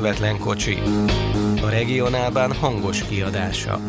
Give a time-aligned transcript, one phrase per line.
[0.00, 0.78] Közvetlen kocsi.
[1.62, 3.80] A regionálban hangos kiadása.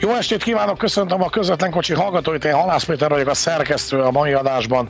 [0.00, 4.10] Jó estét kívánok, köszöntöm a közvetlen kocsi hallgatóit, én Halász Péter vagyok a szerkesztő a
[4.10, 4.88] mai adásban.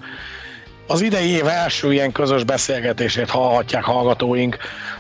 [0.87, 4.57] Az idei év első ilyen közös beszélgetését hallhatják hallgatóink.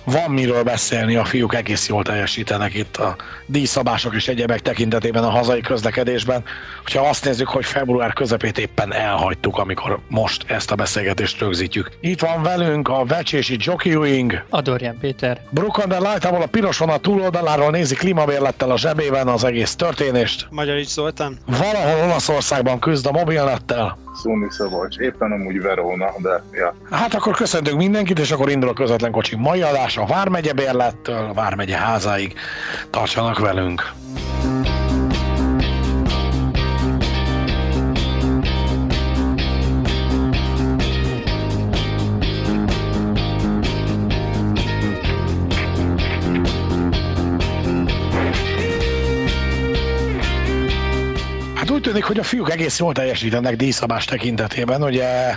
[0.06, 5.30] Van miről beszélni, a fiúk egész jól teljesítenek itt a díjszabások és egyebek tekintetében a
[5.30, 6.44] hazai közlekedésben.
[6.94, 11.90] Ha azt nézzük, hogy február közepét éppen elhagytuk, amikor most ezt a beszélgetést rögzítjük.
[12.00, 14.44] Itt van velünk a vecsési Jockey Wing.
[14.50, 15.40] Adorján Péter.
[15.50, 20.46] Brukander Light-ával a piros vonat túloldaláról nézi klímabérlettel a zsebében az egész történést.
[20.50, 21.38] Magyarics Zoltán.
[21.46, 23.98] Valahol Olaszországban küzd a mobilnettel.
[24.22, 26.74] Szúni Szabolcs, éppen amúgy Verona, de ja.
[26.90, 31.32] Hát akkor köszöntünk mindenkit, és akkor indul a közvetlen kocsi mai adás a Vármegye bérlettől,
[31.32, 32.34] Vármegye házáig.
[32.90, 33.92] Tartsanak velünk!
[51.54, 54.82] Hát tűnik, hogy a fiúk egész jól teljesítenek díjszabás tekintetében.
[54.82, 55.36] Ugye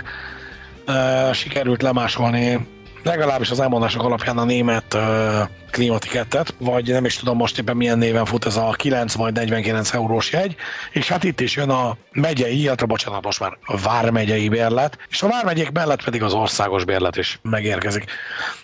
[0.86, 2.66] e, sikerült lemásolni
[3.02, 7.98] legalábbis az elmondások alapján a német e, klímatikettet, vagy nem is tudom most éppen milyen
[7.98, 10.56] néven fut ez a 9 vagy 49 eurós jegy,
[10.92, 15.22] és hát itt is jön a megyei, illetve bocsánat, most már a vármegyei bérlet, és
[15.22, 18.04] a vármegyék mellett pedig az országos bérlet is megérkezik.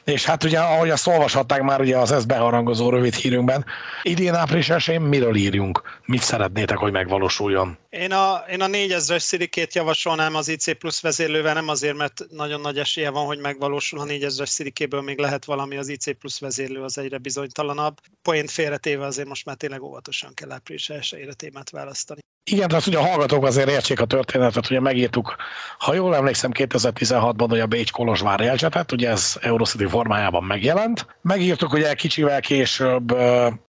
[0.04, 3.64] És hát ugye, ahogy azt olvashatták már ugye az ezt beharangozó rövid hírünkben,
[4.02, 5.82] idén április 1 miről írjunk?
[6.04, 7.78] Mit szeretnétek, hogy megvalósuljon?
[7.98, 12.60] Én a, én a 4000-es szirikét javasolnám az IC plusz vezérlővel, nem azért, mert nagyon
[12.60, 16.82] nagy esélye van, hogy megvalósul, a 4000-es szirikéből még lehet valami, az IC plusz vezérlő
[16.82, 18.00] az egyre bizonytalanabb.
[18.22, 22.20] Poént félretéve azért most már tényleg óvatosan kell április elsőjére témát választani.
[22.50, 25.36] Igen, tehát ugye a hallgatók azért értsék a történetet, ugye megírtuk,
[25.78, 31.06] ha jól emlékszem, 2016-ban, hogy a Bécs Kolozsvár jelcsetet, ugye ez Eurocity formájában megjelent.
[31.22, 33.10] Megírtuk ugye kicsivel később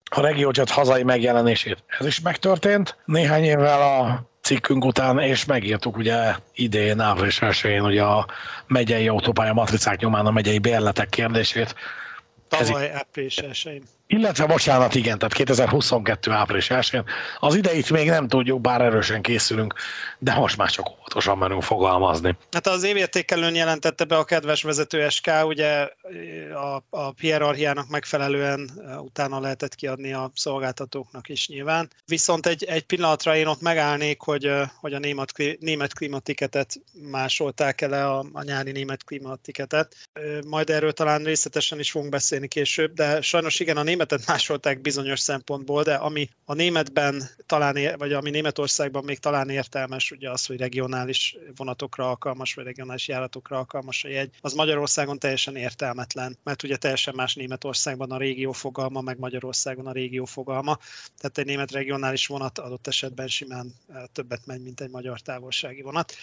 [0.10, 1.84] a regiócset hazai megjelenését.
[2.00, 2.98] Ez is megtörtént.
[3.06, 8.28] Néhány évvel a cikkünk után, és megírtuk ugye idén, április 1 ugye a
[8.68, 11.76] megyei autópálya matricák nyomán a megyei bérletek kérdését.
[12.48, 16.32] Tavaly április 1 illetve bocsánat, igen, tehát 2022.
[16.32, 17.02] április 1
[17.40, 19.74] Az ideit még nem tudjuk, bár erősen készülünk,
[20.20, 22.38] de most már csak óvatosan merünk fogalmazni.
[22.52, 25.90] Hát az évértékelőn jelentette be a kedves vezető SK, ugye
[26.54, 31.90] a, a hierarchiának megfelelően utána lehetett kiadni a szolgáltatóknak is nyilván.
[32.06, 36.74] Viszont egy, egy pillanatra én ott megállnék, hogy, hogy a német, német klimatiketet
[37.12, 39.96] másolták el a, a nyári német klimatiketet.
[40.48, 45.20] Majd erről talán részletesen is fogunk beszélni később, de sajnos igen, a németet másolták bizonyos
[45.20, 50.58] szempontból, de ami a németben talán, vagy ami Németországban még talán értelmes, ugye az, hogy
[50.58, 56.76] regionális vonatokra alkalmas, vagy regionális járatokra alkalmas a jegy, az Magyarországon teljesen értelmetlen, mert ugye
[56.76, 60.78] teljesen más Németországban a régió fogalma, meg Magyarországon a régió fogalma.
[61.18, 65.82] Tehát egy német regionális vonat adott esetben simán eh, többet megy, mint egy magyar távolsági
[65.82, 66.14] vonat.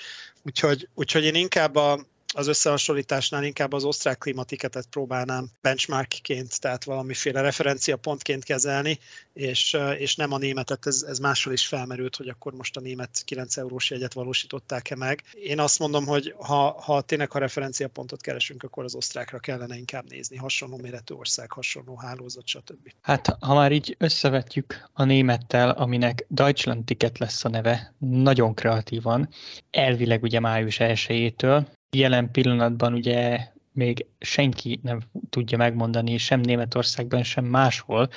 [0.43, 7.41] Úgyhogy, úgyhogy én inkább a, az összehasonlításnál inkább az osztrák klimatiketet próbálnám benchmarkként, tehát valamiféle
[7.41, 8.99] referenciapontként kezelni,
[9.33, 13.23] és, és nem a németet, ez, ez máshol is felmerült, hogy akkor most a német
[13.25, 15.23] 9 eurós jegyet valósították-e meg.
[15.33, 20.09] Én azt mondom, hogy ha, ha tényleg a referenciapontot keresünk, akkor az osztrákra kellene inkább
[20.09, 22.93] nézni, hasonló méretű ország, hasonló hálózat, stb.
[23.01, 29.29] Hát, ha már így összevetjük a némettel, aminek Deutschland Ticket lesz a neve, nagyon kreatívan,
[29.71, 31.67] elvileg ugye május 1-től,
[31.97, 38.09] Jelen pillanatban ugye még senki nem tudja megmondani, sem Németországban, sem máshol,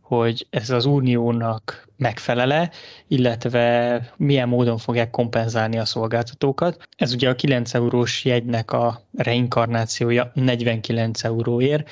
[0.00, 2.70] hogy ez az uniónak megfelele,
[3.08, 6.88] illetve milyen módon fogják kompenzálni a szolgáltatókat.
[6.96, 11.90] Ez ugye a 9 eurós jegynek a reinkarnációja 49 euróért,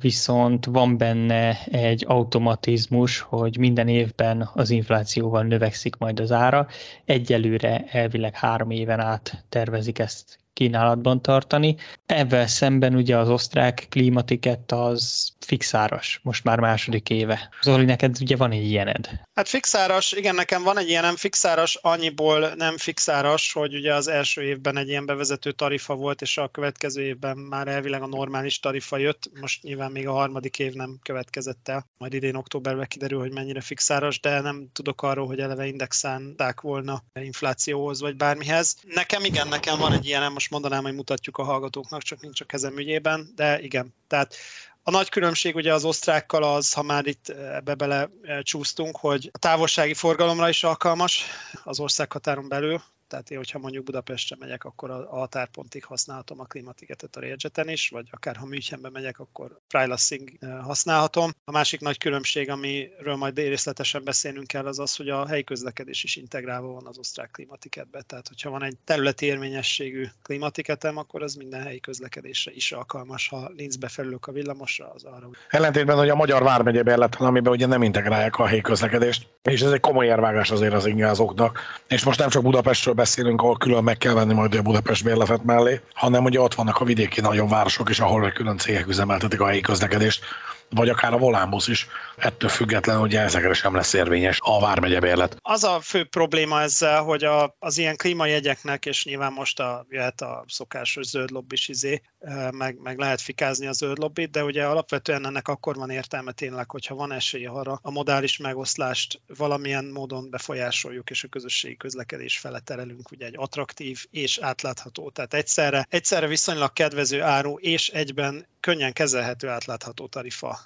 [0.00, 6.66] viszont van benne egy automatizmus, hogy minden évben az inflációval növekszik majd az ára.
[7.04, 11.76] Egyelőre elvileg három éven át tervezik ezt kínálatban tartani.
[12.06, 17.48] Ebben szemben ugye az osztrák klímatikett az fixáras, most már második éve.
[17.62, 19.10] Zoli, neked ugye van egy ilyened?
[19.34, 24.42] Hát fixáras, igen, nekem van egy ilyenem fixáras, annyiból nem fixáras, hogy ugye az első
[24.42, 28.96] évben egy ilyen bevezető tarifa volt, és a következő évben már elvileg a normális tarifa
[28.96, 33.32] jött, most nyilván még a harmadik év nem következett el, majd idén októberben kiderül, hogy
[33.32, 38.76] mennyire fixáras, de nem tudok arról, hogy eleve indexálták volna inflációhoz vagy bármihez.
[38.94, 42.44] Nekem igen, nekem van egy ilyenem, most mondanám, hogy mutatjuk a hallgatóknak, csak nincs a
[42.44, 43.94] kezem ügyében, de igen.
[44.06, 44.34] Tehát
[44.82, 48.10] a nagy különbség ugye az osztrákkal az, ha már itt ebbe bele
[48.42, 51.24] csúsztunk, hogy a távolsági forgalomra is alkalmas
[51.64, 57.16] az országhatáron belül, Tehát én, hogyha mondjuk Budapestre megyek, akkor a határpontig használhatom a klimatiketet
[57.16, 60.30] a Railjeten is, vagy akár ha Münchenbe megyek, akkor Freilassing
[60.62, 61.30] használhatom.
[61.44, 66.04] A másik nagy különbség, amiről majd részletesen beszélnünk kell, az az, hogy a helyi közlekedés
[66.04, 68.02] is integrálva van az osztrák klimatiketbe.
[68.02, 73.28] Tehát, hogyha van egy területi érvényességű klimatiketem, akkor az minden helyi közlekedésre is alkalmas.
[73.28, 75.30] Ha Linzbe felülök a villamosra, az arra.
[75.48, 79.70] Ellentétben, hogy a Magyar Vármegye Berleten, amiben ugye nem integrálják a helyi közlekedést, és ez
[79.70, 81.58] egy komoly érvágás azért az ingázóknak.
[81.88, 85.44] És most nem csak Budapestről beszélünk, ahol külön meg kell venni majd a Budapest bérletet
[85.44, 89.46] mellé, hanem ugye ott vannak a vidéki nagyobb városok is, ahol külön cégek üzemeltetik a
[89.46, 90.24] helyi közlekedést
[90.70, 91.86] vagy akár a volánbusz is.
[92.16, 95.36] Ettől függetlenül ugye ezekre sem lesz érvényes a Vármegye bérlet.
[95.42, 100.20] Az a fő probléma ezzel, hogy a, az ilyen klímajegyeknek, és nyilván most a, jöhet
[100.20, 102.02] a szokásos zöld lobbis izé,
[102.50, 106.70] meg, meg lehet fikázni a zöld lobbit, de ugye alapvetően ennek akkor van értelme tényleg,
[106.70, 112.60] hogyha van esély arra, a modális megoszlást valamilyen módon befolyásoljuk, és a közösségi közlekedés fele
[112.60, 118.92] terelünk ugye egy attraktív és átlátható, tehát egyszerre, egyszerre viszonylag kedvező áru és egyben könnyen
[118.92, 120.57] kezelhető átlátható tarifa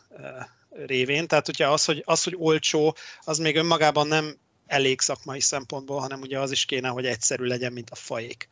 [0.71, 1.27] révén.
[1.27, 4.37] Tehát ugye az, hogy, az, hogy olcsó, az még önmagában nem
[4.67, 8.49] elég szakmai szempontból, hanem ugye az is kéne, hogy egyszerű legyen, mint a fajék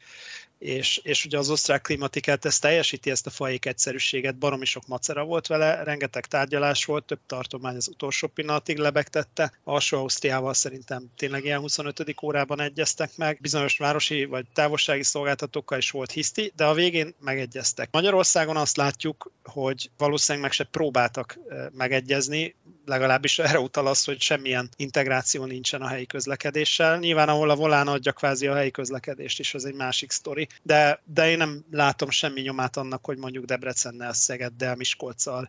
[0.61, 5.25] és, és ugye az osztrák klimatikát ezt teljesíti, ezt a fajék egyszerűséget, baromi sok macera
[5.25, 11.45] volt vele, rengeteg tárgyalás volt, több tartomány az utolsó pillanatig lebegtette, alsó Ausztriával szerintem tényleg
[11.45, 12.15] ilyen 25.
[12.23, 17.89] órában egyeztek meg, bizonyos városi vagy távolsági szolgáltatókkal is volt hiszti, de a végén megegyeztek.
[17.93, 21.39] Magyarországon azt látjuk, hogy valószínűleg meg se próbáltak
[21.73, 22.55] megegyezni,
[22.87, 26.99] legalábbis erre utal az, hogy semmilyen integráció nincsen a helyi közlekedéssel.
[26.99, 31.03] Nyilván, ahol a volán adja kvázi a helyi közlekedést is, az egy másik sztori, de,
[31.05, 35.49] de én nem látom semmi nyomát annak, hogy mondjuk Debrecennel, Szegeddel, Miskolccal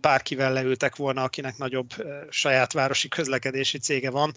[0.00, 1.90] bárkivel leültek volna, akinek nagyobb
[2.30, 4.34] saját városi közlekedési cége van,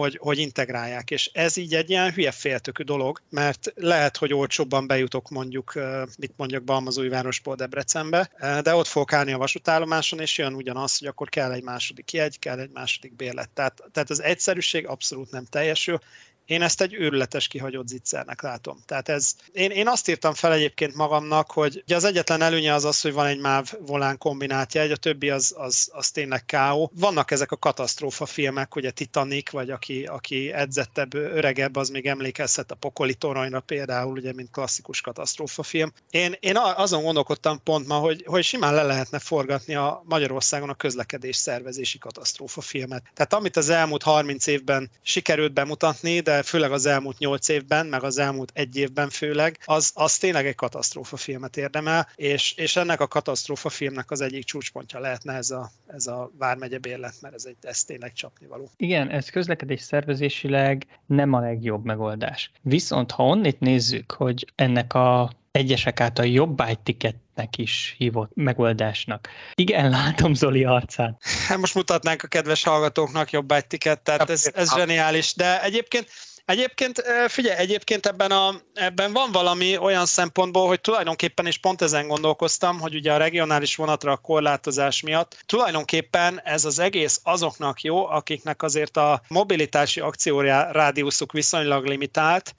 [0.00, 1.10] hogy, hogy integrálják.
[1.10, 5.72] És ez így egy ilyen hülye féltökű dolog, mert lehet, hogy olcsóbban bejutok mondjuk,
[6.18, 8.30] mit mondjak, Balmazújvárosból Debrecenbe,
[8.62, 12.38] de ott fogok állni a vasútállomáson, és jön ugyanaz, hogy akkor kell egy második jegy,
[12.38, 13.50] kell egy második bérlet.
[13.50, 16.00] Tehát, tehát az egyszerűség abszolút nem teljesül,
[16.46, 18.78] én ezt egy őrületes kihagyott zicsernek látom.
[18.86, 22.84] Tehát ez, én, én azt írtam fel egyébként magamnak, hogy ugye az egyetlen előnye az
[22.84, 26.90] az, hogy van egy MÁV volán kombinátja, egy, a többi az, az, az tényleg káó.
[26.94, 32.70] Vannak ezek a katasztrófa filmek, ugye Titanic, vagy aki, aki edzettebb, öregebb, az még emlékezhet
[32.70, 35.92] a Pokoli toronyra például, ugye, mint klasszikus katasztrófa film.
[36.10, 40.74] Én, én azon gondolkodtam pont ma, hogy, hogy simán le lehetne forgatni a Magyarországon a
[40.74, 43.02] közlekedés szervezési katasztrófa filmet.
[43.14, 48.02] Tehát amit az elmúlt 30 évben sikerült bemutatni, de főleg az elmúlt nyolc évben, meg
[48.02, 53.00] az elmúlt egy évben főleg, az, az tényleg egy katasztrófa filmet érdemel, és, és ennek
[53.00, 57.44] a katasztrófa filmnek az egyik csúcspontja lehetne ez a, ez a Vármegye bérlet, mert ez,
[57.44, 58.70] egy, ez tényleg csapnivaló.
[58.76, 62.50] Igen, ez közlekedés szervezésileg nem a legjobb megoldás.
[62.62, 69.28] Viszont ha onnét nézzük, hogy ennek a egyesek által jobb tiketnek is hívott megoldásnak.
[69.54, 71.16] Igen, látom Zoli arcán.
[71.48, 75.34] Hát most mutatnánk a kedves hallgatóknak jobb tiket, tehát ez, ez zseniális.
[75.34, 76.08] De egyébként
[76.46, 82.06] Egyébként, figyelj, egyébként ebben, a, ebben van valami olyan szempontból, hogy tulajdonképpen, és pont ezen
[82.06, 88.06] gondolkoztam, hogy ugye a regionális vonatra a korlátozás miatt tulajdonképpen ez az egész azoknak jó,
[88.06, 92.54] akiknek azért a mobilitási akciórádiuszuk viszonylag limitált,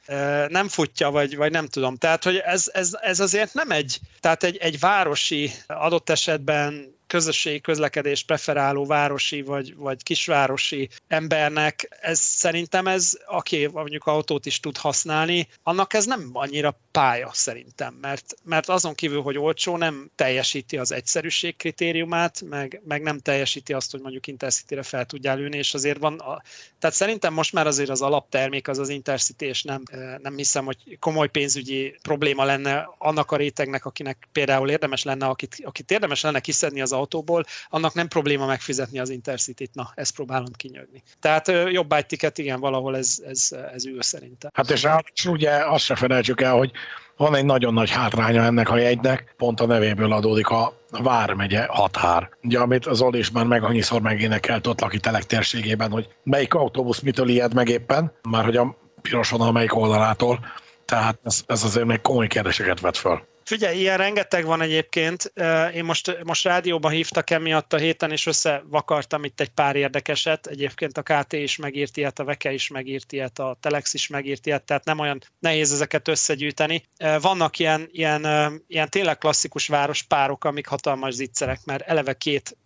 [0.47, 1.95] nem futja, vagy, vagy nem tudom.
[1.95, 7.61] Tehát, hogy ez, ez, ez azért nem egy, tehát egy, egy városi adott esetben közösségi
[7.61, 14.77] közlekedés preferáló városi vagy, vagy kisvárosi embernek, ez szerintem ez, aki mondjuk autót is tud
[14.77, 20.77] használni, annak ez nem annyira pálya szerintem, mert, mert azon kívül, hogy olcsó, nem teljesíti
[20.77, 25.73] az egyszerűség kritériumát, meg, meg nem teljesíti azt, hogy mondjuk Intercity-re fel tudjál ülni, és
[25.73, 26.41] azért van, a,
[26.79, 29.83] tehát szerintem most már azért az alaptermék az az Intercity, és nem,
[30.21, 35.55] nem hiszem, hogy komoly pénzügyi probléma lenne annak a rétegnek, akinek például érdemes lenne, akit,
[35.63, 40.51] akit érdemes lenne kiszedni az autóból, annak nem probléma megfizetni az Intercity-t, na, ezt próbálom
[40.57, 41.03] kinyögni.
[41.19, 44.51] Tehát jobb ticket, igen, valahol ez, ez, ez ő szerintem.
[44.53, 46.71] Hát és ráadásul ugye azt se felejtsük el, hogy
[47.17, 52.29] van egy nagyon nagy hátránya ennek a jegynek, pont a nevéből adódik a Vármegye határ.
[52.43, 56.99] Ugye, amit az Oli is már meg annyiszor megénekelt ott lakitelek térségében, hogy melyik autóbusz
[56.99, 60.39] mitől ijed meg éppen, már hogy a piros vonal melyik oldalától.
[60.85, 63.21] Tehát ez, ez azért még komoly kérdéseket vet föl.
[63.45, 65.33] Figyelj, ilyen rengeteg van egyébként.
[65.73, 70.47] Én most, most rádióban hívtak emiatt a héten, és összevakartam itt egy pár érdekeset.
[70.47, 74.45] Egyébként a KT is megírt ilyet, a Veke is megírt ilyet, a Telex is megírt
[74.45, 76.83] ilyet, tehát nem olyan nehéz ezeket összegyűjteni.
[77.21, 78.25] Vannak ilyen, ilyen,
[78.67, 82.57] ilyen tényleg klasszikus várospárok, amik hatalmas zicserek, mert eleve két,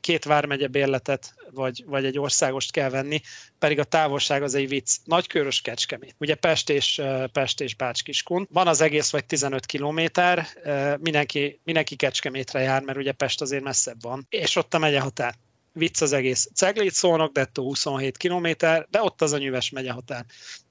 [0.00, 3.20] két vármegye bérletet vagy, vagy egy országost kell venni,
[3.58, 4.96] pedig a távolság az egy vicc.
[5.04, 6.14] Nagykörös Kecskemét.
[6.18, 8.48] Ugye Pest és, Pest és Bács-Kiskun.
[8.52, 10.46] Van az egész vagy 15 kilométer,
[11.00, 14.26] mindenki, mindenki Kecskemétre jár, mert ugye Pest azért messzebb van.
[14.28, 15.34] És ott a megye határ
[15.72, 16.48] vicc az egész.
[16.54, 18.46] Ceglét szólnak, dettó 27 km,
[18.90, 20.24] de ott az a nyüves megye határ.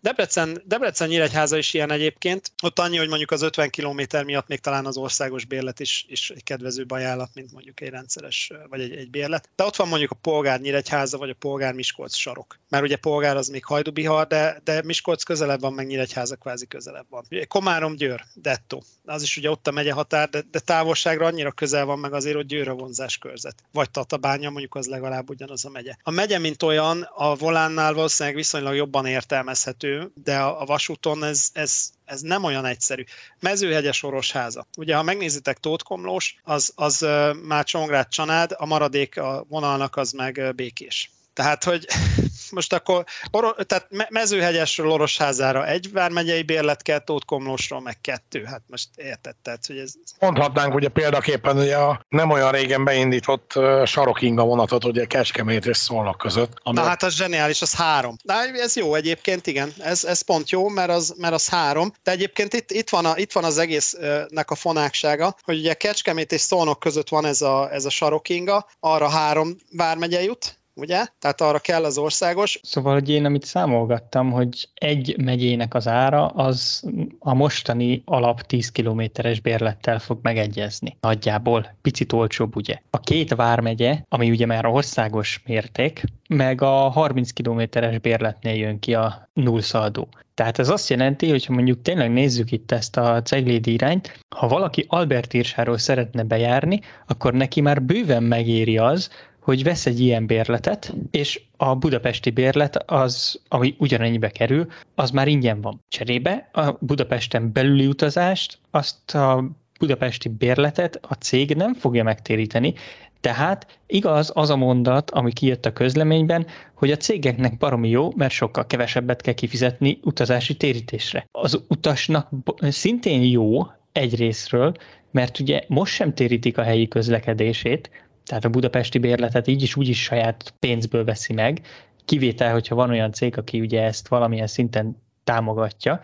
[0.06, 2.52] Debrecen, Debrecen Nyíregyháza is ilyen egyébként.
[2.64, 6.30] Ott annyi, hogy mondjuk az 50 km miatt még talán az országos bérlet is, is
[6.30, 9.50] egy kedvezőbb ajánlat, mint mondjuk egy rendszeres, vagy egy, egy bérlet.
[9.56, 12.60] De ott van mondjuk a Polgár Nyíregyháza, vagy a Polgár Miskolc sarok.
[12.70, 17.06] Mert ugye Polgár az még Hajdubihar, de, de Miskolc közelebb van, meg Nyíregyháza kvázi közelebb
[17.10, 17.28] van.
[17.48, 18.80] Komárom Győr, Detto.
[19.06, 22.36] Az is ugye ott a megye határ, de, de távolságra annyira közel van meg azért,
[22.36, 23.64] hogy Győr a vonzás körzet.
[23.72, 25.96] Vagy Tatabánya, mondjuk az legalább ugyanaz a megye.
[26.04, 31.94] A megye, mint olyan, a volánnál valószínűleg viszonylag jobban értelmezhető, de a, vasúton ez, ez
[32.06, 33.04] ez nem olyan egyszerű.
[33.40, 34.68] Mezőhegyes Orosháza.
[34.78, 37.06] Ugye, ha megnézitek Tótkomlós, az, az
[37.44, 41.10] már Csongrád Csanád, a maradék a vonalnak az meg Békés.
[41.36, 41.86] Tehát, hogy
[42.58, 48.44] most akkor or, tehát mezőhegyesről Orosházára egy vármegyei bérlet kell, Tótkomlósról meg kettő.
[48.44, 49.94] Hát most érted, tehát, hogy ez...
[50.20, 55.78] Mondhatnánk ugye példaképpen, hogy a nem olyan régen beindított uh, sarokinga vonatot, ugye Kecskemét és
[55.78, 56.52] Szolnok között.
[56.64, 56.78] Ami...
[56.78, 58.16] Na hát az zseniális, az három.
[58.24, 59.74] Na, ez jó egyébként, igen.
[59.80, 61.94] Ez, ez pont jó, mert az, mert az három.
[62.04, 66.32] De egyébként itt, itt, van, a, itt van az egésznek a fonáksága, hogy ugye Kecskemét
[66.32, 71.06] és Szolnok között van ez a, ez a sarokinga, arra három vármegye jut, ugye?
[71.20, 72.60] Tehát arra kell az országos.
[72.64, 76.84] Szóval, hogy én amit számolgattam, hogy egy megyének az ára az
[77.20, 80.98] a mostani alap 10 kilométeres bérlettel fog megegyezni.
[81.00, 82.80] Nagyjából picit olcsóbb, ugye.
[82.90, 88.94] A két vármegye, ami ugye már országos mérték, meg a 30 kilométeres bérletnél jön ki
[88.94, 90.08] a nullszaldó.
[90.34, 94.48] Tehát ez azt jelenti, hogy ha mondjuk tényleg nézzük itt ezt a ceglédi irányt, ha
[94.48, 99.10] valaki Albertírsáról szeretne bejárni, akkor neki már bőven megéri az,
[99.46, 105.28] hogy vesz egy ilyen bérletet, és a budapesti bérlet, az, ami ugyanennyibe kerül, az már
[105.28, 105.84] ingyen van.
[105.88, 109.50] Cserébe a Budapesten belüli utazást, azt a
[109.80, 112.74] budapesti bérletet a cég nem fogja megtéríteni,
[113.20, 118.34] tehát igaz az a mondat, ami kijött a közleményben, hogy a cégeknek baromi jó, mert
[118.34, 121.28] sokkal kevesebbet kell kifizetni utazási térítésre.
[121.32, 122.30] Az utasnak
[122.62, 124.74] szintén jó egyrésztről,
[125.12, 127.90] mert ugye most sem térítik a helyi közlekedését,
[128.26, 131.62] tehát a budapesti bérletet így is úgy is saját pénzből veszi meg,
[132.06, 136.02] kivétel, hogyha van olyan cég, aki ugye ezt valamilyen szinten támogatja,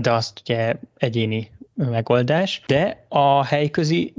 [0.00, 4.14] de azt ugye egyéni megoldás, de a helyközi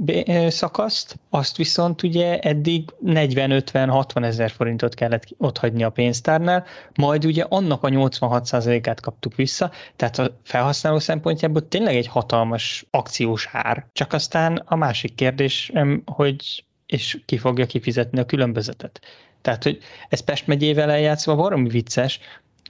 [0.48, 7.82] szakaszt, azt viszont ugye eddig 40-50-60 ezer forintot kellett otthagyni a pénztárnál, majd ugye annak
[7.82, 13.86] a 86%-át kaptuk vissza, tehát a felhasználó szempontjából tényleg egy hatalmas akciós ár.
[13.92, 15.72] Csak aztán a másik kérdés,
[16.04, 19.00] hogy és ki fogja kifizetni a különbözetet.
[19.40, 22.20] Tehát, hogy ez Pest megyével eljátszva valami vicces,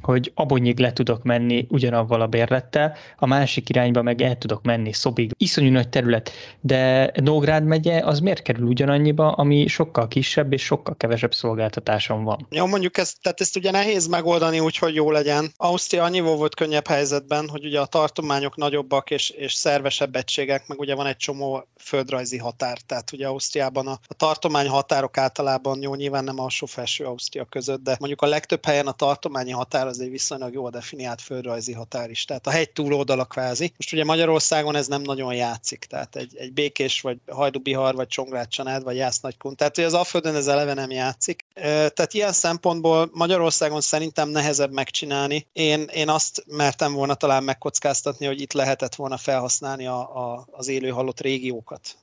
[0.05, 4.93] hogy abonyig le tudok menni ugyanavval a bérlettel, a másik irányba meg el tudok menni
[4.93, 5.33] Szobig.
[5.37, 6.31] Iszonyú nagy terület,
[6.61, 12.47] de Nógrád megye az miért kerül ugyanannyiba, ami sokkal kisebb és sokkal kevesebb szolgáltatáson van.
[12.51, 15.53] Jó, mondjuk ezt, tehát ezt ugye nehéz megoldani úgy, hogy jó legyen.
[15.57, 20.79] Ausztria annyival volt könnyebb helyzetben, hogy ugye a tartományok nagyobbak és, és szervesebb egységek, meg
[20.79, 22.79] ugye van egy csomó földrajzi határ.
[22.87, 27.97] Tehát ugye Ausztriában a, a tartomány határok általában jó, nyilván nem alsó-felső Ausztria között, de
[27.99, 32.25] mondjuk a legtöbb helyen a tartományi határ az egy viszonylag jól definiált földrajzi határ is.
[32.25, 33.73] Tehát a hegy túloldala kvázi.
[33.77, 38.49] Most ugye Magyarországon ez nem nagyon játszik, tehát egy, egy békés, vagy Hajdubihar, vagy Csongrád
[38.49, 39.57] Csanád, vagy Jász Nagykun.
[39.57, 41.45] Tehát hogy az Alföldön ez eleve nem játszik.
[41.55, 45.47] Tehát ilyen szempontból Magyarországon szerintem nehezebb megcsinálni.
[45.53, 50.69] Én, én azt mertem volna talán megkockáztatni, hogy itt lehetett volna felhasználni a, a, az
[50.69, 51.97] élő halott régiókat.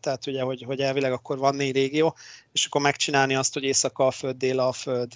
[0.00, 2.14] Tehát ugye, hogy, hogy elvileg akkor van négy régió,
[2.54, 5.12] és akkor megcsinálni azt, hogy Észak-Alföld, Dél-Alföld,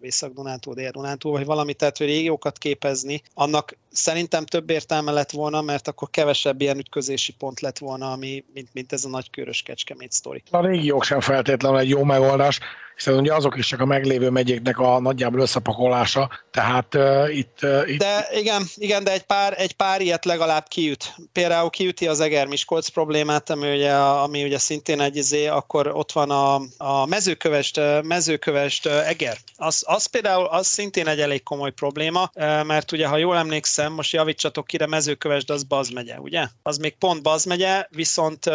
[0.00, 5.88] Észak-Dunántúl, Dél-Dunántúl, vagy valami, tehát hogy régiókat képezni, annak szerintem több értelme lett volna, mert
[5.88, 10.42] akkor kevesebb ilyen ütközési pont lett volna, ami, mint, mint ez a nagykörös kecskemét sztori.
[10.50, 12.60] A régiók sem feltétlenül egy jó megoldás
[12.96, 17.90] hiszen ugye azok is csak a meglévő megyéknek a nagyjából összepakolása, tehát uh, itt, uh,
[17.90, 17.98] itt...
[17.98, 21.14] De igen, igen, de egy pár, egy pár ilyet legalább kiüt.
[21.32, 26.30] Például kiüti az Eger-Miskolc problémát, ami ugye, ami ugye szintén egy izé, akkor ott van
[26.30, 29.36] a, a mezőkövest, mezőkövest Eger.
[29.56, 32.30] Az, az például az szintén egy elég komoly probléma,
[32.66, 36.46] mert ugye, ha jól emlékszem, most javítsatok ki, de mezőkövest az Baz megye, ugye?
[36.62, 38.50] Az még pont Baz megye, viszont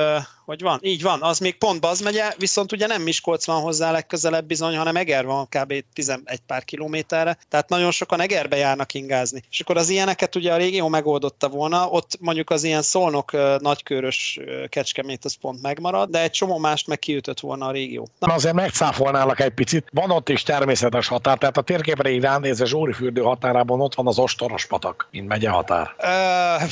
[0.45, 0.79] hogy van?
[0.81, 4.48] Így van, az még pont Baz megye, viszont ugye nem Miskolc van hozzá legközelebb, legközelebb
[4.48, 5.74] bizony, hanem Eger van kb.
[5.94, 9.42] 11 pár kilométerre, tehát nagyon sokan Egerbe járnak ingázni.
[9.50, 14.40] És akkor az ilyeneket ugye a régió megoldotta volna, ott mondjuk az ilyen szolnok nagykörös
[14.70, 18.08] kecskemét az pont megmarad, de egy csomó mást meg kiütött volna a régió.
[18.20, 18.34] Na.
[18.34, 19.86] Azért megcáfolnálak egy picit.
[19.92, 24.20] Van ott is természetes határ, tehát a térképre így ránézve Zsóri határában ott van az
[24.20, 25.96] Ostoros patak, mint megye határ.
[26.00, 26.70] Uh,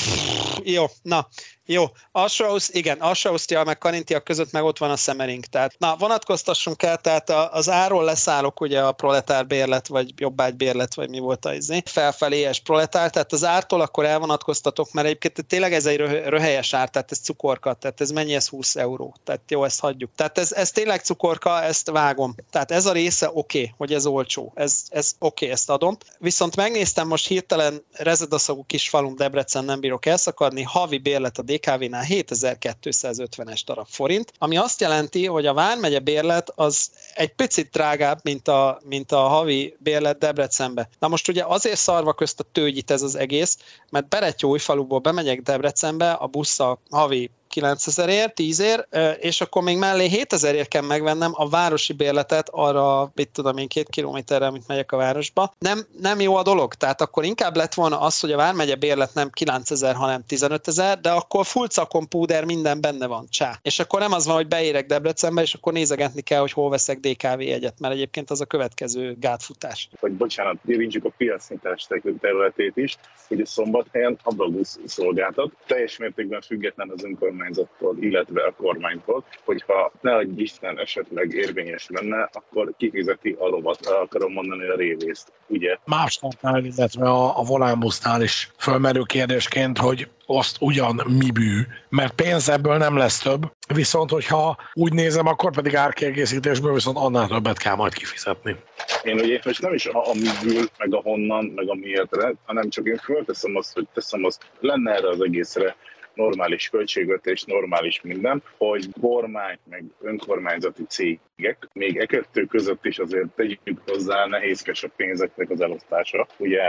[0.63, 1.27] jó, na,
[1.71, 5.45] jó, alsó igen, alsó Ausztria meg Karintia között meg ott van a Szemering.
[5.45, 11.09] Tehát, na, vonatkoztassunk el, tehát az áról leszállok ugye a proletár bérlet, vagy jobbágybérlet, vagy
[11.09, 15.85] mi volt az izé, felfeléjes proletár, tehát az ártól akkor elvonatkoztatok, mert egyébként tényleg ez
[15.85, 19.79] egy röhelyes ár, tehát ez cukorka, tehát ez mennyi ez 20 euró, tehát jó, ezt
[19.79, 20.11] hagyjuk.
[20.15, 22.35] Tehát ez, ez tényleg cukorka, ezt vágom.
[22.51, 25.97] Tehát ez a része oké, okay, hogy ez olcsó, ez, ez oké, okay, ezt adom.
[26.17, 32.05] Viszont megnéztem most hirtelen rezedaszagú kis falum Debrecen nem bírok elszakadni, havi bérlet a BKV-nál
[32.09, 38.47] 7250-es darab forint, ami azt jelenti, hogy a Vármegye bérlet az egy picit drágább, mint
[38.47, 40.89] a, mint a havi bérlet Debrecenbe.
[40.99, 43.57] Na most ugye azért szarva közt a tőgyit ez az egész,
[43.91, 48.87] mert faluból bemegyek Debrecenbe, a busszal havi 9000 ér, 10 ér,
[49.19, 53.67] és akkor még mellé 7000 ér kell megvennem a városi bérletet arra, mit tudom én,
[53.67, 55.53] két kilométerre, amit megyek a városba.
[55.59, 59.13] Nem, nem jó a dolog, tehát akkor inkább lett volna az, hogy a Vármegye bérlet
[59.13, 61.67] nem 9000, hanem 15000, de akkor full
[62.09, 63.59] púder, minden benne van, csá.
[63.61, 66.99] És akkor nem az van, hogy beérek Debrecenbe, és akkor nézegetni kell, hogy hol veszek
[66.99, 69.89] DKV egyet, mert egyébként az a következő gátfutás.
[69.99, 71.87] Vagy bocsánat, érintsük a piacnyitás
[72.21, 73.45] területét is, hogy a
[73.79, 80.41] szombathelyen a szolgáltat, teljes mértékben független az önkormányzat önkormányzattól, illetve a kormánytól, hogyha ne adj
[80.41, 85.77] Isten esetleg érvényes lenne, akkor kifizeti a lovat, akarom mondani a révészt, ugye?
[85.85, 92.49] Másnál, illetve a, a volánbusznál is fölmerül kérdésként, hogy azt ugyan mi bű, mert pénz
[92.49, 97.75] ebből nem lesz több, viszont hogyha úgy nézem, akkor pedig árkiegészítésből viszont annál többet kell
[97.75, 98.55] majd kifizetni.
[99.03, 102.69] Én ugye most nem is a, a miből, meg a honnan, meg a miértre, hanem
[102.69, 105.75] csak én fölteszem azt, hogy teszem azt, lenne erre az egészre
[106.13, 111.28] normális költségvetés, normális minden, hogy kormány, meg önkormányzati cégek,
[111.73, 116.27] még e kettő között is azért tegyük hozzá nehézkes a pénzeknek az elosztása.
[116.37, 116.61] Ugye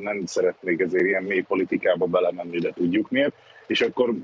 [0.00, 3.34] nem szeretnék ezért ilyen mély politikába belemenni, de tudjuk miért
[3.66, 4.14] és akkor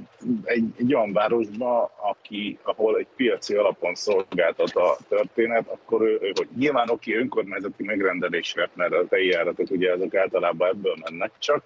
[0.44, 6.32] egy, egy olyan városba, aki, ahol egy piaci alapon szolgáltat a történet, akkor ő, ő
[6.34, 11.62] hogy nyilván oké önkormányzati megrendelésre, mert az eljáratok ugye azok általában ebből mennek, csak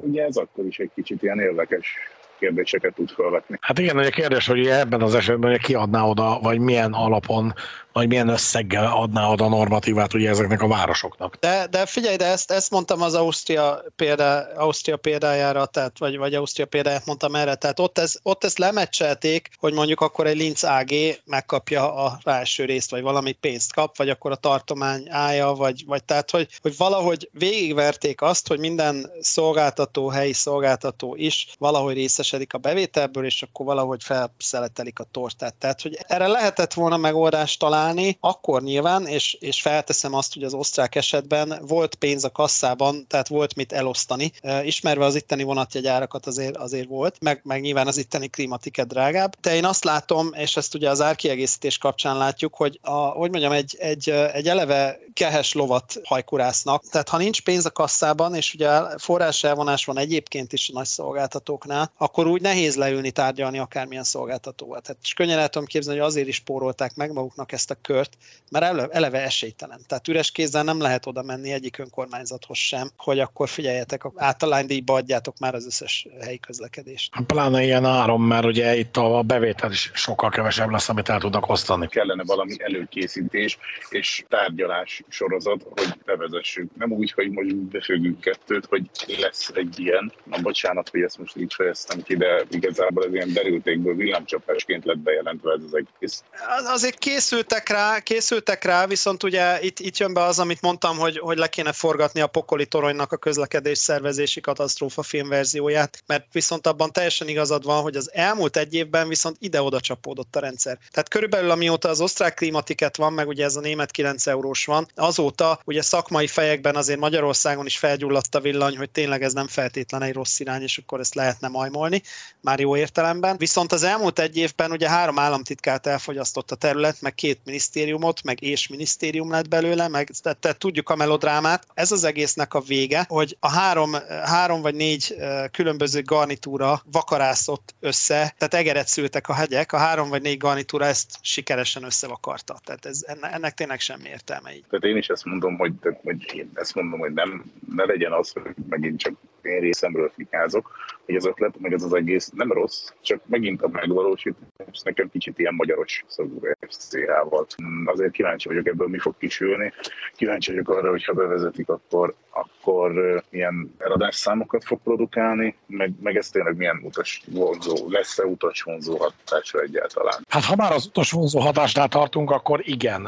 [0.00, 1.96] ugye ez akkor is egy kicsit ilyen érdekes
[2.42, 3.58] kérdéseket tud felvetni.
[3.60, 7.54] Hát igen, a kérdés, hogy ebben az esetben ki adná oda, vagy milyen alapon
[7.92, 11.36] vagy milyen összeggel adná oda a normatívát ugye ezeknek a városoknak.
[11.40, 16.34] De, de figyelj, de ezt, ezt mondtam az Ausztria, példa, Ausztria példájára, tehát, vagy, vagy
[16.34, 20.64] Ausztria példáját mondtam erre, tehát ott, ez, ott ezt lemeccselték, hogy mondjuk akkor egy Linz
[20.64, 20.90] AG
[21.24, 26.04] megkapja a első részt, vagy valami pénzt kap, vagy akkor a tartomány állja, vagy, vagy
[26.04, 31.96] tehát, hogy, hogy valahogy végigverték azt, hogy minden szolgáltató, helyi szolgáltató is valahogy
[32.32, 35.54] részesedik a bevételből, és akkor valahogy felszeletelik a tortát.
[35.54, 40.54] Tehát, hogy erre lehetett volna megoldást találni, akkor nyilván, és, és felteszem azt, hogy az
[40.54, 44.32] osztrák esetben volt pénz a kasszában, tehát volt mit elosztani.
[44.62, 49.34] Ismerve az itteni vonatjegyárakat azért, azért volt, meg, meg nyilván az itteni klímatiket drágább.
[49.40, 53.52] De én azt látom, és ezt ugye az árkiegészítés kapcsán látjuk, hogy a, hogy mondjam,
[53.52, 56.82] egy, egy, egy eleve kehes lovat hajkurásznak.
[56.90, 60.86] Tehát ha nincs pénz a kasszában, és ugye forrás elvonás van egyébként is a nagy
[60.86, 64.80] szolgáltatóknál, akkor úgy nehéz leülni tárgyalni akármilyen szolgáltatóval.
[64.80, 68.16] Tehát és könnyen el tudom képzelni, hogy azért is spórolták meg maguknak ezt a kört,
[68.50, 69.80] mert eleve, eleve esélytelen.
[69.86, 75.38] Tehát üres kézzel nem lehet oda menni egyik önkormányzathoz sem, hogy akkor figyeljetek, általánydíjba adjátok
[75.38, 77.12] már az összes helyi közlekedést.
[77.26, 81.48] Pláne ilyen áron, mert ugye itt a bevétel is sokkal kevesebb lesz, amit el tudnak
[81.48, 81.88] osztani.
[81.88, 86.76] Kellene valami előkészítés és tárgyalás sorozat, hogy bevezessük.
[86.76, 90.12] Nem úgy, hogy most befüggünk kettőt, hogy lesz egy ilyen.
[90.24, 94.98] Na bocsánat, hogy ezt most így fejeztem ki, de igazából ez ilyen derültékből villámcsapásként lett
[94.98, 96.22] bejelentve ez az egész.
[96.58, 100.96] Az, azért készültek rá, készültek rá, viszont ugye itt, itt jön be az, amit mondtam,
[100.96, 106.66] hogy, hogy le kéne forgatni a pokoli toronynak a közlekedés szervezési katasztrófa filmverzióját, mert viszont
[106.66, 110.78] abban teljesen igazad van, hogy az elmúlt egy évben viszont ide-oda csapódott a rendszer.
[110.90, 114.86] Tehát körülbelül amióta az osztrák klímatiket van, meg ugye ez a német 9 eurós van,
[114.94, 120.02] Azóta ugye szakmai fejekben azért Magyarországon is felgyulladt a villany, hogy tényleg ez nem feltétlen
[120.02, 122.02] egy rossz irány, és akkor ezt lehetne majmolni,
[122.40, 123.36] már jó értelemben.
[123.36, 128.42] Viszont az elmúlt egy évben ugye három államtitkát elfogyasztott a terület, meg két minisztériumot, meg
[128.42, 131.66] és minisztérium lett belőle, meg tehát, tehát tudjuk a melodrámát.
[131.74, 135.16] Ez az egésznek a vége, hogy a három, három vagy négy
[135.50, 141.10] különböző garnitúra vakarászott össze, tehát egeret szültek a hegyek, a három vagy négy garnitúra ezt
[141.20, 142.60] sikeresen összevakarta.
[142.64, 144.64] Tehát ez, ennek tényleg semmi értelme így.
[144.82, 148.54] Én is ezt mondom, hogy, hogy én ezt mondom, hogy nem, ne legyen az, hogy
[148.68, 150.70] megint csak én részemről fikázok,
[151.04, 155.38] hogy az ötlet, meg ez az egész nem rossz, csak megint a megvalósítás nekem kicsit
[155.38, 157.54] ilyen magyaros szagú FCH volt.
[157.84, 159.72] Azért kíváncsi vagyok ebből, mi fog kisülni.
[160.16, 166.28] Kíváncsi vagyok arra, hogy ha bevezetik, akkor, akkor milyen eladásszámokat fog produkálni, meg, meg ez
[166.28, 170.24] tényleg milyen utas vonzó, lesz-e utas vonzó hatása egyáltalán.
[170.28, 173.06] Hát ha már az utas vonzó hatásnál tartunk, akkor igen,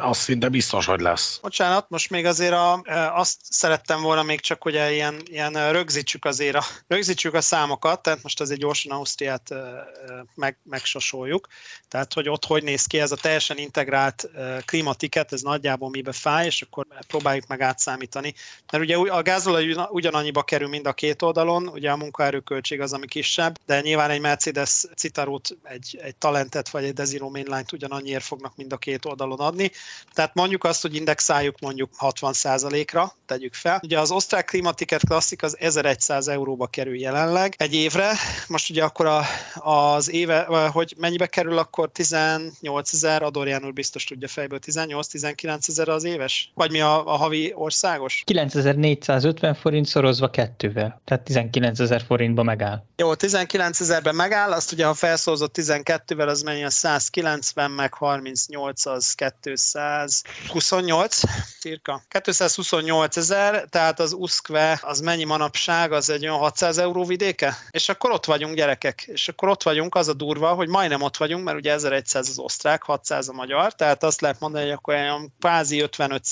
[0.00, 1.38] az szinte biztos, hogy lesz.
[1.42, 2.82] Bocsánat, most még azért a,
[3.14, 8.22] azt szerettem volna még csak, hogy ilyen, ilyen rögzítsük azért a, rögzítsük a számokat, tehát
[8.22, 9.54] most azért gyorsan Ausztriát
[10.34, 11.46] meg, megsasoljuk,
[11.88, 14.28] tehát hogy ott hogy néz ki ez a teljesen integrált
[14.64, 18.34] klimatiket, ez nagyjából mibe fáj, és akkor próbáljuk meg átszámítani.
[18.72, 23.06] Mert ugye a gázolaj ugyanannyiba kerül mind a két oldalon, ugye a munkaerőköltség az, ami
[23.06, 28.56] kisebb, de nyilván egy Mercedes Citarót, egy, egy Talentet vagy egy Desiro Mainline-t ugyanannyiért fognak
[28.56, 29.70] mind a két oldalon adni.
[30.12, 33.80] Tehát mondjuk azt, hogy indexáljuk mondjuk 60%-ra, tegyük fel.
[33.82, 38.12] Ugye az osztrák klimatiket klasszik az 1100 euróba kerül jelenleg egy évre.
[38.48, 39.22] Most ugye akkor a,
[39.54, 45.88] az éve, hogy mennyibe kerül, akkor 18 ezer, Adorján úr biztos tudja fejből, 18-19 ezer
[45.88, 46.50] az éves?
[46.54, 48.22] Vagy mi a, a havi országos?
[48.26, 52.84] 9450 forint szorozva kettővel, tehát 19 ezer forintba megáll.
[52.96, 58.86] Jó, 19 ezerben megáll, azt ugye ha felszózott 12-vel, az mennyi a 190, meg 38
[58.86, 61.20] az 228,
[61.60, 62.02] cirka.
[62.08, 65.55] 228 ezer, tehát az USZKVE az mennyi manapság,
[65.90, 67.56] az egy olyan 600 euró vidéke?
[67.70, 71.16] És akkor ott vagyunk gyerekek, és akkor ott vagyunk, az a durva, hogy majdnem ott
[71.16, 74.94] vagyunk, mert ugye 1100 az osztrák, 600 a magyar, tehát azt lehet mondani, hogy akkor
[74.94, 76.22] olyan kvázi 55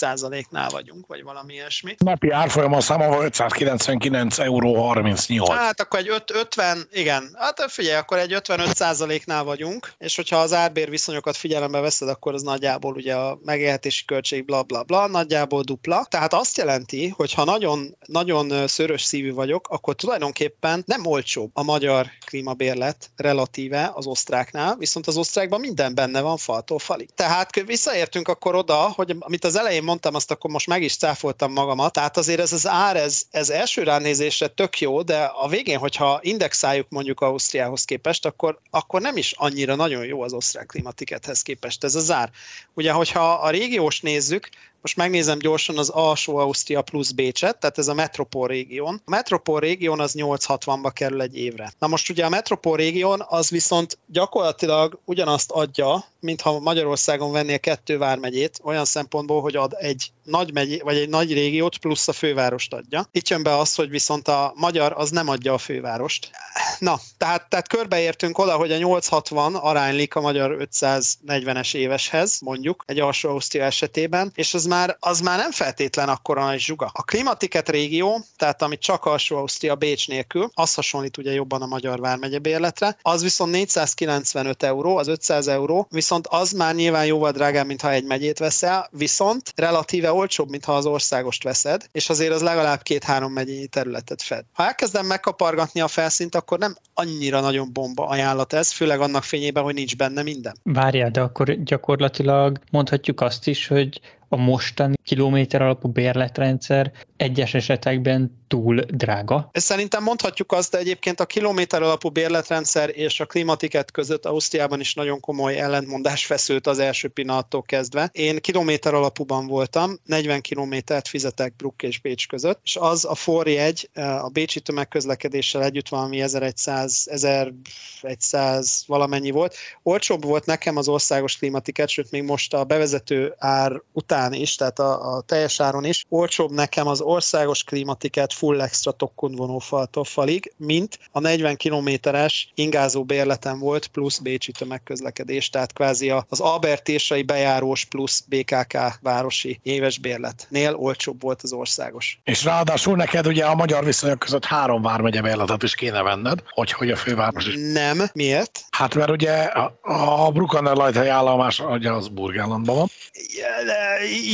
[0.51, 1.95] nál vagyunk, vagy valami ilyesmi.
[1.99, 5.51] Napi árfolyamon számolva 599 euró 38.
[5.51, 10.37] Hát akkor egy 5, 50, igen, hát figyelj, akkor egy 55 nál vagyunk, és hogyha
[10.37, 15.07] az árbér viszonyokat figyelembe veszed, akkor az nagyjából ugye a megélhetési költség bla bla bla,
[15.07, 16.07] nagyjából dupla.
[16.11, 21.63] Tehát azt jelenti, hogy ha nagyon, nagyon szörös szívű vagyok, akkor tulajdonképpen nem olcsóbb a
[21.63, 27.09] magyar klímabérlet relatíve az osztráknál, viszont az osztrákban minden benne van faltól falig.
[27.15, 31.53] Tehát visszaértünk akkor oda, hogy amit az elején mondtam, azt akkor most meg is cáfoltam
[31.53, 35.79] magamat, tehát azért ez az ár, ez, ez első ránézésre tök jó, de a végén,
[35.79, 41.43] hogyha indexáljuk mondjuk Ausztriához képest, akkor, akkor nem is annyira nagyon jó az osztrák klimatikethez
[41.43, 42.31] képest ez az ár.
[42.75, 44.49] Ugye, hogyha a régiós nézzük,
[44.85, 49.01] most megnézem gyorsan az alsó Ausztria plusz Bécset, tehát ez a Metropol régión.
[49.05, 51.73] A Metropol régión az 860-ba kerül egy évre.
[51.79, 57.99] Na most ugye a Metropol régión az viszont gyakorlatilag ugyanazt adja, mintha Magyarországon vennél kettő
[57.99, 62.73] vármegyét, olyan szempontból, hogy ad egy nagy megy, vagy egy nagy régiót plusz a fővárost
[62.73, 63.07] adja.
[63.13, 66.31] Itt jön be az, hogy viszont a magyar az nem adja a fővárost.
[66.79, 73.01] Na, tehát, tehát körbeértünk oda, hogy a 860 aránylik a magyar 540-es éveshez, mondjuk, egy
[73.01, 76.91] alsó Ausztria esetében, és az már, az már nem feltétlen akkora nagy zsuga.
[76.93, 81.67] A Klimatiket régió, tehát amit csak alsó Ausztria Bécs nélkül, az hasonlít ugye jobban a
[81.67, 87.33] magyar vármegye bérletre, az viszont 495 euró, az 500 euró, viszont az már nyilván jóval
[87.33, 92.11] drágább, mint ha egy megyét veszel, viszont relatíve olcsóbb, mint ha az országost veszed, és
[92.11, 94.45] azért az legalább két-három megyényi területet fed.
[94.53, 99.63] Ha elkezdem megkapargatni a felszínt, akkor nem annyira nagyon bomba ajánlat ez, főleg annak fényében,
[99.63, 100.57] hogy nincs benne minden.
[100.63, 108.43] Várjál, de akkor gyakorlatilag mondhatjuk azt is, hogy a mostani kilométer alapú bérletrendszer egyes esetekben
[108.49, 109.49] túl drága.
[109.53, 114.81] Ezt szerintem mondhatjuk azt, de egyébként a kilométer alapú bérletrendszer és a klimatiket között Ausztriában
[114.81, 118.09] is nagyon komoly ellentmondás feszült az első pillanattól kezdve.
[118.13, 123.91] Én kilométer alapúban voltam, 40 kilométert fizetek Bruck és Bécs között, és az a forjegy
[123.95, 129.55] a bécsi tömegközlekedéssel együtt valami 1100, 1100 valamennyi volt.
[129.83, 134.79] Olcsóbb volt nekem az országos klimatiket, sőt még most a bevezető ár után is, tehát
[134.79, 140.53] a, a teljes áron is, olcsóbb nekem az országos klimatiket full extra tokkon vonófaltól falig,
[140.57, 147.85] mint a 40 kilométeres ingázó bérletem volt plusz Bécsi tömegközlekedés, tehát kvázi az Albertésai bejárós
[147.85, 152.19] plusz BKK városi éves bérletnél olcsóbb volt az országos.
[152.25, 156.73] És ráadásul neked ugye a magyar viszonyok között három vármegye bérletet is kéne venned, hogy,
[156.73, 157.55] hogy a főváros is.
[157.73, 158.65] Nem, miért?
[158.71, 162.91] Hát mert ugye a, a Bruckaner Lajthely állomás, ugye az Burgenlandban van.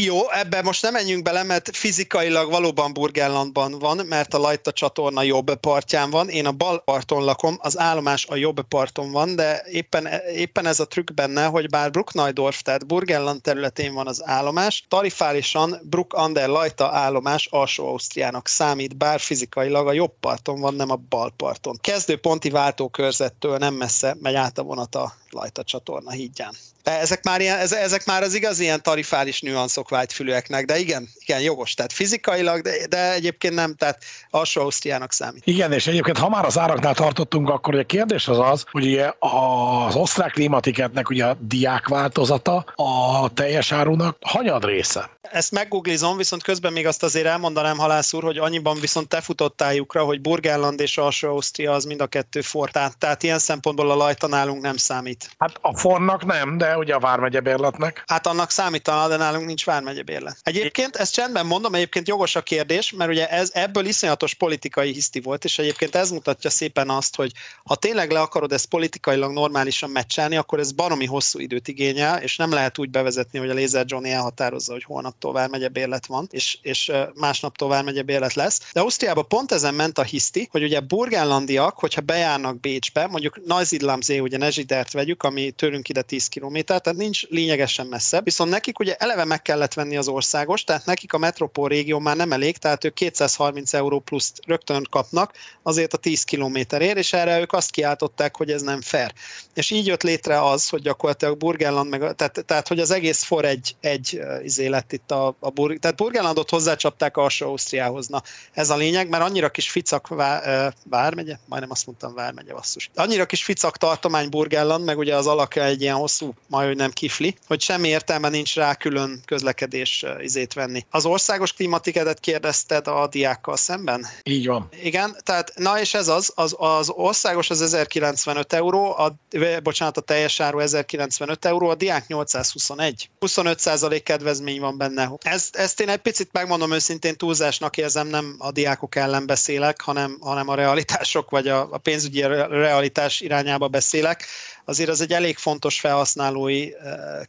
[0.04, 5.22] Jó, ebbe most nem menjünk bele, mert fizikailag valóban Burgenlandban van, mert a Lajta csatorna
[5.22, 6.28] jobb partján van.
[6.28, 10.80] Én a bal parton lakom, az állomás a jobb parton van, de éppen, éppen ez
[10.80, 16.48] a trükk benne, hogy bár Bruckneudorf, tehát Burgenland területén van az állomás, tarifálisan Bruck Ander
[16.48, 21.78] Lajta állomás alsó Ausztriának számít, bár fizikailag a jobb parton van, nem a bal parton.
[21.80, 26.54] Kezdőponti váltókörzettől nem messze megy át a vonat a Lajta csatorna hídján.
[26.82, 31.74] Ezek már, ilyen, ezek már az igazi ilyen tarifális nüanszok vágyfülőeknek, de igen, igen, jogos,
[31.74, 35.42] tehát fizikailag, de, de egyébként nem, tehát alsó Ausztriának számít.
[35.46, 39.12] Igen, és egyébként ha már az áraknál tartottunk, akkor a kérdés az az, hogy ugye
[39.18, 45.10] az osztrák klímatiketnek ugye a diák változata a teljes árunak hanyad része?
[45.20, 49.74] Ezt meggooglizom, viszont közben még azt azért elmondanám, halász úr, hogy annyiban viszont te futottál
[49.74, 53.94] lyukra, hogy Burgenland és alsó Ausztria az mind a kettő fortát, tehát ilyen szempontból a
[53.94, 55.30] lajta nálunk nem számít.
[55.38, 58.04] Hát a fornak nem, de ugye a Vármegye bérletnek.
[58.06, 60.38] Hát annak számítana, de nálunk nincs Vármegye bérlet.
[60.42, 65.20] Egyébként ezt csendben mondom, egyébként jogos a kérdés, mert ugye ez ebből iszonyatos politikai hiszti
[65.20, 67.32] volt, és egyébként ez mutatja szépen azt, hogy
[67.64, 72.36] ha tényleg le akarod ezt politikailag normálisan meccselni, akkor ez baromi hosszú időt igényel, és
[72.36, 76.58] nem lehet úgy bevezetni, hogy a Laser Johnny elhatározza, hogy holnaptól Vármegye bérlet van, és,
[76.62, 78.60] és másnaptól Vármegye bérlet lesz.
[78.72, 84.18] De Ausztriában pont ezen ment a hiszti, hogy ugye burgenlandiak, hogyha bejárnak Bécsbe, mondjuk Neusiedlamzé,
[84.18, 88.20] ugye Nezsidert vegyük, ami tőlünk ide 10 km, tehát nincs lényegesen messze.
[88.20, 92.16] Viszont nekik ugye eleve meg kellett venni az országos, tehát nekik a metropol régió már
[92.16, 97.40] nem elég, tehát ők 230 euró plusz rögtön kapnak azért a 10 kilométerért, és erre
[97.40, 99.12] ők azt kiáltották, hogy ez nem fair.
[99.54, 103.44] És így jött létre az, hogy gyakorlatilag Burgenland, meg, tehát, tehát hogy az egész for
[103.44, 108.06] egy, egy izé lett itt a, a Burg, tehát Burgenlandot hozzácsapták a alsó Ausztriához.
[108.06, 108.22] Na,
[108.52, 112.90] ez a lényeg, mert annyira kis ficak vá, Vármegye, majdnem azt mondtam Vármegye, basszus.
[112.94, 117.36] Annyira kis ficak tartomány Burgenland, meg ugye az alakja egy ilyen hosszú, majd nem kifli,
[117.46, 120.84] hogy semmi értelme nincs rá külön közlekedés izét venni.
[120.90, 124.06] Az országos klimatikedet kérdezted a diákkal szemben?
[124.22, 124.68] Így van.
[124.82, 129.14] Igen, tehát na és ez az, az, az országos az 1095 euró, a,
[129.62, 133.10] bocsánat, a teljes áru 1095 euró, a diák 821.
[133.20, 135.10] 25% kedvezmény van benne.
[135.22, 140.16] Ezt, ezt én egy picit megmondom őszintén túlzásnak érzem, nem a diákok ellen beszélek, hanem,
[140.20, 144.24] hanem a realitások vagy a, a pénzügyi realitás irányába beszélek
[144.64, 146.68] azért az egy elég fontos felhasználói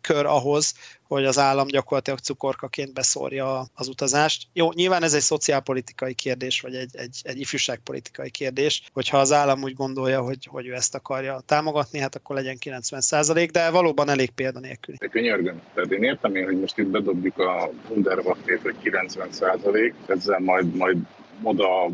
[0.02, 0.74] kör ahhoz,
[1.16, 4.48] hogy az állam gyakorlatilag cukorkaként beszórja az utazást.
[4.54, 9.64] Jó, nyilván ez egy szociálpolitikai kérdés, vagy egy, egy, egy ifjúságpolitikai kérdés, hogyha az állam
[9.64, 14.10] úgy gondolja, hogy, hogy ő ezt akarja támogatni, hát akkor legyen 90 százalék, de valóban
[14.10, 14.98] elég példanélküli.
[15.00, 19.94] De könyörgöm, tehát én értem én, hogy most itt bedobjuk a Wunderwaffét, hogy 90 százalék,
[20.08, 20.98] ezzel majd, majd
[21.44, 21.90] oda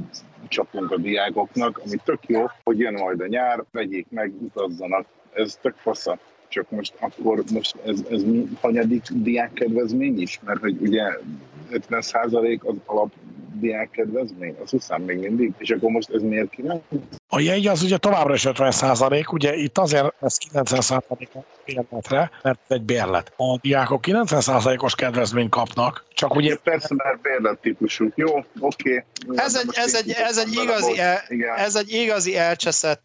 [0.47, 5.57] csapunk a diákoknak, ami tök jó, hogy jön majd a nyár, vegyék meg, utazzanak, ez
[5.61, 6.19] tök fasza.
[6.47, 8.23] Csak most akkor most ez, ez
[8.61, 10.39] hanyadik diákkedvezmény is?
[10.45, 11.03] Mert hogy ugye
[11.69, 12.01] 50
[12.63, 13.13] az alap
[13.59, 16.81] diákkedvezmény, az hiszem még mindig, és akkor most ez miért ki nem?
[17.29, 21.39] A jegy az ugye továbbra is 50 százalék, ugye itt azért ez 90 százalék a
[21.65, 23.33] bérletre, mert egy bérlet.
[23.37, 26.55] A diákok 90 százalékos kedvezményt kapnak, csak ugye...
[26.55, 28.11] Persze, mert bérlet típusú.
[28.15, 29.03] Jó, oké.
[29.25, 29.37] Okay.
[29.37, 31.21] Ez, egy, ez, egy, ez, egy igazi, el,
[31.55, 33.01] ez egy igazi elcseszett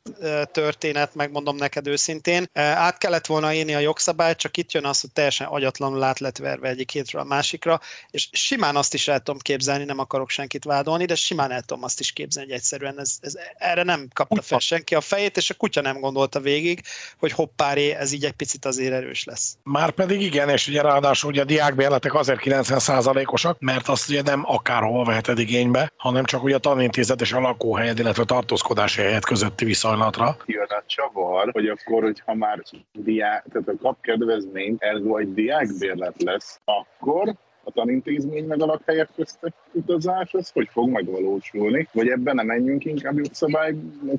[0.52, 2.46] történet, megmondom neked őszintén.
[2.54, 6.38] Át kellett volna írni a jogszabályt, csak itt jön az, hogy teljesen agyatlanul át lett
[6.38, 7.80] verve egyik hétről a másikra,
[8.10, 11.84] és simán azt is el tudom képzelni, nem akarok senkit vádolni, de simán el tudom
[11.84, 15.50] azt is képzelni, hogy egyszerűen ez, ez, erre nem kapta fel senki a fejét, és
[15.50, 16.80] a kutya nem gondolta végig,
[17.18, 19.56] hogy hoppáré, ez így egy picit azért erős lesz.
[19.62, 24.42] Már pedig igen, és ugye ráadásul ugye a diákbérletek azért 90%-osak, mert azt ugye nem
[24.46, 29.64] akárhova veheted igénybe, hanem csak ugye a tanintézet és a lakóhelyed, illetve tartózkodási helyed közötti
[29.64, 30.36] viszonylatra.
[30.46, 36.60] Jön a csavar, hogy akkor, hogyha már diák, tehát a kapkedvezményt, ez vagy diákbérlet lesz,
[36.64, 41.88] akkor a tanintézmény meg a lakhelyek köztek utazás, az hogy fog majd valósulni?
[41.92, 43.74] Vagy ebben nem menjünk inkább jogszabály,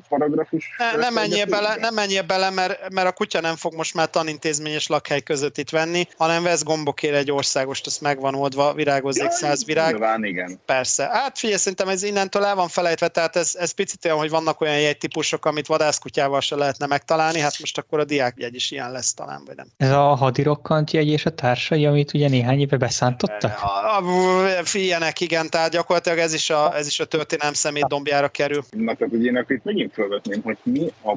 [0.10, 0.75] paragrafus?
[0.77, 4.10] Ne, nem menjél bele, nem menjél bele mert, mert a kutya nem fog most már
[4.10, 8.73] tanintézmény és lakhely között itt venni, hanem vesz gombokért egy országost, azt meg van oldva,
[8.73, 9.91] virágozzék ja, száz virág.
[9.91, 10.60] Nyilván, igen.
[10.65, 11.10] Persze.
[11.12, 14.62] Hát figyelj, szerintem ez innentől el van felejtve, tehát ez, ez picit olyan, hogy vannak
[14.62, 19.13] olyan jegytípusok, amit vadászkutyával se lehetne megtalálni, hát most akkor a diákjegy is ilyen lesz
[19.13, 19.67] talán, vagy nem.
[19.77, 22.77] Ez a hadirokkant jegy és a társai, amit ugye néhány éve
[23.39, 24.73] beszántottak?
[24.73, 28.63] Ilyenek, igen, tehát gyakorlatilag ez is a, ez is a történelem szemét dombjára kerül.
[28.69, 31.15] Na, tehát ugye én akkor itt megint felvetném, hogy mi a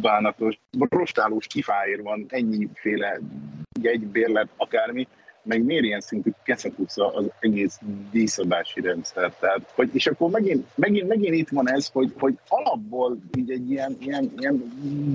[0.00, 3.20] bánatos, rostálós kifáért van ennyiféle
[3.80, 5.06] jegybérlet, akármi,
[5.44, 7.78] meg miért ilyen szintű keszetusza az egész
[8.10, 9.34] díszabási rendszer.
[9.40, 13.70] Tehát, hogy, és akkor megint, megint, megint itt van ez, hogy, hogy alapból így egy
[13.70, 14.72] ilyen, ilyen, ilyen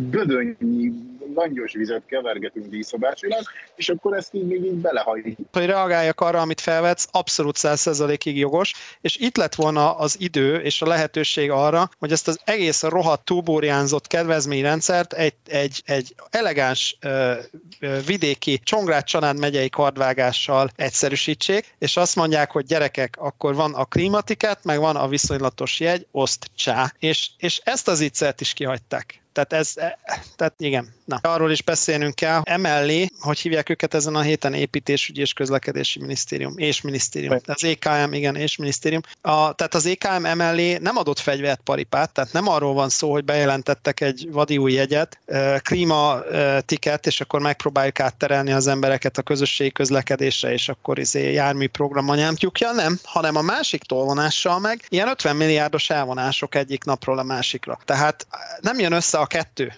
[0.09, 0.93] gödönnyi
[1.35, 3.41] langyos vizet kevergetünk díszabásilag,
[3.75, 5.37] és akkor ezt így még így belehajtjuk.
[5.51, 10.81] Hogy reagáljak arra, amit felvetsz, abszolút 100%-ig jogos, és itt lett volna az idő és
[10.81, 17.33] a lehetőség arra, hogy ezt az egész rohadt túlbóriánzott kedvezményrendszert egy, egy, egy elegáns ö,
[17.79, 23.85] ö, vidéki Csongrád Csanád megyei kardvágással egyszerűsítsék, és azt mondják, hogy gyerekek, akkor van a
[23.85, 26.93] klímatiket, meg van a viszonylatos jegy, oszt csá.
[26.99, 29.21] És, és ezt az ittszert is kihagyták.
[29.37, 29.99] Tehát ez, e,
[30.35, 31.19] tehát igen, na.
[31.21, 32.41] Arról is beszélnünk kell.
[32.43, 37.39] Emellé, hogy hívják őket ezen a héten építésügyi és közlekedési minisztérium, és minisztérium.
[37.45, 39.01] Az EKM, igen, és minisztérium.
[39.21, 43.23] A, tehát az EKM emellé nem adott fegyvert paripát, tehát nem arról van szó, hogy
[43.23, 45.19] bejelentettek egy vadi új jegyet,
[45.61, 46.19] klíma
[46.65, 52.09] tiket, és akkor megpróbáljuk átterelni az embereket a közösségi közlekedésre, és akkor izé jármű program
[52.09, 57.79] anyámtyúkja, nem, hanem a másik tolvonással meg ilyen 50 milliárdos elvonások egyik napról a másikra.
[57.85, 58.27] Tehát
[58.61, 59.73] nem jön össze a kettő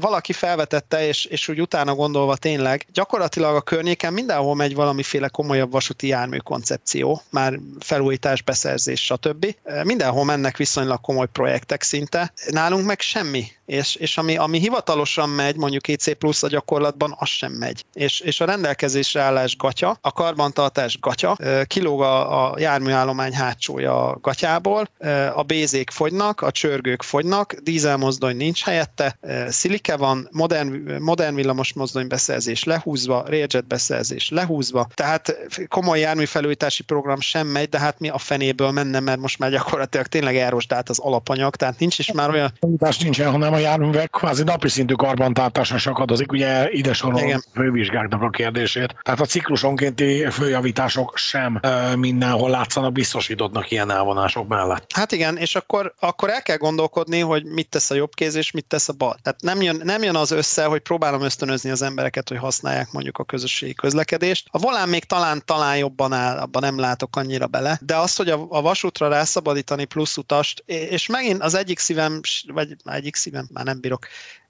[0.00, 5.70] valaki felvetette, és, és úgy utána gondolva tényleg, gyakorlatilag a környéken mindenhol megy valamiféle komolyabb
[5.70, 9.56] vasúti jármű koncepció, már felújítás, beszerzés, stb.
[9.82, 12.32] Mindenhol mennek viszonylag komoly projektek szinte.
[12.46, 13.46] Nálunk meg semmi.
[13.68, 17.84] És, és ami, ami hivatalosan megy, mondjuk EC plusz a gyakorlatban, az sem megy.
[17.92, 24.18] És, és a rendelkezésre állás gatya, a karbantartás gatya, kilóg a, a járműállomány hátsója a
[24.20, 24.88] gatyából,
[25.34, 32.06] a bézék fogynak, a csörgők fogynak, dízelmozdony nincs helyette, szilike van, modern, modern villamos mozdony
[32.06, 35.36] beszerzés lehúzva, Railjet beszerzés lehúzva, tehát
[35.68, 40.06] komoly járműfelújítási program sem megy, de hát mi a fenéből menne, mert most már gyakorlatilag
[40.06, 42.52] tényleg elrosdált az alapanyag, tehát nincs is már olyan...
[42.60, 48.30] Felújítás nincsen, hanem a járművek kvázi napi szintű karbantartása sakadozik, ugye ide sorolom fővizsgáknak a
[48.30, 48.94] kérdését.
[49.02, 54.90] Tehát a ciklusonkénti főjavítások sem e, mindenhol látszanak biztosítottnak ilyen elvonások mellett.
[54.94, 58.50] Hát igen, és akkor, akkor el kell gondolkodni, hogy mit tesz a jobb kéz és
[58.50, 59.16] mit tesz a bal.
[59.22, 63.18] Tehát nem jön, nem jön az össze, hogy próbálom ösztönözni az embereket, hogy használják mondjuk
[63.18, 64.48] a közösségi közlekedést.
[64.50, 68.28] A volán még talán, talán jobban áll, abban nem látok annyira bele, de az, hogy
[68.28, 73.64] a, a vasútra rászabadítani plusz utast, és megint az egyik szívem, vagy egyik szívem, már
[73.64, 74.06] nem bírok,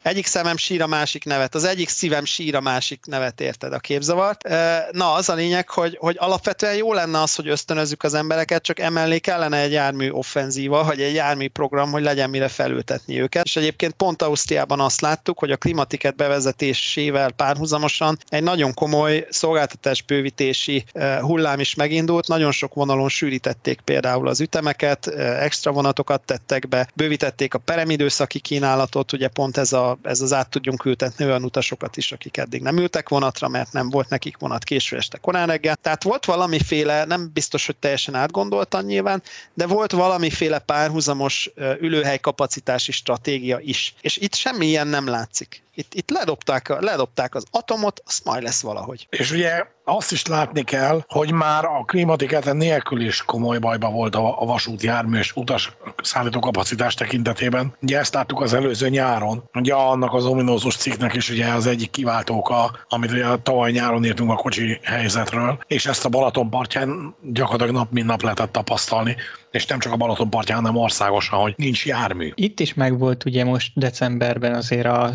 [0.09, 3.79] egyik szemem sír a másik nevet, az egyik szívem sír a másik nevet, érted a
[3.79, 4.49] képzavart.
[4.93, 8.81] Na, az a lényeg, hogy, hogy alapvetően jó lenne az, hogy ösztönözzük az embereket, csak
[8.81, 13.45] emellé kellene egy jármű offenzíva, vagy egy jármű program, hogy legyen mire felültetni őket.
[13.45, 20.03] És egyébként pont Ausztriában azt láttuk, hogy a klimatiket bevezetésével párhuzamosan egy nagyon komoly szolgáltatás
[20.03, 20.85] bővítési
[21.21, 27.55] hullám is megindult, nagyon sok vonalon sűrítették például az ütemeket, extra vonatokat tettek be, bővítették
[27.55, 32.13] a peremidőszaki kínálatot, ugye pont ez a ez az át tudjunk ültetni olyan utasokat is,
[32.13, 35.77] akik eddig nem ültek vonatra, mert nem volt nekik vonat késő este korán reggel.
[35.77, 39.23] Tehát volt valamiféle, nem biztos, hogy teljesen átgondoltan nyilván,
[39.55, 43.95] de volt valamiféle párhuzamos ülőhely kapacitási stratégia is.
[44.01, 45.63] És itt semmi ilyen nem látszik.
[45.79, 49.07] Itt, itt ledobták, ledobták az atomot, azt majd lesz valahogy.
[49.11, 54.15] És ugye azt is látni kell, hogy már a klímatiketen nélkül is komoly bajba volt
[54.15, 57.77] a, a vasúti jármű és utas szállító kapacitás tekintetében.
[57.83, 59.49] Ugye ezt láttuk az előző nyáron.
[59.55, 64.31] Ugye annak az ominózus cikknek is ugye az egyik kiváltóka, amit ugye tavaly nyáron írtunk
[64.31, 69.17] a kocsi helyzetről, és ezt a Balaton partján gyakorlatilag nap mint nap lehetett tapasztalni
[69.51, 72.33] és nem csak a Balaton partján, hanem országosan, hogy nincs jármű.
[72.35, 75.13] Itt is megvolt ugye most decemberben azért a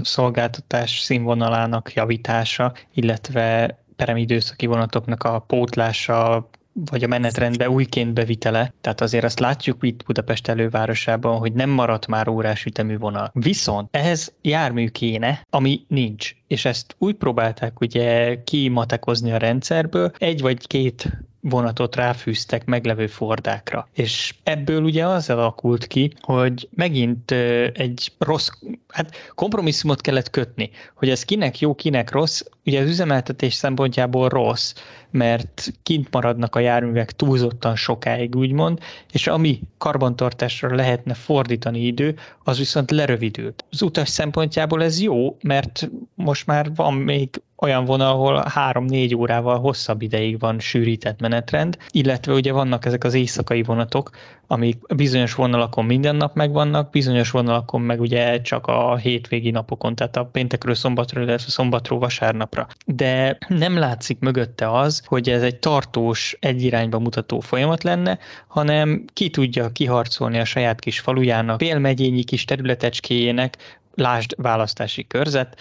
[0.54, 9.24] szolgáltatás színvonalának javítása, illetve peremidőszaki vonatoknak a pótlása, vagy a menetrendbe újként bevitele, tehát azért
[9.24, 13.32] azt látjuk itt Budapest elővárosában, hogy nem maradt már órás ütemű vonal.
[13.34, 16.36] Viszont ehhez jármű kéne, ami nincs.
[16.54, 23.88] És ezt úgy próbálták ugye kimatekozni a rendszerből, egy vagy két vonatot ráfűztek meglevő fordákra.
[23.94, 27.32] És ebből ugye az alakult ki, hogy megint
[27.74, 28.50] egy rossz,
[28.88, 34.74] hát kompromisszumot kellett kötni, hogy ez kinek jó, kinek rossz, ugye az üzemeltetés szempontjából rossz,
[35.12, 38.80] mert kint maradnak a járművek túlzottan sokáig, úgymond,
[39.12, 43.66] és ami karbantartásra lehetne fordítani idő, az viszont lerövidült.
[43.72, 49.60] Az utas szempontjából ez jó, mert most már van még olyan vonal, ahol 3-4 órával
[49.60, 54.10] hosszabb ideig van sűrített menetrend, illetve ugye vannak ezek az éjszakai vonatok,
[54.48, 60.18] amik bizonyos vonalakon minden nap megvannak, bizonyos vonalakon meg ugye csak a hétvégi napokon, tehát
[60.18, 62.68] a péntekről szombatról, illetve szombatról vasárnapra.
[62.86, 69.06] De nem látszik mögötte az, hogy ez egy tartós, egy irányba mutató folyamat lenne, hanem
[69.14, 75.58] ki tudja kiharcolni a saját kis falujának, félmegyényi kis területecskéjének, lásd választási körzet,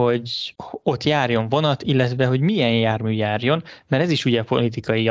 [0.00, 5.10] hogy ott járjon vonat, illetve hogy milyen jármű járjon, mert ez is ugye politikai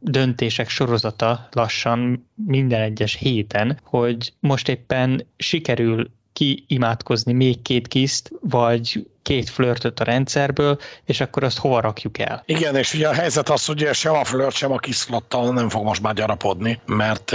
[0.00, 9.06] döntések sorozata lassan minden egyes héten, hogy most éppen sikerül kiimádkozni még két kiszt, vagy
[9.22, 12.42] két flörtöt a rendszerből, és akkor azt hova rakjuk el.
[12.46, 15.84] Igen, és ugye a helyzet az, hogy sem a flört, sem a kiszlottal nem fog
[15.84, 17.30] most már gyarapodni, mert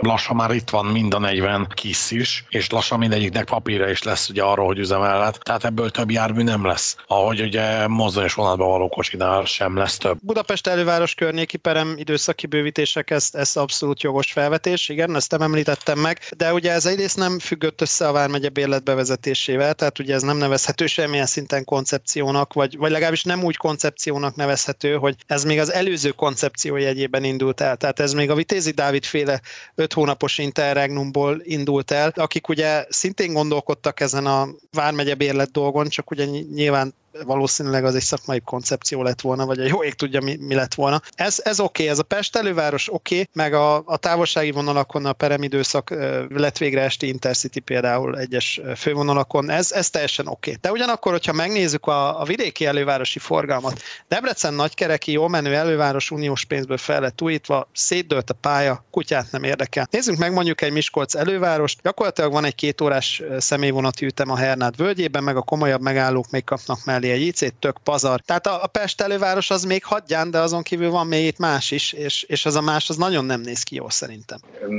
[0.00, 4.28] lassan már itt van mind a 40 kis is, és lassan mindegyiknek papírja is lesz
[4.28, 5.38] ugye arról, hogy üzemelhet.
[5.42, 6.96] Tehát ebből több jármű nem lesz.
[7.06, 10.18] Ahogy ugye mozdonyos vonatban való kosinál sem lesz több.
[10.22, 15.98] Budapest előváros környéki perem időszaki bővítések, ez, ez abszolút jogos felvetés, igen, ezt nem említettem
[15.98, 20.22] meg, de ugye ez egyrészt nem függött össze a Vármegye bérlet bevezetésével, tehát ugye ez
[20.22, 25.58] nem nevezhető semmilyen szinten koncepciónak, vagy, vagy legalábbis nem úgy koncepciónak nevezhető, hogy ez még
[25.58, 27.76] az előző koncepció jegyében indult el.
[27.76, 29.40] Tehát ez még a Vitézi Dávid féle
[29.74, 36.10] öt hónapos interregnumból indult el, akik ugye szintén gondolkodtak ezen a Vármegye bérlet dolgon, csak
[36.10, 36.24] ugye
[36.54, 40.54] nyilván valószínűleg az egy szakmai koncepció lett volna, vagy a jó ég tudja, mi, mi
[40.54, 41.02] lett volna.
[41.14, 45.06] Ez, ez oké, okay, ez a Pest előváros oké, okay, meg a, a távolsági vonalakon
[45.06, 45.90] a peremidőszak
[46.28, 50.50] lett végre esti Intercity például egyes fővonalakon, ez, ez teljesen oké.
[50.50, 50.60] Okay.
[50.60, 56.44] De ugyanakkor, hogyha megnézzük a, a vidéki elővárosi forgalmat, Debrecen nagykereki, jó menő előváros uniós
[56.44, 59.88] pénzből fel lett újítva, szétdőlt a pálya, kutyát nem érdekel.
[59.90, 64.76] Nézzünk meg mondjuk egy Miskolc elővárost, gyakorlatilag van egy két órás személyvonati ütem a Hernád
[64.76, 68.20] völgyében, meg a komolyabb megállók még kapnak mellé egy IC, tök pazar.
[68.20, 71.70] Tehát a, a Pest előváros az még hagyján, de azon kívül van még itt más
[71.70, 74.38] is, és, és az a más az nagyon nem néz ki jól szerintem.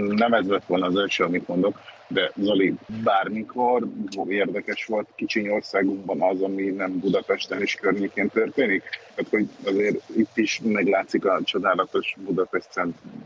[0.09, 1.79] Nem ez lett volna az első, amit mondok
[2.11, 3.87] de Zoli, bármikor
[4.27, 8.83] érdekes volt kicsiny országunkban az, ami nem Budapesten és környékén történik?
[9.15, 12.69] Tehát, hogy azért itt is meglátszik a csodálatos Budapest,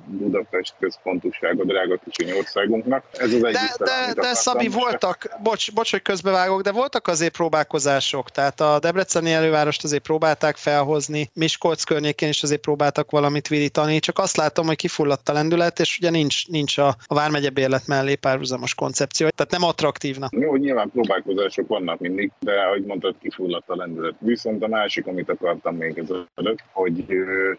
[0.06, 3.06] Budapest központúsága, drága kicsiny országunknak.
[3.12, 7.34] Ez az egyik de, de, de Szabi, voltak, bocs, bocs, hogy közbevágok, de voltak azért
[7.36, 14.00] próbálkozások, tehát a Debreceni elővárost azért próbálták felhozni, Miskolc környékén is azért próbáltak valamit virítani,
[14.00, 17.88] csak azt látom, hogy kifulladt a lendület, és ugye nincs, nincs a, a Vármegye bérlet
[17.88, 20.32] mellé párhuzamos más koncepció, tehát nem attraktívnak.
[20.32, 24.16] Jó, nyilván próbálkozások vannak mindig, de ahogy mondtad, kifulladt a lendület.
[24.20, 27.06] Viszont a másik, amit akartam még ez előtt, hogy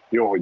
[0.09, 0.41] jó, hogy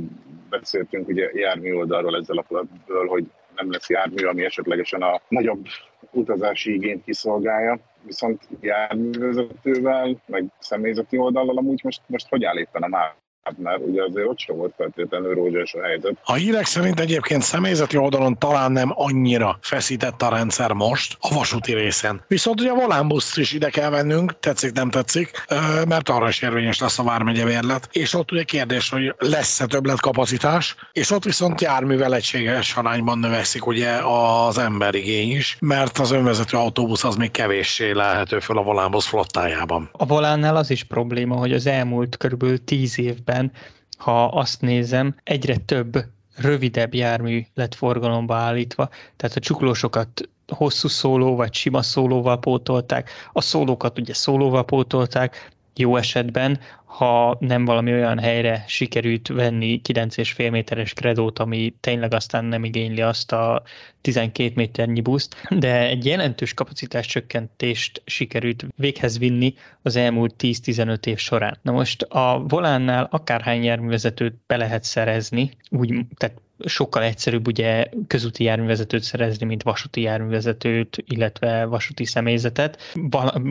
[0.49, 5.65] beszéltünk ugye jármű oldalról ezzel a platból, hogy nem lesz jármű, ami esetlegesen a nagyobb
[6.11, 12.87] utazási igényt kiszolgálja, viszont járművezetővel, meg személyzeti oldallal amúgy most, most hogy áll éppen a
[12.87, 13.15] már?
[13.43, 16.13] Hát mert ugye azért ott sem volt feltétlenül rózsás a helyzet.
[16.23, 21.73] A hírek szerint egyébként személyzeti oldalon talán nem annyira feszített a rendszer most a vasúti
[21.73, 22.21] részen.
[22.27, 25.45] Viszont ugye a volánbuszt is ide kell vennünk, tetszik, nem tetszik,
[25.87, 27.89] mert arra is érvényes lesz a Vármegye vérlet.
[27.91, 33.91] És ott ugye kérdés, hogy lesz-e többletkapacitás, és ott viszont járművel egységes arányban növekszik ugye
[33.91, 39.89] az emberigény is, mert az önvezető autóbusz az még kevéssé lehető föl a volánbusz flottájában.
[39.91, 43.51] A volánnál az is probléma, hogy az elmúlt körülbelül tíz évben évben,
[43.97, 46.05] ha azt nézem, egyre több
[46.35, 53.41] rövidebb jármű lett forgalomba állítva, tehát a csuklósokat hosszú szóló vagy sima szólóval pótolták, a
[53.41, 60.93] szólókat ugye szólóval pótolták, jó esetben, ha nem valami olyan helyre sikerült venni 9,5 méteres
[60.93, 63.63] kredót, ami tényleg aztán nem igényli azt a
[64.01, 71.17] 12 méternyi buszt, de egy jelentős kapacitás csökkentést sikerült véghez vinni az elmúlt 10-15 év
[71.17, 71.57] során.
[71.61, 78.43] Na most a volánnál akárhány járművezetőt be lehet szerezni, úgy, tehát sokkal egyszerűbb ugye közúti
[78.43, 82.81] járművezetőt szerezni, mint vasúti járművezetőt, illetve vasúti személyzetet.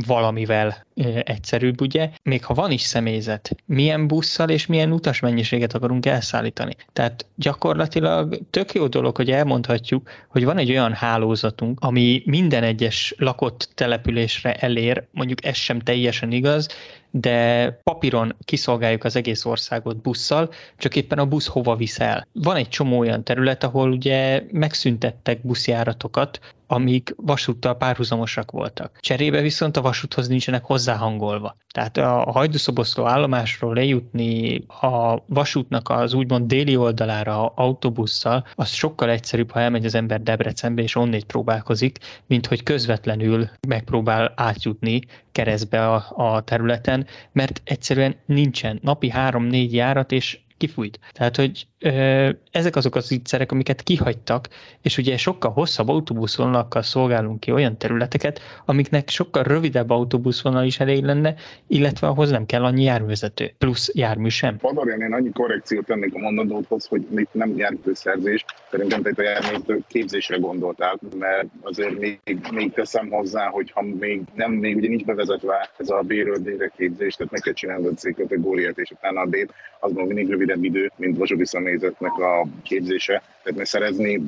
[0.06, 0.86] Valamivel
[1.24, 2.10] egyszerűbb, ugye.
[2.22, 6.76] Még ha van is személyzet, milyen busszal és milyen utasmennyiséget akarunk elszállítani.
[6.92, 13.14] Tehát gyakorlatilag tök jó dolog, hogy elmondhatjuk, hogy van egy olyan hálózatunk, ami minden egyes
[13.18, 16.68] lakott településre elér, mondjuk ez sem teljesen igaz,
[17.12, 22.26] de papíron kiszolgáljuk az egész országot busszal, csak éppen a busz hova viszel.
[22.32, 26.40] Van egy csomó olyan terület, ahol ugye megszüntettek buszjáratokat,
[26.72, 28.98] amik vasúttal párhuzamosak voltak.
[29.00, 31.56] Cserébe viszont a vasúthoz nincsenek hozzáhangolva.
[31.72, 39.50] Tehát a hajdúszoboszló állomásról lejutni a vasútnak az úgymond déli oldalára autóbusszal, az sokkal egyszerűbb,
[39.50, 45.00] ha elmegy az ember Debrecenbe és onnét próbálkozik, mint hogy közvetlenül megpróbál átjutni
[45.32, 50.98] keresztbe a, a területen, mert egyszerűen nincsen napi három-négy járat, és kifújt.
[51.12, 54.48] Tehát, hogy ö, ezek azok az ígyszerek, amiket kihagytak,
[54.82, 61.04] és ugye sokkal hosszabb autóbuszvonalakkal szolgálunk ki olyan területeket, amiknek sokkal rövidebb autóbuszvonal is elég
[61.04, 61.34] lenne,
[61.66, 64.56] illetve ahhoz nem kell annyi járművezető, plusz jármű sem.
[64.56, 69.80] Padarian, én annyi korrekciót tennék a mondandóhoz, hogy itt nem járműszerzés, szerintem te a járművezető
[69.88, 72.20] képzésre gondoltál, mert azért még,
[72.52, 77.14] még teszem hozzá, hogy ha még nem, még ugye nincs bevezetve ez a B-ről képzés,
[77.14, 80.92] tehát meg kell csinálni a C kategóriát és utána a D-t, az mindig rövidebb idő,
[80.96, 83.22] mint vasúti személyzetnek a képzése.
[83.42, 84.20] Tehát ne szerezni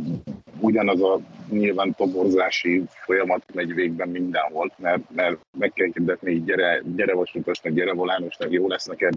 [0.64, 6.82] ugyanaz a nyilván toborzási folyamat megy végben mindenhol, mert, mert meg kell hirdetni, hogy gyere,
[6.96, 9.14] gyere vasutasnak, gyere volánosnak, jó lesz neked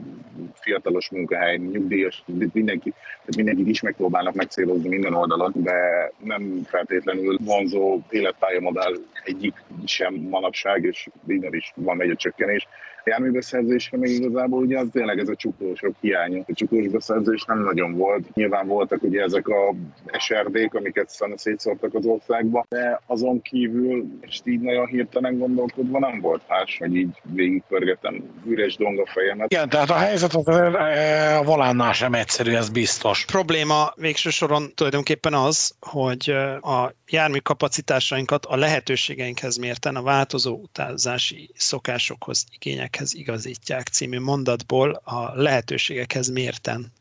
[0.54, 2.24] fiatalos munkahely, nyugdíjas,
[2.54, 2.94] mindenki,
[3.36, 8.94] mindenkit is megpróbálnak megcélozni minden oldalon, de nem feltétlenül vonzó életpályamodell
[9.24, 12.68] egyik sem manapság, és innen is van egy csökkenés
[13.08, 16.44] járműbeszerzésre még igazából ugye az tényleg ez a csuklósok hiánya.
[16.48, 18.34] A csuklós beszerzés nem nagyon volt.
[18.34, 19.76] Nyilván voltak ugye ezek a
[20.18, 26.42] SRD-k, amiket szétszórtak az országba, de azon kívül, és így nagyon hirtelen gondolkodva nem volt
[26.48, 29.52] más, hogy így végigpörgetem üres dong a fejemet.
[29.52, 33.26] Igen, tehát a helyzet az a volánnál sem egyszerű, ez biztos.
[33.26, 36.30] Probléma végső soron tulajdonképpen az, hogy
[36.62, 45.32] a jármű kapacitásainkat a lehetőségeinkhez mérten a változó utazási szokásokhoz, igényekhez igazítják című mondatból a
[45.36, 46.92] lehetőségekhez mérten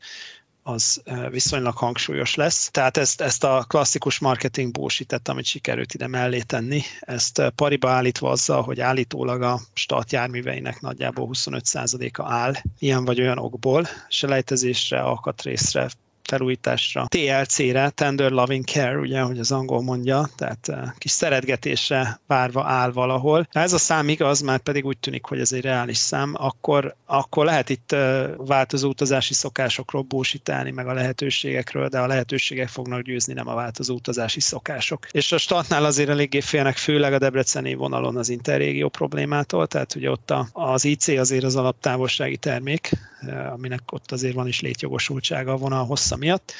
[0.67, 2.69] az viszonylag hangsúlyos lesz.
[2.71, 8.29] Tehát ezt, ezt a klasszikus marketing bullshit amit sikerült ide mellé tenni, ezt pariba állítva
[8.29, 15.89] azzal, hogy állítólag a stat járműveinek nagyjából 25%-a áll ilyen vagy olyan okból, selejtezésre, alkatrészre,
[16.27, 22.63] felújításra, TLC-re, Tender Loving Care, ugye, hogy az angol mondja, tehát uh, kis szeretgetésre várva
[22.63, 23.47] áll valahol.
[23.53, 26.95] Ha ez a szám igaz, már pedig úgy tűnik, hogy ez egy reális szám, akkor,
[27.05, 33.01] akkor lehet itt uh, változó utazási szokásokról bósítálni, meg a lehetőségekről, de a lehetőségek fognak
[33.01, 35.07] győzni, nem a változó utazási szokások.
[35.11, 40.11] És a statnál azért eléggé félnek, főleg a debreceni vonalon az interrégió problémától, tehát ugye
[40.11, 42.91] ott a, az IC azért az alaptávolsági termék,
[43.53, 46.53] aminek ott azért van is létjogosultsága a vonal hossza miatt,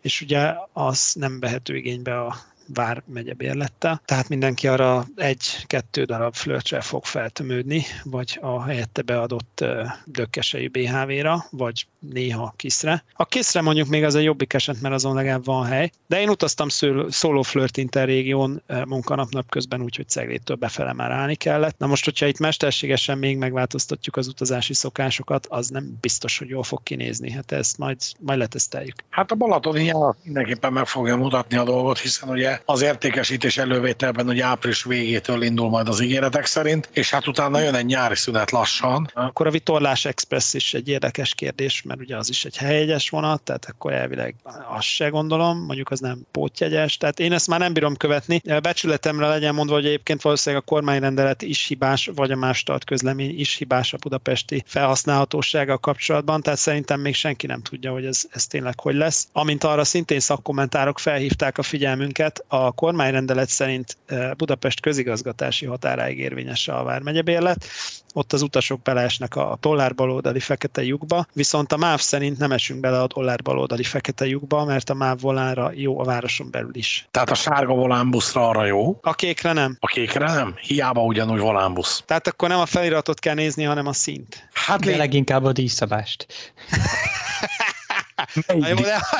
[0.00, 2.36] és ugye az nem vehető igénybe a
[2.66, 9.64] Vár megye bérlettel, tehát mindenki arra egy-kettő darab flörcsel fog feltömődni, vagy a helyette beadott
[10.04, 13.04] dökkesei BHV-ra, vagy néha kiszre.
[13.12, 16.28] A kiszre mondjuk még az a jobbik eset, mert azon legalább van hely, de én
[16.28, 16.68] utaztam
[17.08, 21.78] szóló flirt interrégión munkanap közben, úgyhogy Ceglétől befele már állni kellett.
[21.78, 26.62] Na most, hogyha itt mesterségesen még megváltoztatjuk az utazási szokásokat, az nem biztos, hogy jól
[26.62, 27.30] fog kinézni.
[27.30, 28.94] Hát ezt majd, majd leteszteljük.
[29.10, 29.92] Hát a Balatoni
[30.22, 35.68] mindenképpen meg fogja mutatni a dolgot, hiszen ugye az értékesítés elővételben ugye április végétől indul
[35.68, 39.10] majd az ígéretek szerint, és hát utána jön egy nyári szünet lassan.
[39.14, 43.42] Akkor a Vitorlás Express is egy érdekes kérdés, mert ugye az is egy helyegyes vonat,
[43.42, 44.34] tehát akkor elvileg
[44.68, 48.42] azt se gondolom, mondjuk az nem pótjegyes, tehát én ezt már nem bírom követni.
[48.62, 53.38] Becsületemre legyen mondva, hogy egyébként valószínűleg a kormányrendelet is hibás, vagy a más tart közlemény
[53.38, 58.46] is hibás a budapesti felhasználhatósága kapcsolatban, tehát szerintem még senki nem tudja, hogy ez, ez
[58.46, 59.28] tényleg hogy lesz.
[59.32, 63.96] Amint arra szintén szakkommentárok felhívták a figyelmünket, a kormányrendelet szerint
[64.36, 67.66] Budapest közigazgatási határáig érvényes a vármegyebérlet,
[68.14, 72.80] ott az utasok beleesnek a dollár baloldali fekete lyukba, viszont a MÁV szerint nem esünk
[72.80, 77.08] bele a dollár baloldali fekete lyukba, mert a MÁV volánra jó a városon belül is.
[77.10, 78.98] Tehát a sárga volánbuszra arra jó?
[79.02, 79.76] A kékre nem.
[79.80, 80.54] A kékre nem?
[80.60, 82.02] Hiába ugyanúgy volánbusz.
[82.06, 84.48] Tehát akkor nem a feliratot kell nézni, hanem a szint.
[84.52, 86.26] Hát De leginkább a díjszabást.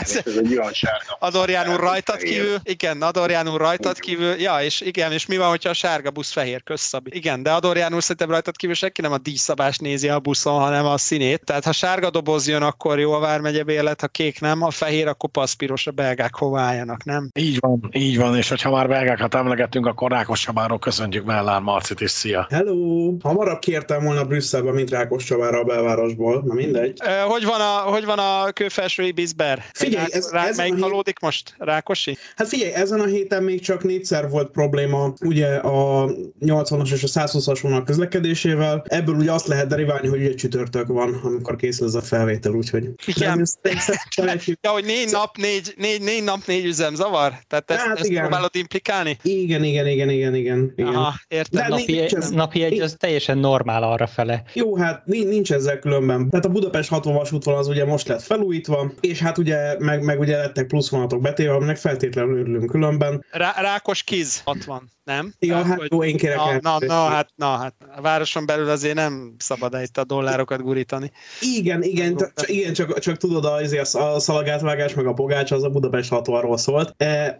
[0.01, 0.22] Az...
[0.26, 1.16] Ez egy olyan sárga.
[1.18, 5.49] Adorján úr rajtad kívül, igen, Adorján úr rajtad kívül, ja, és igen, és mi van,
[5.49, 7.07] hogyha a sárga busz fehér, köszab.
[7.11, 10.86] Igen, de Adorján úr szerintem rajtad kívül senki nem a díjszabást nézi a buszon, hanem
[10.86, 11.45] a színét.
[11.45, 15.09] Tehát ha sárga doboz jön, akkor jó a Vármegye bérlet, ha kék nem, a fehér,
[15.09, 17.30] akkor paszpiros, a belgák hova álljanak, nem?
[17.38, 22.01] Így van, így van, és hogyha már belgákat emlegettünk, akkor Rákos Csabáról köszöntjük Mellár Marcit,
[22.01, 22.47] és szia!
[22.51, 23.12] Hello!
[23.22, 27.01] Hamarabb kértem volna Brüsszelbe, mint Rákos Csabára a belvárosból, na mindegy.
[27.26, 28.51] Hogy van a, hogy van a
[28.83, 29.64] kőfelsői bizber?
[29.72, 31.55] Figyelj, ez, rá, ez melyik halódik most?
[31.59, 32.16] Rákosi?
[32.37, 36.07] Hát figyelj, ezen a héten még csak négyszer volt probléma ugye a
[36.41, 38.85] 80-as és a 120-as vonal közlekedésével.
[38.87, 42.91] Ebből ugye azt lehet deriválni, hogy ugye csütörtök van, amikor készül ez a felvétel, úgyhogy...
[43.07, 43.47] Igen.
[44.61, 47.33] ja, hogy négy nap, négy, négy, négy nap, négy üzem zavar?
[47.49, 48.20] Tehát ezt, hát ezt igen.
[48.20, 49.16] próbálod implikálni?
[49.22, 50.72] Igen, igen, igen, igen, igen.
[50.76, 50.95] igen.
[50.95, 51.62] Aha, értem.
[51.62, 54.43] De napi, nincs ez, napi egy az teljesen normál arra fele.
[54.55, 56.30] Jó, hát nincs ezzel különben.
[56.30, 60.20] Tehát a Budapest 60 vasútvonal az ugye most lett felújítva, és hát ugye meg, meg
[60.20, 63.25] ugye lettek plusz vonatok betéve, aminek feltétlenül örülünk különben.
[63.31, 65.33] Rá, rákos kiz 60, nem?
[65.39, 68.68] Ja, hát, hát jó, én kérek na, na, na, hát, na, hát a városon belül
[68.68, 71.12] azért nem szabad itt a dollárokat gurítani.
[71.41, 75.68] Igen, igen, csak, igen csak, csak tudod, az, a szalagátvágás meg a pogács az a
[75.68, 76.95] Budapest 60-ról szólt.
[76.97, 77.39] E...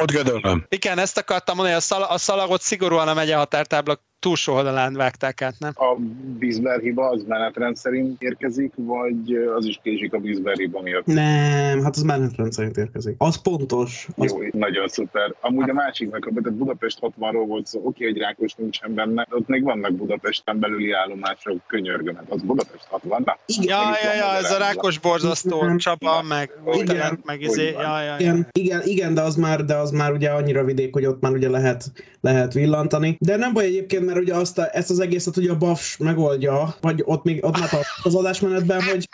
[0.00, 0.66] Ott gödöllöm.
[0.68, 5.42] Igen, ezt akartam mondani, a, szal, a szalagot szigorúan a megye határtábla túlsó oldalán vágták
[5.42, 5.72] át, nem?
[5.74, 5.96] A
[6.38, 11.06] Bisber hiba az menetrend szerint érkezik, vagy az is késik a Bisber hiba miatt?
[11.06, 13.14] Nem, hát az menetrend szerint érkezik.
[13.18, 14.08] Az pontos.
[14.16, 14.32] Az...
[14.32, 15.34] Jó, nagyon szuper.
[15.40, 19.62] Amúgy a másiknak, tehát Budapest 60-ról volt szó, oké, egy Rákos nincsen benne, ott még
[19.62, 23.38] vannak Budapesten belüli állomások, könyörgöm, hát az Budapest 60 na.
[23.46, 23.78] Igen.
[23.78, 25.78] Ja, ja, ja, ez a rákos borzasztó Igen.
[25.78, 27.20] Csaba, meg Igen.
[27.24, 28.16] Meg izé, ja, ja, ja.
[28.18, 31.32] Igen, igen, igen, de az már, de az már ugye annyira vidék, hogy ott már
[31.32, 31.84] ugye lehet,
[32.26, 33.16] lehet villantani.
[33.20, 36.74] De nem baj egyébként, mert ugye azt a, ezt az egészet ugye a BAFS megoldja,
[36.80, 39.08] vagy ott még ott már tartunk az adásmenetben, hogy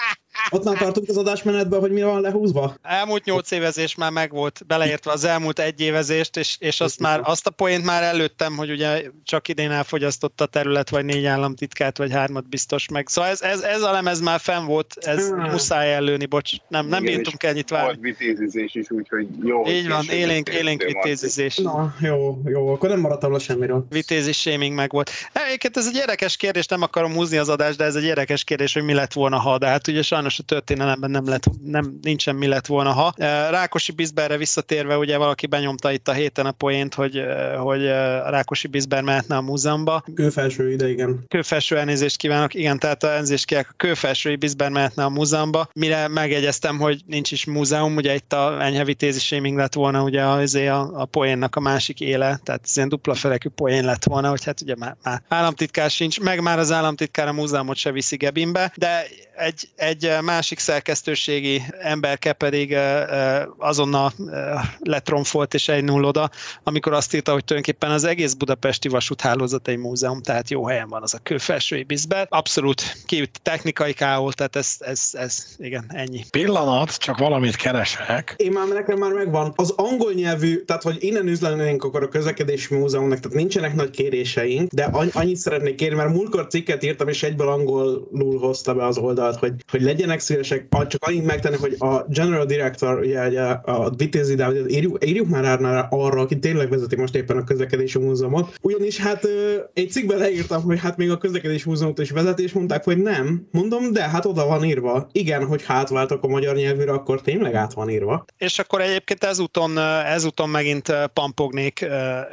[0.51, 2.75] ott már tartunk az adásmenetben, hogy mi van lehúzva.
[2.83, 7.47] Elmúlt nyolc évezés már megvolt, beleértve az elmúlt egy évezést, és, és azt már azt
[7.47, 12.13] a poént már előttem, hogy ugye csak idén elfogyasztott a terület, vagy négy államtitkát, vagy
[12.13, 13.09] hármat biztos meg.
[13.09, 15.51] Szóval ez, ez, ez a lemez már fenn volt, ez Hmm.
[15.51, 16.51] muszáj előni, bocs.
[16.69, 17.87] Nem, nem Igen, bírtunk ennyit várni.
[17.87, 19.67] Volt vitézizés is, úgyhogy jó.
[19.67, 21.57] Így van, élénk, élénk vitézizés.
[21.57, 23.87] Na, jó, jó, akkor nem maradtam le semmiről.
[23.91, 25.11] Vitézi shaming meg volt.
[25.33, 28.73] Egyébként ez egy érdekes kérdés, nem akarom húzni az adást, de ez egy érdekes kérdés,
[28.73, 29.59] hogy mi lett volna, ha.
[29.59, 33.13] De hát ugye sajnos a történelemben nem lett, nem, nincsen mi lett volna, ha.
[33.17, 37.85] Eh, Rákosi Bizberre visszatérve, ugye valaki benyomta itt a héten a poént, hogy, eh, hogy
[37.85, 40.05] eh, a Rákosi Bizber mehetne a múzeumba.
[40.15, 41.25] Kőfelső ide, igen.
[41.29, 46.09] Kőfelső elnézést kívánok, igen, tehát a elnézést kívánok, a kőfelsői Bizber mehetne a múzeumba, mire
[46.09, 50.55] megjegyeztem, hogy nincs is múzeum, ugye itt a enyhe vitézi shaming lett volna ugye az
[50.55, 54.45] a, a poénnak a másik éle, tehát ez ilyen dupla felekű poén lett volna, hogy
[54.45, 58.73] hát ugye már, már államtitkár sincs, meg már az államtitkár a múzeumot se viszi Gebinbe,
[58.77, 59.07] de
[59.37, 66.31] egy, egy másik szerkesztőségi emberke pedig eh, eh, azonnal eh, letromfolt és egy null oda,
[66.63, 71.03] amikor azt írta, hogy tulajdonképpen az egész budapesti vasúthálózat egy múzeum, tehát jó helyen van
[71.03, 72.27] az a kőfelsői bizber.
[72.31, 76.25] Abszolút kiüt technikai káolt, tehát ez, ez, ez, igen, ennyi.
[76.31, 78.35] Pillanat, csak valamit keresek.
[78.37, 79.53] Én már nekem már megvan.
[79.57, 84.73] Az angol nyelvű, tehát hogy innen üzlennénk akkor a közlekedési múzeumnak, tehát nincsenek nagy kéréseink,
[84.73, 88.99] de anny- annyit szeretnék kérni, mert múltkor cikket írtam, és egyből angolul hozta be az
[89.23, 93.91] oldalt, hogy, hogy legyenek szívesek, csak annyit megtenni, hogy a General Director, ugye, ugye a
[93.97, 98.55] Vitézi Dávid, írjuk, írjuk már rá arra, aki tényleg vezeti most éppen a közlekedési múzeumot.
[98.61, 99.29] Ugyanis hát
[99.75, 103.47] egy cikkben leírtam, hogy hát még a közlekedési múzeumot is vezeti, és mondták, hogy nem.
[103.51, 105.09] Mondom, de hát oda van írva.
[105.13, 108.25] Igen, hogy ha átváltok a magyar nyelvűre, akkor tényleg át van írva.
[108.39, 111.87] És akkor egyébként ezúton, ezúton megint pampognék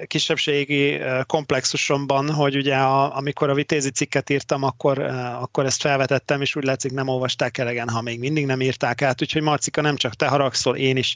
[0.08, 5.00] kisebbségi komplexusomban, hogy ugye a, amikor a vitézi cikket írtam, akkor,
[5.42, 9.22] akkor ezt felvetettem, és úgy látszik nem olvasták elegen, ha még mindig nem írták át,
[9.22, 11.16] úgyhogy Marcika nem csak te haragszol, én is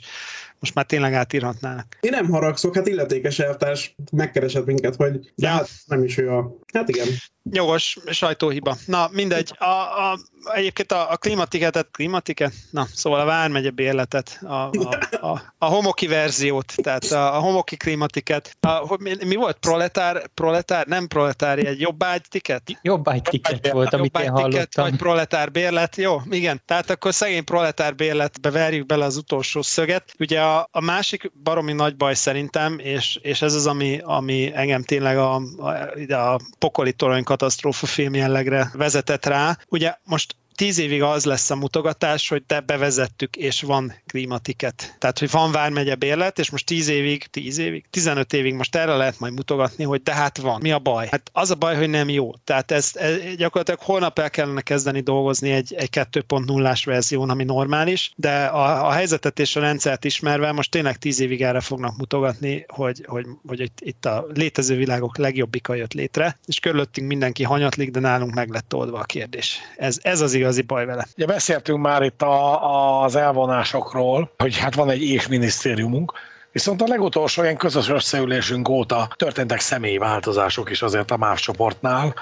[0.64, 1.98] most már tényleg átírhatnának.
[2.00, 5.50] Én nem haragszok, hát illetékes elvtárs megkeresett minket, hogy de Ja.
[5.50, 6.58] hát nem is ő a...
[6.74, 7.08] Hát igen.
[7.52, 8.76] Jogos, sajtóhiba.
[8.86, 9.54] Na, mindegy.
[9.58, 10.20] A, a,
[10.54, 12.54] egyébként a, a klimatiketet, klimatiket?
[12.72, 17.78] Na, szóval a Vármegye bérletet, a, a, a, a homoki verziót, tehát a, a homoki
[17.78, 18.58] klimatiket.
[18.60, 19.58] A, mi, mi volt?
[19.58, 22.80] Proletár, proletár, nem proletári, egy jobbágytiket?
[22.82, 24.84] Jobbágytiket volt, amit én hallottam.
[24.84, 26.62] vagy proletár bérlet, jó, igen.
[26.66, 30.14] Tehát akkor szegény proletár bérletbe verjük bele az utolsó szöget.
[30.20, 34.84] Ugye a, a másik baromi nagy baj szerintem, és, és ez az, ami, ami engem
[34.84, 39.58] tényleg a, a, a pokoli torony katasztrófa film jellegre vezetett rá.
[39.70, 44.96] Ugye most tíz évig az lesz a mutogatás, hogy te bevezettük, és van klímatiket.
[45.00, 48.96] Tehát, hogy van Vármegye bérlet, és most tíz évig, tíz évig, 15 évig most erre
[48.96, 50.60] lehet majd mutogatni, hogy de hát van.
[50.62, 51.08] Mi a baj?
[51.12, 52.34] Hát az a baj, hogy nem jó.
[52.44, 58.12] Tehát ezt ez gyakorlatilag holnap el kellene kezdeni dolgozni egy, egy 2.0-ás verzión, ami normális,
[58.16, 62.66] de a, a helyzetet és a rendszert ismerve most tényleg tíz évig erre fognak mutogatni,
[62.68, 67.92] hogy, hogy, hogy itt, itt a létező világok legjobbika jött létre, és körülöttünk mindenki hanyatlik,
[67.92, 69.60] de nálunk meg lett oldva a kérdés.
[69.78, 71.08] Ez, ez az igazi baj vele.
[71.16, 76.14] Ugye beszéltünk már itt a, az elvonásokról, hogy hát van egy és minisztériumunk,
[76.54, 82.14] Viszont a legutolsó ilyen közös összeülésünk óta történtek személyi változások is azért a MÁV csoportnál.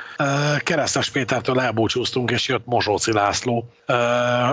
[0.58, 3.66] Keresztes Pétertől elbúcsúztunk, és jött Mosóci László.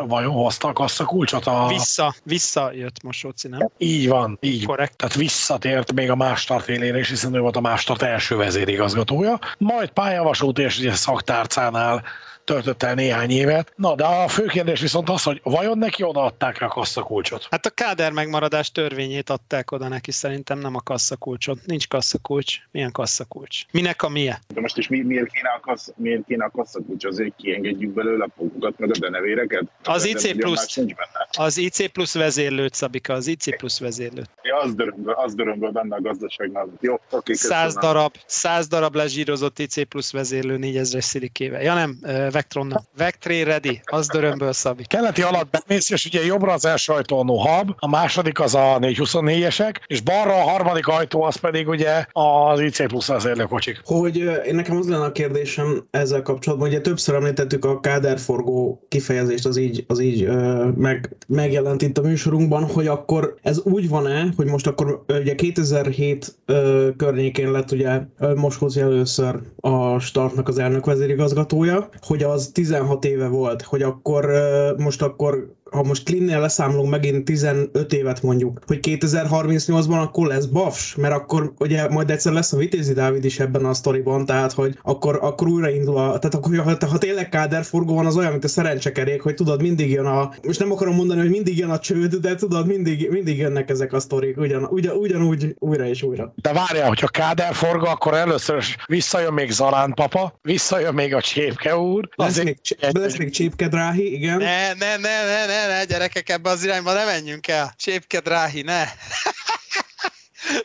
[0.07, 1.47] Vajon hoztak azt a kulcsot?
[1.47, 1.67] A...
[1.69, 3.69] Vissza, vissza jött Mosóci, nem?
[3.79, 4.97] Így van, így Korrekt.
[4.97, 9.39] Tehát visszatért még a Mástart élére is, hiszen ő volt a Mástart első vezérigazgatója.
[9.59, 12.03] Majd pályavasút és ugye szaktárcánál
[12.49, 13.73] töltött el néhány évet.
[13.77, 17.47] Na, de a fő kérdés viszont az, hogy vajon neki odaadták a kasszakulcsot?
[17.51, 21.59] Hát a káder megmaradás törvényét adták oda neki, szerintem nem a kasszakulcsot.
[21.67, 22.57] Nincs kasszakulcs.
[22.71, 23.65] Milyen kasszakulcs?
[23.73, 24.39] Minek a milyen?
[24.55, 27.05] De most is mi, miért kéne a, kassz, miért kéne a kasszakulcs?
[27.05, 29.65] Azért kiengedjük belőle a pókokat, meg a denevéreket?
[29.85, 30.57] Az IC ugye plusz.
[30.57, 31.29] más nincs benne.
[31.47, 34.31] Az IC plusz vezérlőt, Szabika, az IC plusz vezérlőt.
[34.43, 36.69] Ja, az dörömböl, az dörömböl benne a gazdaságnál.
[36.81, 37.93] Jó, oké, Száz köszönöm.
[37.93, 41.63] darab, száz darab lezsírozott IC plusz vezérlő 4000-es szilikével.
[41.63, 41.99] Ja nem,
[42.39, 42.85] Vectronnal.
[42.97, 44.85] Vectré ready, az dörömből Szabi.
[44.87, 48.79] Keleti alatt bemész, és ugye jobbra az első ajtó a Nohab, a második az a
[48.81, 53.81] 424-esek, és balra a harmadik ajtó az pedig ugye az IC plusz az érlőkocsik.
[53.85, 54.17] Hogy
[54.47, 59.57] én nekem az lenne a kérdésem ezzel kapcsolatban, ugye többször említettük a káderforgó kifejezést, az
[59.57, 64.47] így, az így ö, meg, megjelent itt a műsorunkban, hogy akkor ez úgy van-e, hogy
[64.47, 70.85] most akkor ugye 2007 ö, környékén lett ugye ö, Moskóci először a Startnak az elnök
[70.87, 74.31] vezérigazgatója, hogy az 16 éve volt, hogy akkor
[74.77, 80.95] most akkor ha most Klinnél leszámolunk megint 15 évet mondjuk, hogy 2038-ban akkor lesz Bafs,
[80.95, 84.79] mert akkor ugye majd egyszer lesz a Vitézi Dávid is ebben a sztoriban, tehát hogy
[84.83, 88.49] akkor, akkor újraindul a, tehát akkor, ha, ha tényleg káderforgó van, az olyan, mint a
[88.49, 92.15] szerencsekerék, hogy tudod, mindig jön a, most nem akarom mondani, hogy mindig jön a csőd,
[92.15, 96.33] de tudod, mindig, mindig jönnek ezek a sztorik, ugyan, ugyan, ugyanúgy újra és újra.
[96.37, 101.21] De várjál, hogyha Káder forga, akkor először is visszajön még Zalán papa, visszajön még a
[101.21, 102.09] Csépke úr.
[102.15, 102.59] Lesz Azért még,
[103.03, 104.39] lesz még Csépke Dráhi, igen.
[104.39, 107.75] Ne, ne, ne, ne, ne, ne, gyerekek, ebbe az irányba ne menjünk el.
[107.77, 108.85] Csépke dráhi, ne.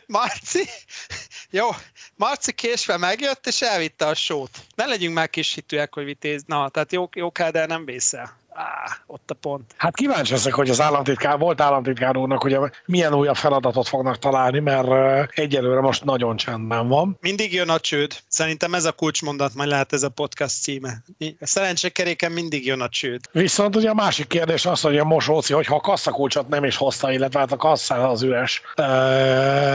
[0.06, 0.68] Marci,
[1.50, 1.68] jó,
[2.16, 4.50] Marci késve megjött, és elvitte a sót.
[4.74, 6.42] Ne legyünk már kis hitűek, hogy vitéz.
[6.46, 8.43] Na, tehát jó, jó káder nem vészel.
[8.54, 9.74] Á, ott a pont.
[9.76, 14.58] Hát kíváncsi leszek, hogy az államtitkár, volt államtitkár úrnak, hogy milyen újabb feladatot fognak találni,
[14.58, 14.88] mert
[15.34, 17.16] egyelőre most nagyon csendben van.
[17.20, 18.16] Mindig jön a csőd.
[18.28, 21.02] Szerintem ez a kulcsmondat, majd lehet ez a podcast címe.
[21.40, 23.20] Szerencsekeréken mindig jön a csőd.
[23.32, 26.76] Viszont ugye a másik kérdés az, hogy a Mosóci, hogy ha a kasszakulcsot nem is
[26.76, 28.82] hozta, illetve hát a kasszán az üres, ö,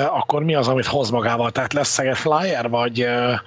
[0.05, 1.51] akkor mi az, amit hoz magával?
[1.51, 3.05] Tehát lesz egy flyer, vagy,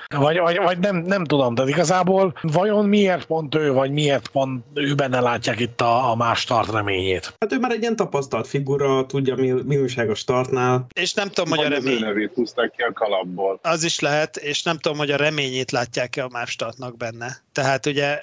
[0.09, 4.65] vagy, vagy, vagy nem, nem tudom, de igazából vajon miért pont ő, vagy miért pont
[4.75, 7.35] ő benne látják itt a, a más start reményét?
[7.39, 10.87] Hát ő már egy ilyen tapasztalt figura, tudja mi, mi újság a startnál.
[10.95, 11.99] És nem tudom, hogy a remény...
[11.99, 13.59] nevét húzták ki a kalapból.
[13.63, 17.37] Az is lehet, és nem tudom, hogy a reményét látják-e a Mástatnak benne.
[17.53, 18.23] Tehát ugye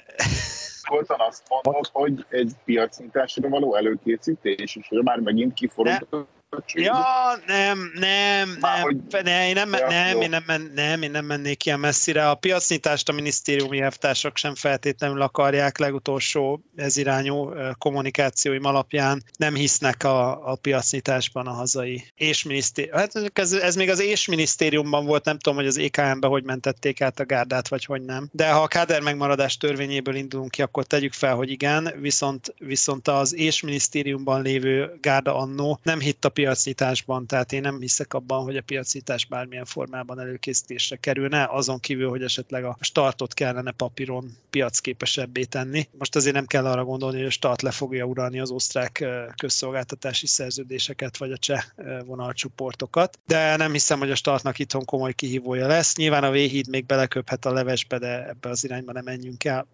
[0.90, 6.26] Voltan azt mondod, hogy egy piacnyitásra való előkészítés, és hogy már megint csőd.
[6.74, 7.04] Ja,
[7.46, 10.22] nem, nem, Már nem, hogy- ne, én nem, Ja, nem, jó.
[10.22, 12.28] én nem, men, nem, én nem mennék ilyen messzire.
[12.28, 19.22] A piacnyitást a minisztériumi elvtársak sem feltétlenül akarják legutolsó ez irányú kommunikációim alapján.
[19.38, 22.96] Nem hisznek a, a piacnyitásban a hazai és minisztérium.
[22.96, 27.00] Hát ez, ez még az és minisztériumban volt, nem tudom, hogy az EKM-be hogy mentették
[27.00, 28.28] át a gárdát, vagy hogy nem.
[28.32, 33.08] De ha a káder megmaradás törvényéből indulunk ki, akkor tegyük fel, hogy igen, viszont, viszont
[33.08, 38.42] az és minisztériumban lévő gárda annó nem hitt a piacnyitásban, tehát én nem hiszek abban,
[38.42, 44.36] hogy a piacnyitás bármilyen formában előkészítésre kerülne, azon kívül, hogy esetleg a startot kellene papíron
[44.50, 45.88] piacképesebbé tenni.
[45.98, 49.04] Most azért nem kell arra gondolni, hogy a start le fogja uralni az osztrák
[49.36, 51.62] közszolgáltatási szerződéseket, vagy a cseh
[52.04, 55.96] vonalcsoportokat, de nem hiszem, hogy a startnak itthon komoly kihívója lesz.
[55.96, 59.66] Nyilván a V-híd még beleköphet a levesbe, de ebbe az irányba nem menjünk el.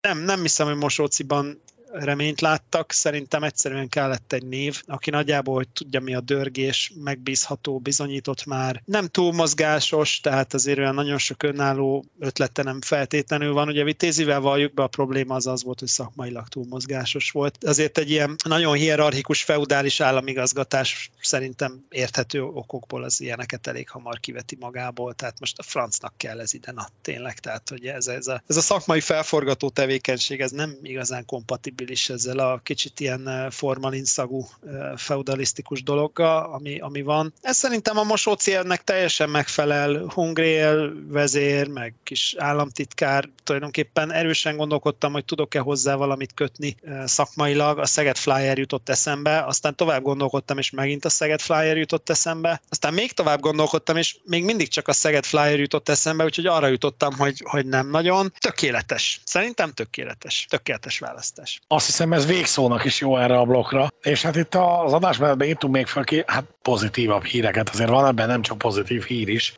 [0.00, 1.60] Nem, nem hiszem, hogy Mosóciban
[1.92, 7.78] reményt láttak, szerintem egyszerűen kellett egy név, aki nagyjából, hogy tudja mi a dörgés, megbízható,
[7.78, 8.82] bizonyított már.
[8.84, 13.68] Nem túl mozgásos, tehát azért olyan nagyon sok önálló ötlete nem feltétlenül van.
[13.68, 17.64] Ugye Vitézivel valljuk be, a probléma az az volt, hogy szakmailag túl mozgásos volt.
[17.64, 24.56] Azért egy ilyen nagyon hierarchikus, feudális államigazgatás szerintem érthető okokból az ilyeneket elég hamar kiveti
[24.60, 28.42] magából, tehát most a francnak kell ez ide, na tényleg, tehát hogy ez, ez, a,
[28.46, 31.77] ez a szakmai felforgató tevékenység, ez nem igazán kompatibilis
[32.08, 37.32] ezzel a kicsit ilyen eh, formalinszagú eh, feudalisztikus dologgal, ami, ami van.
[37.40, 45.12] Ez szerintem a Mosóci ennek teljesen megfelel, Hungrél vezér, meg kis államtitkár, tulajdonképpen erősen gondolkodtam,
[45.12, 50.58] hogy tudok-e hozzá valamit kötni eh, szakmailag, a Szeged Flyer jutott eszembe, aztán tovább gondolkodtam,
[50.58, 54.88] és megint a Szeged Flyer jutott eszembe, aztán még tovább gondolkodtam, és még mindig csak
[54.88, 58.32] a Szeged Flyer jutott eszembe, úgyhogy arra jutottam, hogy, hogy nem nagyon.
[58.38, 59.20] Tökéletes.
[59.24, 60.46] Szerintem tökéletes.
[60.48, 61.60] Tökéletes választás.
[61.70, 63.88] Azt hiszem ez végszónak is jó erre a blokkra.
[64.02, 68.28] És hát itt az adásmenetben írtunk még fel ki, hát pozitívabb híreket, azért van ebben
[68.28, 69.54] nem csak pozitív hír is.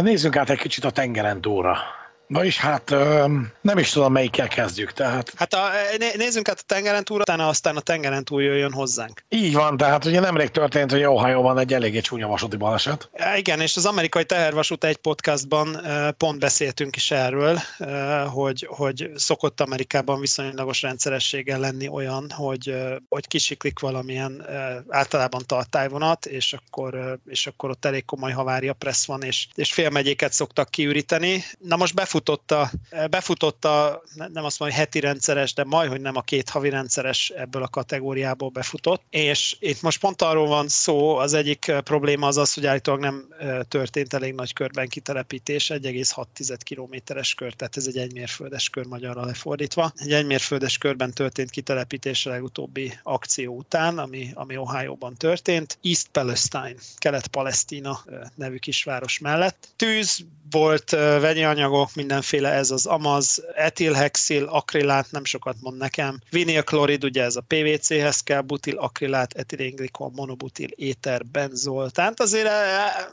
[0.00, 1.76] Nézzünk át egy kicsit a tengeren túlra.
[2.28, 3.26] Vagyis hát ö,
[3.60, 5.68] nem is tudom melyikkel kezdjük, tehát Hát a,
[5.98, 9.24] né- nézzünk át a tengeren túl, utána aztán a tengeren túl jöjjön hozzánk.
[9.28, 13.10] így van, tehát ugye nemrég történt, hogy Ohio-ban egy eléggé csúnya vasúti baleset.
[13.14, 15.80] Ja, Igen, és az amerikai tehervasút egy podcastban
[16.16, 17.58] pont beszéltünk is erről,
[18.32, 22.74] hogy, hogy szokott Amerikában viszonylagos rendszerességgel lenni olyan, hogy,
[23.08, 24.46] hogy kisiklik valamilyen
[24.88, 30.32] általában tartályvonat, és akkor, és akkor ott elég komoly havária pressz van, és, és félmegyéket
[30.32, 31.44] szoktak kiüríteni.
[31.58, 32.70] Na most befut befutotta,
[33.10, 37.30] befutotta nem azt mondom, hogy heti rendszeres, de majd, hogy nem a két havi rendszeres
[37.30, 39.02] ebből a kategóriából befutott.
[39.10, 43.28] És itt most pont arról van szó, az egyik probléma az az, hogy állítólag nem
[43.68, 49.92] történt elég nagy körben kitelepítés, 1,6 kilométeres kör, tehát ez egy egymérföldes kör magyarra lefordítva.
[49.96, 55.78] Egy egymérföldes körben történt kitelepítés a legutóbbi akció után, ami, ami Ohio-ban történt.
[55.82, 58.04] East Palestine, Kelet-Palesztina
[58.34, 59.68] nevű kisváros mellett.
[59.76, 66.18] Tűz volt, vegyi anyagok, mindenféle, ez az amaz, etilhexil, akrilát, nem sokat mond nekem.
[66.30, 71.90] Vinilklorid, ugye ez a PVC-hez kell, butil, akrilát, etilenglikol, monobutil, éter, benzol.
[71.90, 72.48] Tehát azért,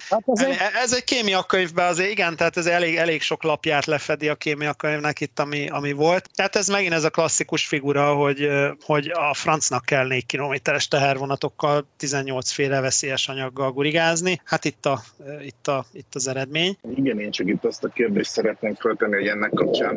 [0.09, 0.59] hát azért...
[0.83, 5.39] ez egy kémiakönyvben azért igen, tehát ez elég, elég sok lapját lefedi a kémiakönyvnek itt,
[5.39, 6.29] ami, ami volt.
[6.35, 8.49] Tehát ez megint ez a klasszikus figura, hogy,
[8.81, 14.41] hogy a francnak kell 4 kilométeres tehervonatokkal 18 féle veszélyes anyaggal gurigázni.
[14.43, 15.01] Hát itt, a,
[15.41, 16.77] itt, a, itt az eredmény.
[16.95, 19.95] Igen, én csak itt azt a kérdést szeretném föltenni, hogy ennek kapcsán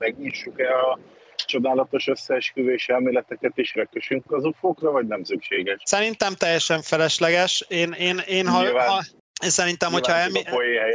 [0.00, 0.98] megnyissuk-e a
[1.36, 5.82] csodálatos összeesküvés elméleteket is rekösünk az ufókra, vagy nem szükséges?
[5.84, 7.64] Szerintem teljesen felesleges.
[7.68, 9.02] Én, én, én ha, ha,
[9.42, 10.42] én szerintem, hogyha elmi...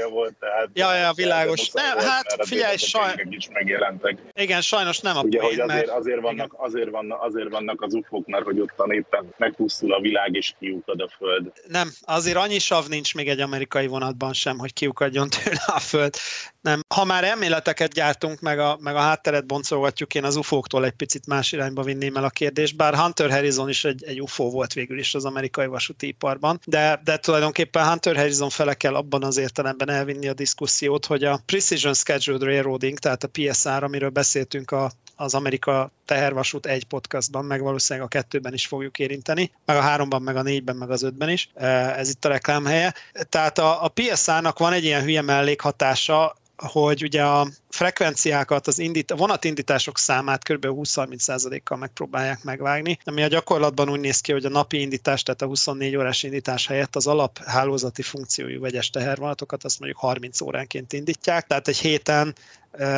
[0.05, 0.69] A volt, tehát...
[0.73, 1.71] Ja, ja, világos.
[1.71, 3.13] Nem, volt, hát figyelj, saj...
[3.29, 4.17] is megjelentek.
[4.33, 5.99] Igen, sajnos nem a Ugye, poén, hogy azért, mert...
[5.99, 10.35] azért, vannak, azért, vannak, azért vannak az ufók, mert hogy ott éppen megpusztul a világ
[10.35, 11.51] és kiukad a föld.
[11.67, 16.15] Nem, azért annyi sav nincs még egy amerikai vonatban sem, hogy kiukadjon tőle a föld.
[16.61, 16.81] Nem.
[16.95, 21.27] Ha már elméleteket gyártunk, meg a, meg a hátteret boncolgatjuk, én az ufóktól egy picit
[21.27, 24.99] más irányba vinném el a kérdést, bár Hunter Harrison is egy, egy ufó volt végül
[24.99, 29.89] is az amerikai vasúti iparban, de, de tulajdonképpen Hunter Harrison fele kell abban az értelemben
[29.89, 35.33] elvinni a diszkusziót, hogy a Precision Scheduled Railroading, tehát a PSR, amiről beszéltünk a, az
[35.33, 40.35] Amerika tehervasút egy podcastban, meg valószínűleg a kettőben is fogjuk érinteni, meg a háromban, meg
[40.35, 41.49] a négyben, meg az ötben is.
[41.95, 42.93] Ez itt a reklámhelye.
[43.29, 46.35] Tehát a, a PSR-nak van egy ilyen hülye mellékhatása,
[46.67, 50.65] hogy ugye a frekvenciákat, az indít, a vonatindítások számát kb.
[50.69, 55.45] 20-30%-kal megpróbálják megvágni, ami a gyakorlatban úgy néz ki, hogy a napi indítás, tehát a
[55.45, 61.67] 24 órás indítás helyett az alaphálózati funkciójú vegyes tehervonatokat azt mondjuk 30 óránként indítják, tehát
[61.67, 62.35] egy héten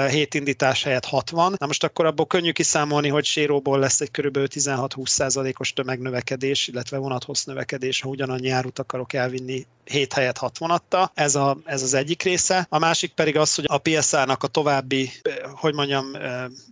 [0.09, 1.55] 7 indítás helyett 60.
[1.57, 4.37] Na most akkor abból könnyű kiszámolni, hogy séróból lesz egy kb.
[4.37, 11.11] 16-20%-os tömegnövekedés, illetve vonathossz növekedés, ha ugyanannyi árut akarok elvinni 7 helyett 6 vonatta.
[11.13, 12.65] Ez, a, ez az egyik része.
[12.69, 15.11] A másik pedig az, hogy a PSR-nak a további,
[15.55, 16.11] hogy mondjam,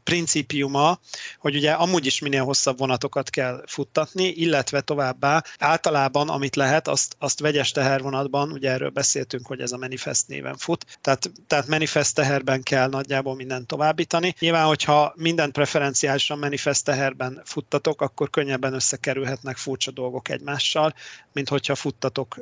[0.03, 0.99] principiuma,
[1.39, 7.15] hogy ugye amúgy is minél hosszabb vonatokat kell futtatni, illetve továbbá általában, amit lehet, azt,
[7.19, 12.15] azt vegyes tehervonatban, ugye erről beszéltünk, hogy ez a Manifest néven fut, tehát, tehát Manifest
[12.15, 14.35] teherben kell nagyjából mindent továbbítani.
[14.39, 20.93] Nyilván, hogyha mindent preferenciálisan Manifest teherben futtatok, akkor könnyebben összekerülhetnek furcsa dolgok egymással,
[21.33, 22.39] mint hogyha futtatok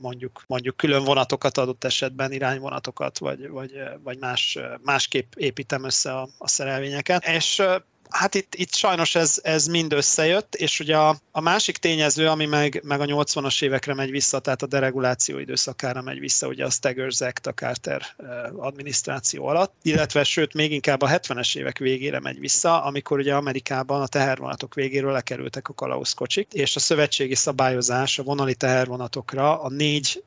[0.00, 3.72] mondjuk, mondjuk külön vonatokat adott esetben, irányvonatokat, vagy, vagy,
[4.02, 7.26] vagy más, másképp építem össze a, a szerelvényeket.
[7.26, 7.62] És
[8.10, 12.46] hát itt, itt sajnos ez, ez mind összejött, és ugye a, a másik tényező, ami
[12.46, 16.70] meg, meg a 80-as évekre megy vissza, tehát a dereguláció időszakára megy vissza, ugye a
[16.70, 18.02] Staggers Act a Carter
[18.56, 24.00] adminisztráció alatt, illetve sőt még inkább a 70-es évek végére megy vissza, amikor ugye Amerikában
[24.00, 30.22] a tehervonatok végéről lekerültek a kalauszkocsik, és a szövetségi szabályozás a vonali tehervonatokra a négy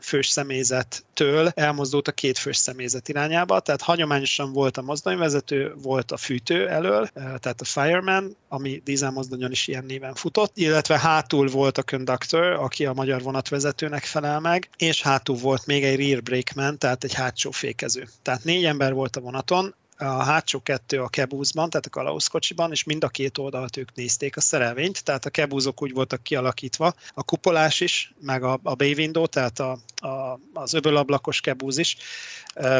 [0.00, 6.16] fős személyzettől elmozdult a két fős személyzet irányába, tehát hagyományosan volt a mozdonyvezető, volt a
[6.16, 11.82] fűtő elől, tehát a fireman, ami dízelmozdonyon is ilyen néven futott, illetve hátul volt a
[11.82, 17.04] conductor, aki a magyar vonatvezetőnek felel meg, és hátul volt még egy rear brakeman, tehát
[17.04, 18.08] egy hátsó fékező.
[18.22, 22.84] Tehát négy ember volt a vonaton, a hátsó kettő a kebúzban, tehát a kalauszkocsiban, és
[22.84, 27.22] mind a két oldalt ők nézték a szerelvényt, tehát a kebúzok úgy voltak kialakítva, a
[27.22, 31.96] kupolás is, meg a, a bay window, tehát a, a, az öbölablakos kebúz is,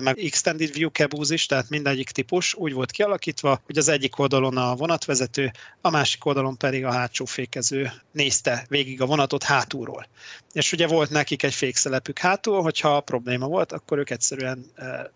[0.01, 4.57] meg extended view kebúz is, tehát mindegyik típus úgy volt kialakítva, hogy az egyik oldalon
[4.57, 10.07] a vonatvezető, a másik oldalon pedig a hátsó fékező nézte végig a vonatot hátulról.
[10.53, 14.65] És ugye volt nekik egy fékszelepük hátul, hogyha probléma volt, akkor ők egyszerűen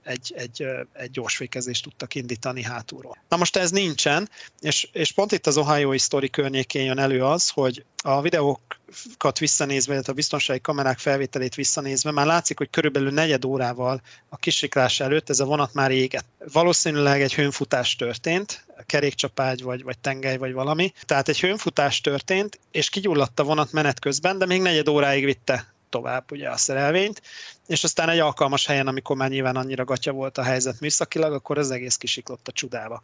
[0.03, 3.18] egy, egy, egy gyors fékezést tudtak indítani hátulról.
[3.28, 4.30] Na most ez nincsen,
[4.61, 9.93] és, és pont itt az Ohio Story környékén jön elő az, hogy a videókat visszanézve,
[9.93, 15.30] illetve a biztonsági kamerák felvételét visszanézve, már látszik, hogy körülbelül negyed órával a kisiklás előtt
[15.30, 16.26] ez a vonat már égett.
[16.53, 20.93] Valószínűleg egy hőnfutás történt, kerékcsapágy, vagy, vagy tengely, vagy valami.
[21.03, 25.76] Tehát egy hőnfutás történt, és kigyulladt a vonat menet közben, de még negyed óráig vitte
[25.91, 27.22] tovább ugye a szerelvényt,
[27.66, 31.59] és aztán egy alkalmas helyen, amikor már nyilván annyira gatya volt a helyzet műszakilag, akkor
[31.59, 33.03] az egész kisiklott a csudába.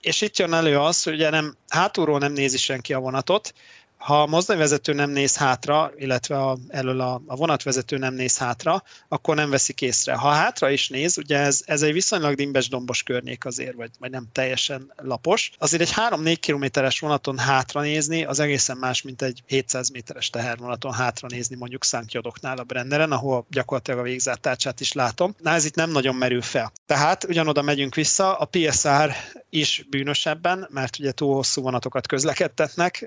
[0.00, 3.52] És itt jön elő az, hogy ugye nem, hátulról nem nézi senki a vonatot,
[4.00, 8.82] ha a mozdonyvezető nem néz hátra, illetve a, elől a, a vonatvezető nem néz hátra,
[9.08, 10.14] akkor nem veszik észre.
[10.14, 14.10] Ha hátra is néz, ugye ez, ez egy viszonylag dimbes dombos környék azért, vagy, vagy
[14.10, 19.42] nem teljesen lapos, azért egy 3-4 kilométeres vonaton hátra nézni, az egészen más, mint egy
[19.46, 25.34] 700 méteres tehervonaton hátra nézni mondjuk Szentjodoknál a Brenneren, ahol gyakorlatilag a végzártárcsát is látom.
[25.38, 26.72] Na ez itt nem nagyon merül fel.
[26.86, 29.12] Tehát ugyanoda megyünk vissza, a PSR
[29.50, 33.06] is bűnösebben, mert ugye túl hosszú vonatokat közlekedtetnek,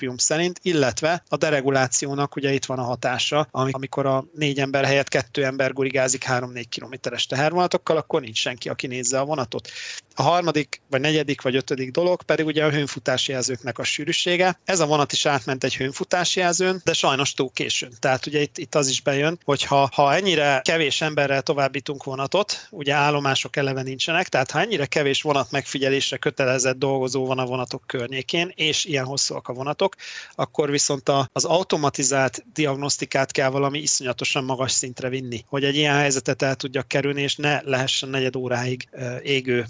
[0.00, 5.08] principium szerint, illetve a deregulációnak ugye itt van a hatása, amikor a négy ember helyett
[5.08, 9.68] kettő ember gurigázik 3-4 kilométeres tehervonatokkal, akkor nincs senki, aki nézze a vonatot.
[10.14, 14.60] A harmadik, vagy negyedik, vagy ötödik dolog pedig ugye a hőnfutási jelzőknek a sűrűsége.
[14.64, 17.92] Ez a vonat is átment egy hőnfutási jelzőn, de sajnos túl későn.
[17.98, 22.66] Tehát ugye itt, itt az is bejön, hogy ha, ha ennyire kevés emberrel továbbítunk vonatot,
[22.70, 27.82] ugye állomások eleve nincsenek, tehát ha ennyire kevés vonat megfigyelésre kötelezett dolgozó van a vonatok
[27.86, 29.89] környékén, és ilyen hosszúak a vonatok,
[30.34, 35.96] akkor viszont a, az automatizált diagnosztikát kell valami iszonyatosan magas szintre vinni, hogy egy ilyen
[35.96, 38.88] helyzetet el tudjak kerülni, és ne lehessen negyed óráig
[39.22, 39.66] égő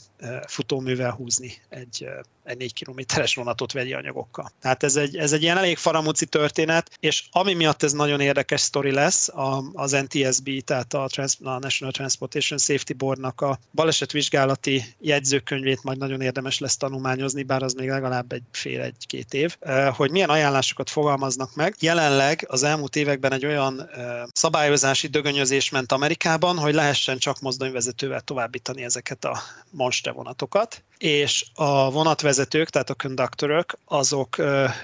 [0.46, 2.08] futóművel húzni egy
[2.50, 4.50] egy 4 kilométeres vonatot vegyi anyagokkal.
[4.60, 8.60] Tehát ez egy, ez egy ilyen elég faramúci történet, és ami miatt ez nagyon érdekes
[8.60, 9.28] sztori lesz,
[9.72, 16.20] az NTSB, tehát a, Trans, a National Transportation Safety Boardnak a balesetvizsgálati jegyzőkönyvét majd nagyon
[16.20, 19.56] érdemes lesz tanulmányozni, bár az még legalább egy fél, egy-két év,
[19.96, 21.74] hogy milyen ajánlásokat fogalmaznak meg.
[21.80, 23.90] Jelenleg az elmúlt években egy olyan
[24.32, 29.38] szabályozási dögönyözés ment Amerikában, hogy lehessen csak mozdonyvezetővel továbbítani ezeket a
[29.70, 34.36] monster vonatokat, és a vonatvezetők, tehát a konduktorok, azok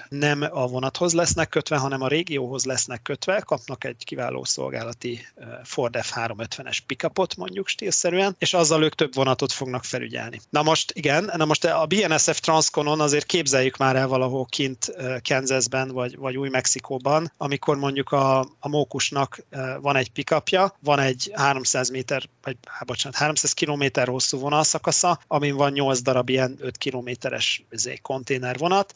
[0.09, 5.27] nem a vonathoz lesznek kötve, hanem a régióhoz lesznek kötve, kapnak egy kiváló szolgálati
[5.65, 10.41] Ford F350-es pickupot mondjuk stílszerűen, és azzal ők több vonatot fognak felügyelni.
[10.51, 14.93] Na most igen, na most a BNSF Transconon azért képzeljük már el valahol kint
[15.29, 19.45] Kansasben vagy, vagy Új-Mexikóban, amikor mondjuk a, a mókusnak
[19.81, 22.57] van egy pickupja, van egy 300 méter, vagy
[22.87, 28.93] bocsánat, 300 kilométer hosszú vonalszakasza, amin van 8 darab ilyen 5 kilométeres izé, konténervonat,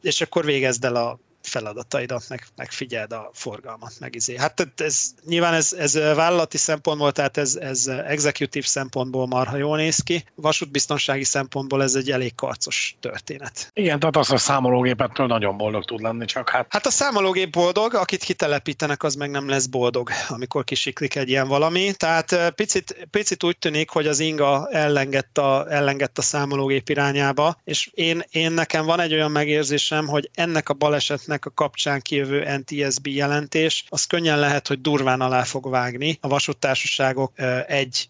[0.00, 4.36] és akkor végezd el a feladataidat, meg, meg figyeld a forgalmat, meg izé.
[4.36, 9.98] Hát ez, nyilván ez, ez vállalati szempontból, tehát ez, ez executive szempontból marha jól néz
[9.98, 13.70] ki, vasútbiztonsági szempontból ez egy elég karcos történet.
[13.72, 16.66] Igen, tehát az a számológépettől nagyon boldog tud lenni, csak hát...
[16.68, 21.48] Hát a számológép boldog, akit kitelepítenek, az meg nem lesz boldog, amikor kisiklik egy ilyen
[21.48, 21.92] valami.
[21.96, 27.90] Tehát picit, picit úgy tűnik, hogy az Inga ellengett a, ellengett a számológép irányába, és
[27.94, 33.06] én, én nekem van egy olyan megérzésem, hogy ennek a balesetnek a kapcsán kijövő NTSB
[33.06, 36.18] jelentés, az könnyen lehet, hogy durván alá fog vágni.
[36.20, 37.32] A vasúttársaságok
[37.66, 38.08] egy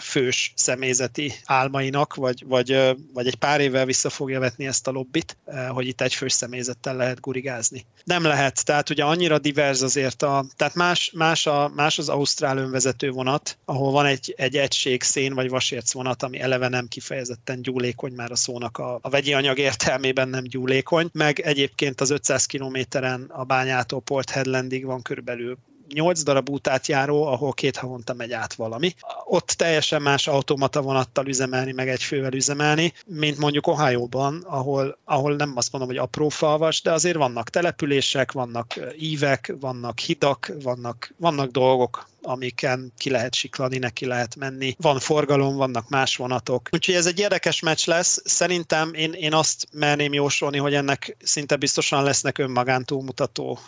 [0.00, 5.36] fős személyzeti álmainak, vagy, vagy, vagy egy pár évvel vissza fogja vetni ezt a lobbit,
[5.68, 7.86] hogy itt egy fős személyzettel lehet gurigázni.
[8.04, 12.58] Nem lehet, tehát ugye annyira divers azért a, tehát más, más, a, más az ausztrál
[12.58, 17.62] önvezető vonat, ahol van egy, egy egység szén vagy vasérc vonat, ami eleve nem kifejezetten
[17.62, 22.46] gyúlékony, már a szónak a, a vegyi anyag értelmében nem gyúlékony, meg egyébként az 500
[22.46, 25.58] kilométeren a bányától Port Headlandig van körülbelül
[25.88, 28.94] 8 darab útát járó, ahol két havonta megy át valami.
[29.24, 35.36] Ott teljesen más automata vonattal üzemelni, meg egy fővel üzemelni, mint mondjuk Ohio-ban, ahol, ahol
[35.36, 41.14] nem azt mondom, hogy apró falvas, de azért vannak települések, vannak ívek, vannak hidak, vannak,
[41.16, 44.74] vannak dolgok, amiken ki lehet siklani, neki lehet menni.
[44.78, 46.68] Van forgalom, vannak más vonatok.
[46.72, 48.22] Úgyhogy ez egy érdekes meccs lesz.
[48.24, 53.58] Szerintem én, én azt merném jósolni, hogy ennek szinte biztosan lesznek önmagán túlmutató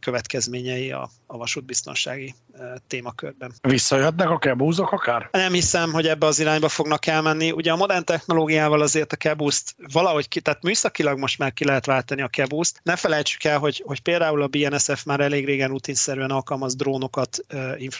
[0.00, 2.34] következményei a, a vasútbiztonsági
[2.86, 3.52] témakörben.
[3.60, 5.28] Visszajöhetnek a kebúzok akár?
[5.32, 7.50] Nem hiszem, hogy ebbe az irányba fognak elmenni.
[7.50, 11.86] Ugye a modern technológiával azért a kebúzt valahogy ki, tehát műszakilag most már ki lehet
[11.86, 12.80] váltani a kebúzt.
[12.82, 17.38] Ne felejtsük el, hogy, hogy például a BNSF már elég régen rutinszerűen alkalmaz drónokat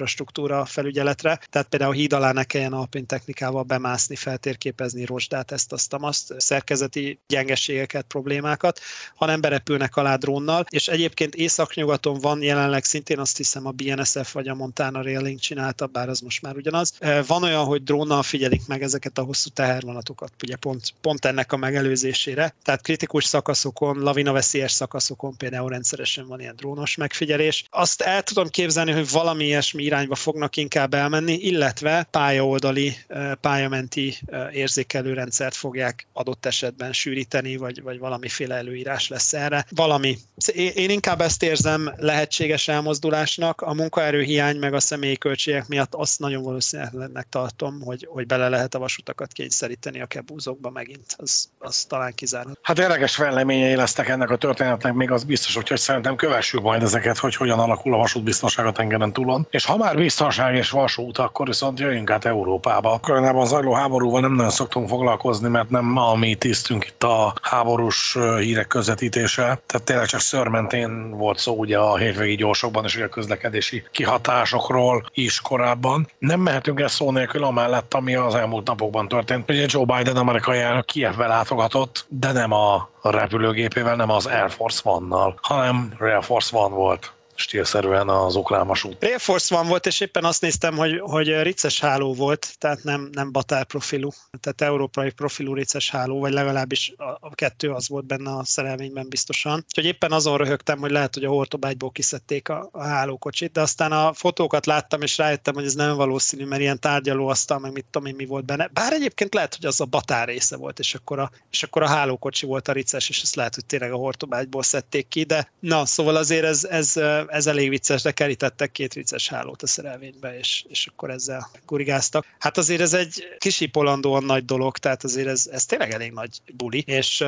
[0.03, 5.95] infrastruktúra felügyeletre, tehát például híd alá ne kelljen alpin technikával bemászni, feltérképezni rozsdát, ezt, azt,
[6.01, 8.81] azt, szerkezeti gyengeségeket, problémákat,
[9.15, 14.49] hanem berepülnek alá drónnal, és egyébként északnyugaton van jelenleg szintén azt hiszem a BNSF vagy
[14.49, 16.93] a Montana Railing csinálta, bár az most már ugyanaz.
[17.27, 21.57] Van olyan, hogy drónnal figyelik meg ezeket a hosszú tehervonatokat, ugye pont, pont ennek a
[21.57, 22.55] megelőzésére.
[22.63, 27.65] Tehát kritikus szakaszokon, lavinaveszélyes szakaszokon például rendszeresen van ilyen drónos megfigyelés.
[27.71, 32.97] Azt el tudom képzelni, hogy valami ilyesmi irányba fognak inkább elmenni, illetve pályaoldali,
[33.41, 34.19] pályamenti
[34.53, 39.67] érzékelőrendszert fogják adott esetben sűríteni, vagy, vagy valamiféle előírás lesz erre.
[39.71, 40.19] Valami.
[40.55, 43.61] Én inkább ezt érzem lehetséges elmozdulásnak.
[43.61, 48.49] A munkaerő hiány, meg a személyi költségek miatt azt nagyon valószínűleg tartom, hogy, hogy bele
[48.49, 51.15] lehet a vasutakat kényszeríteni a kebúzokba megint.
[51.17, 52.59] Az, az talán kizárható.
[52.63, 57.19] Hát érdekes fejleményei lesznek ennek a történetnek, még az biztos, hogy szerintem kövessük majd ezeket,
[57.19, 59.47] hogy hogyan alakul a vasútbiztonság a tengeren túlon.
[59.51, 62.95] És ha már biztonság és vasút, akkor viszont jöjjünk át Európába.
[62.95, 68.19] Ukrajnában zajló háborúval nem nagyon szoktunk foglalkozni, mert nem a mi tisztünk itt a háborús
[68.39, 69.43] hírek közvetítése.
[69.43, 75.41] Tehát tényleg csak szörmentén volt szó ugye a hétvégi gyorsokban és a közlekedési kihatásokról is
[75.41, 76.09] korábban.
[76.19, 79.51] Nem mehetünk el szó nélkül amellett, ami az elmúlt napokban történt.
[79.51, 84.81] Ugye Joe Biden amerikai elnök Kievbe látogatott, de nem a repülőgépével, nem az Air Force
[84.85, 89.05] One-nal, hanem Air Force One volt stílszerűen az ukrán vasút.
[89.05, 93.09] Air Force van volt, és éppen azt néztem, hogy, hogy rices háló volt, tehát nem,
[93.13, 94.11] nem batár profilú,
[94.41, 99.09] tehát európai profilú rices háló, vagy legalábbis a, a kettő az volt benne a szerelményben
[99.09, 99.65] biztosan.
[99.67, 103.93] Úgyhogy éppen azon röhögtem, hogy lehet, hogy a hortobágyból kiszedték a, a hálókocsit, de aztán
[103.93, 108.09] a fotókat láttam, és rájöttem, hogy ez nem valószínű, mert ilyen tárgyalóasztal, meg mit tudom
[108.09, 108.71] én, mi volt benne.
[108.73, 111.89] Bár egyébként lehet, hogy az a batár része volt, és akkor a, és akkor a
[111.89, 115.87] hálókocsi volt a rices, és ezt lehet, hogy tényleg a hortobágyból szedték ki, de na,
[115.87, 116.97] szóval azért ez, ez
[117.29, 122.27] ez elég vicces, de kerítettek két vicces hálót a szerelvénybe, és, és akkor ezzel gurigáztak.
[122.39, 126.85] Hát azért ez egy kisipolandóan nagy dolog, tehát azért ez, ez tényleg elég nagy buli,
[126.87, 127.25] és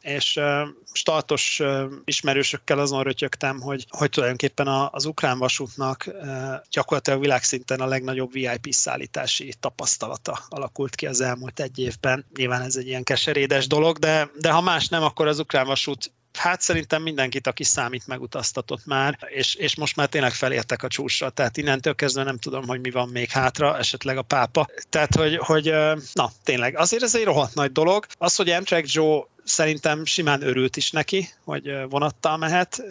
[0.00, 0.40] és
[0.92, 1.62] startos
[2.04, 6.10] ismerősökkel azon rötyögtem, hogy, hogy tulajdonképpen az ukrán vasútnak
[6.70, 12.26] gyakorlatilag világszinten a legnagyobb VIP szállítási tapasztalata alakult ki az elmúlt egy évben.
[12.36, 16.12] Nyilván ez egy ilyen keserédes dolog, de, de ha más nem, akkor az ukrán vasút
[16.38, 21.30] hát szerintem mindenkit, aki számít, megutaztatott már, és, és most már tényleg felértek a csúcsra,
[21.30, 24.68] tehát innentől kezdve nem tudom, hogy mi van még hátra, esetleg a pápa.
[24.88, 25.74] Tehát, hogy, hogy
[26.12, 28.06] na, tényleg, azért ez egy rohadt nagy dolog.
[28.18, 32.82] Az, hogy Amtrak Joe szerintem simán örült is neki, hogy vonattal mehet,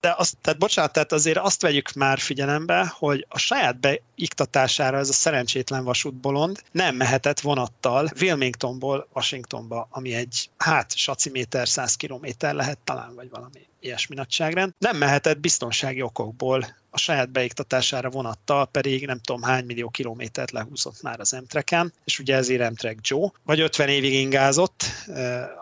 [0.00, 5.08] de azt, tehát bocsánat, tehát azért azt vegyük már figyelembe, hogy a saját beiktatására ez
[5.08, 12.78] a szerencsétlen vasútbolond nem mehetett vonattal Wilmingtonból Washingtonba, ami egy, hát, saciméter, 100 kilométer lehet
[12.84, 14.72] talán, vagy valami ilyesmi nagyságrend.
[14.78, 16.66] Nem mehetett biztonsági okokból
[16.96, 22.18] a saját beiktatására vonattal pedig nem tudom hány millió kilométert lehúzott már az Emtreken, és
[22.18, 24.84] ugye ezért Emtrek Joe, vagy 50 évig ingázott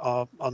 [0.02, 0.46] a, a, a,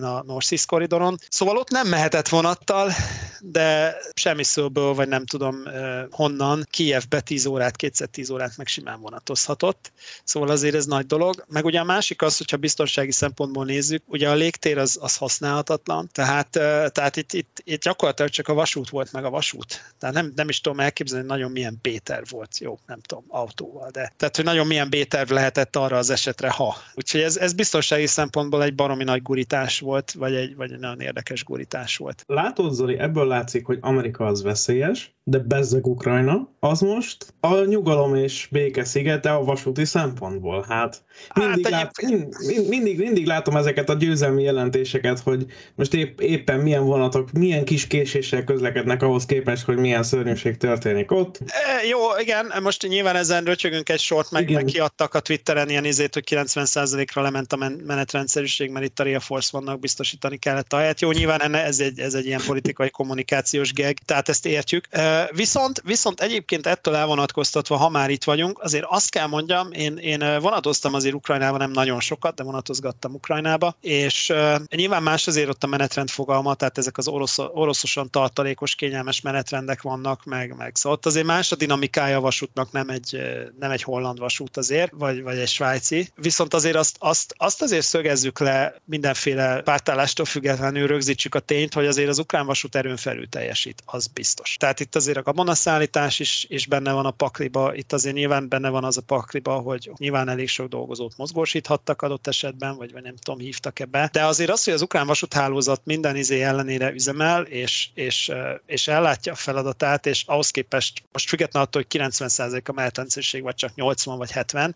[0.00, 1.18] a North East koridoron.
[1.28, 2.92] Szóval ott nem mehetett vonattal,
[3.40, 5.62] de semmi szóból, vagy nem tudom
[6.10, 9.92] honnan, Kievbe 10 órát, kétszer 10 órát meg simán vonatozhatott.
[10.24, 11.44] Szóval azért ez nagy dolog.
[11.48, 16.08] Meg ugye a másik az, hogyha biztonsági szempontból nézzük, ugye a légtér az, az használhatatlan,
[16.12, 16.48] tehát,
[16.92, 19.94] tehát itt, itt, itt gyakorlatilag csak a vasút volt meg a vasút.
[19.98, 23.90] Tehát nem, nem is tudom elképzelni, hogy nagyon milyen B-terv volt, jó, nem tudom, autóval,
[23.90, 26.76] de tehát, hogy nagyon milyen B-terv lehetett arra az esetre, ha.
[26.94, 31.00] Úgyhogy ez, ez biztonsági szempontból egy baromi nagy gurítás volt, vagy egy, vagy egy nagyon
[31.00, 32.22] érdekes gurítás volt.
[32.26, 38.14] Látod, Zoli, ebből látszik, hogy Amerika az veszélyes, de bezzeg Ukrajna, az most a nyugalom
[38.14, 40.64] és béke szigete a vasúti szempontból.
[40.68, 41.04] Hát
[41.34, 42.34] mindig, hát, lát, mind,
[42.68, 47.86] mindig, mindig látom ezeket a győzelmi jelentéseket, hogy most épp, éppen milyen vonatok, milyen kis
[47.86, 51.38] késéssel közlekednek ahhoz képest, hogy milyen szörnyűség történik ott.
[51.46, 55.84] E, jó, igen, most nyilván ezen röcsögünk egy sort, meg, meg kiadtak a Twitteren ilyen
[55.84, 60.76] izét, hogy 90%-ra lement a menetrendszerűség, mert itt a Real Force vannak biztosítani kellett a
[60.76, 61.00] helyet.
[61.00, 64.86] Jó, nyilván ez egy, ez egy ilyen politikai kommunikációs geg, tehát ezt értjük.
[64.90, 69.96] E, viszont, viszont egyébként ettől elvonatkoztatva, ha már itt vagyunk, azért azt kell mondjam, én,
[69.96, 75.48] én vonatoztam azért Ukrajnába nem nagyon sokat, de vonatozgattam Ukrajnába, és uh, nyilván más azért
[75.48, 80.76] ott a menetrend fogalma, tehát ezek az orosz, oroszosan tartalékos, kényelmes menetrendek vannak, meg, meg
[80.76, 83.20] szóval ott azért más a dinamikája a vasútnak, nem egy,
[83.58, 86.10] nem egy holland vasút azért, vagy, vagy egy svájci.
[86.14, 91.86] Viszont azért azt, azt, azt azért szögezzük le mindenféle pártállástól függetlenül rögzítsük a tényt, hogy
[91.86, 94.56] azért az ukrán vasút erőn felül teljesít, az biztos.
[94.58, 98.68] Tehát itt azért a gabonaszállítás is, is benne van a pakliba, itt azért nyilván benne
[98.68, 103.16] van az a pakliba, hogy nyilván elég sok dolgozót mozgósíthattak adott esetben, vagy, vagy nem
[103.16, 104.08] tudom, hívtak ebbe.
[104.12, 108.32] De azért az, hogy az ukrán vasúthálózat minden izé ellenére üzemel, és, és,
[108.66, 113.54] és ellátja a feladatát, és ahhoz képest most függetlenül attól, hogy 90% a menetrendszerűség, vagy
[113.54, 114.74] csak 80 vagy 70,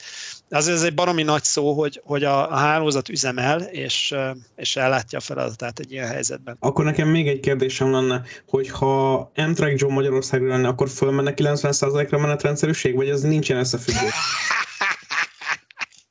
[0.50, 4.14] azért ez egy baromi nagy szó, hogy, hogy a, a hálózat üzemel, és,
[4.56, 6.56] és ellátja a feladatát egy ilyen helyzetben.
[6.60, 12.18] Akkor nekem még egy kérdésem lenne, hogy ha Amtrak Joe Magyarországra lenne, akkor fölmenne 90%-ra
[12.18, 14.14] menetrendszerűség, vagy ez nincsen összefüggés?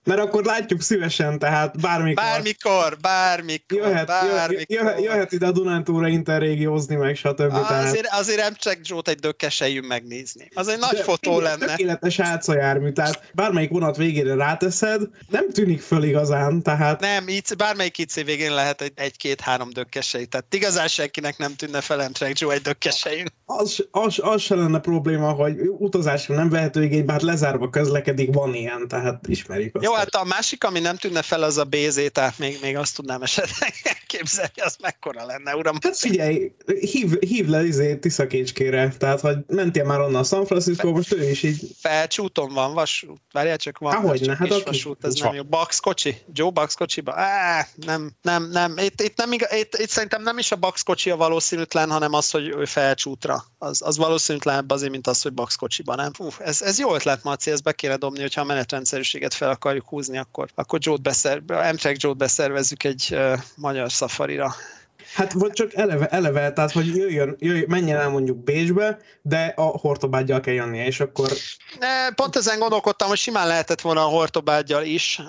[0.10, 2.24] mert akkor látjuk szívesen, tehát bármikor.
[2.24, 4.66] Bármikor, bármikor, Jöhet, bármikor.
[4.68, 7.54] jöhet, jöhet ide a Dunántúra interrégiózni, meg stb.
[7.70, 10.50] Azért, azért nem csak Zsót egy dökkesejünk megnézni.
[10.54, 11.66] Az egy nagy De fotó igen, lenne.
[11.66, 17.98] Tökéletes átszajármű, tehát bármelyik vonat végére ráteszed, nem tűnik föl igazán, tehát Nem, így, bármelyik
[17.98, 20.26] IC végén lehet egy, egy-két-három dökkesej.
[20.26, 23.30] Tehát igazán senkinek nem tűnne fel Amtrak Joe egy dökkesejünk.
[23.46, 28.54] az, az, az se lenne probléma, hogy utazásra nem vehető igénybe, hát lezárva közlekedik, van
[28.54, 29.86] ilyen, tehát ismerjük azt.
[29.86, 32.96] Jó, hát a másik, ami nem tűnne fel, az a BZ, tehát még, még azt
[32.96, 35.78] tudnám esetleg elképzelni, az mekkora lenne, uram.
[35.82, 41.14] Hát figyelj, hív, hív le izé Tiszakécskére, tehát hogy mentél már onnan San Francisco, most
[41.14, 43.22] ő is így, Felcsúton van vasút.
[43.32, 45.44] Várjál csak, van Há, hogyne, csak hát akkor- vasút, ez nem jó.
[45.44, 46.18] Bax kocsi?
[46.34, 47.14] Joe Bax kocsiba?
[47.16, 48.78] Á, nem, nem, nem.
[48.78, 52.14] Itt, itt, nem igaz, itt, itt, szerintem nem is a Bax kocsi a valószínűtlen, hanem
[52.14, 53.44] az, hogy ő felcsútra.
[53.58, 56.14] Az, az valószínűtlenebb azért, mint az, hogy Bax kocsiba, nem?
[56.14, 59.89] Fú, ez, ez jó ötlet, Marci, ezt be kéne dobni, hogyha a menetrendszerűséget fel akarjuk
[59.90, 64.54] húzni, akkor, akkor Joe-t beszer, Amtrak Joe-t beszervezzük egy uh, magyar szafarira.
[65.14, 69.62] Hát vagy csak eleve, eleve tehát hogy jöjjön, jöjjön, menjen el mondjuk Bécsbe, de a
[69.62, 71.30] hortobágyjal kell jönnie, és akkor
[71.80, 75.22] Ne, Pont ezen gondolkodtam, hogy simán lehetett volna a hortobágyjal is,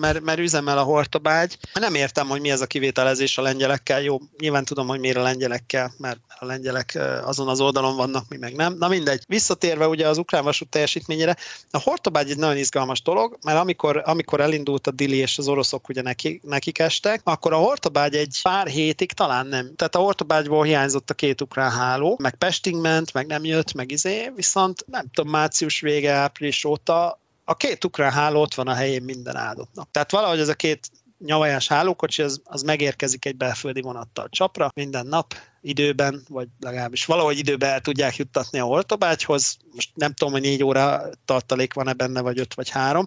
[0.00, 1.58] mert, mert üzemel a hortobágy.
[1.74, 4.02] Nem értem, hogy mi ez a kivételezés a lengyelekkel.
[4.02, 8.36] Jó, nyilván tudom, hogy miért a lengyelekkel, mert a lengyelek azon az oldalon vannak, mi
[8.36, 8.76] meg nem.
[8.78, 9.24] Na mindegy.
[9.28, 11.36] Visszatérve ugye az ukrán vasút teljesítményére,
[11.70, 15.88] a hortobágy egy nagyon izgalmas dolog, mert amikor, amikor elindult a Dili és az oroszok
[15.88, 19.74] ugye neki, nekik estek, akkor a hortobágy egy pár hétig talán nem.
[19.76, 23.90] Tehát a hortobágyból hiányzott a két ukrán háló, meg Pestig ment, meg nem jött, meg
[23.90, 28.74] izé, viszont nem tudom, március vége, április óta a két ukrán háló ott van a
[28.74, 29.90] helyén minden áldott nap.
[29.90, 35.06] Tehát valahogy ez a két nyavajás hálókocsi, az, az megérkezik egy belföldi vonattal csapra minden
[35.06, 39.56] nap, időben, vagy legalábbis valahogy időben el tudják juttatni a Hortobágyhoz.
[39.74, 43.04] Most nem tudom, hogy négy óra tartalék van-e benne, vagy öt, vagy három.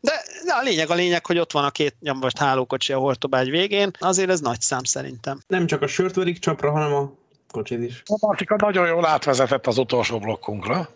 [0.00, 3.50] De, de a lényeg a lényeg, hogy ott van a két nyomvast hálókocsi a Hortobágy
[3.50, 3.90] végén.
[3.98, 5.40] Azért ez nagy szám szerintem.
[5.46, 7.12] nem csak a sört verik csapra, hanem a
[7.50, 8.02] kocsit is.
[8.06, 10.88] A Martika nagyon jól átvezetett az utolsó blokkunkra.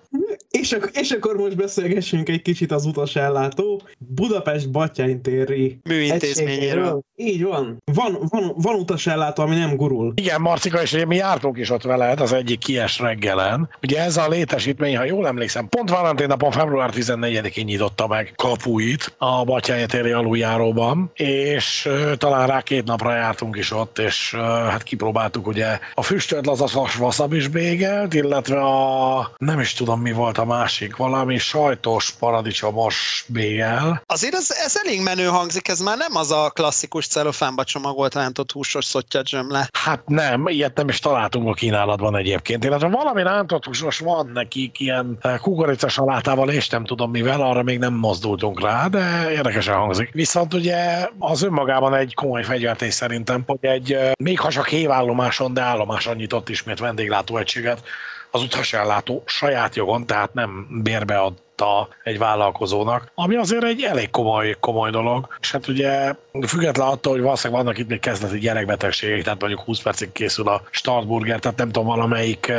[0.51, 7.01] És, ak- és akkor most beszélgessünk egy kicsit az utasellátó Budapest Batyány téri Műintézményéről.
[7.17, 7.77] Így van.
[7.93, 10.13] Van, van, van utasellátó, ami nem gurul.
[10.17, 13.69] Igen, Marcika, és mi jártunk is ott veled az egyik kies reggelen.
[13.83, 19.15] Ugye ez a létesítmény, ha jól emlékszem, pont Valentin napon február 14-én nyitotta meg kapuit
[19.19, 24.35] a Batyányi téri aluljáróban, és talán rá két napra jártunk is ott, és
[24.69, 30.28] hát kipróbáltuk ugye a füstölt lazas vasabis bégelt, illetve a nem is tudom mi volt
[30.37, 34.03] a másik, valami sajtos paradicsomos bégel.
[34.07, 38.53] Azért ez, ez elég menő hangzik, ez már nem az a klasszikus celofánba csomagolt rántott
[38.53, 39.69] húsos szottya zsömle.
[39.73, 44.81] Hát nem, ilyet nem is találtunk a kínálatban egyébként, illetve valami rántott húsos van nekik,
[44.81, 50.13] ilyen eh, kukoricasalátával és nem tudom mivel, arra még nem mozdultunk rá, de érdekesen hangzik.
[50.13, 55.55] Viszont ugye az önmagában egy komoly fegyvertés szerintem, hogy egy eh, még ha csak hévállomáson,
[55.55, 57.83] de állomáson nyitott ismét vendéglátóegységet
[58.31, 61.23] az utasellátó saját jogon, tehát nem bérbe
[61.61, 65.29] adta egy vállalkozónak, ami azért egy elég komoly, komoly dolog.
[65.41, 66.15] És hát ugye
[66.47, 70.63] független attól, hogy valószínűleg vannak itt még kezdeti gyerekbetegségek, tehát mondjuk 20 percig készül a
[70.71, 72.53] startburger, tehát nem tudom, valamelyik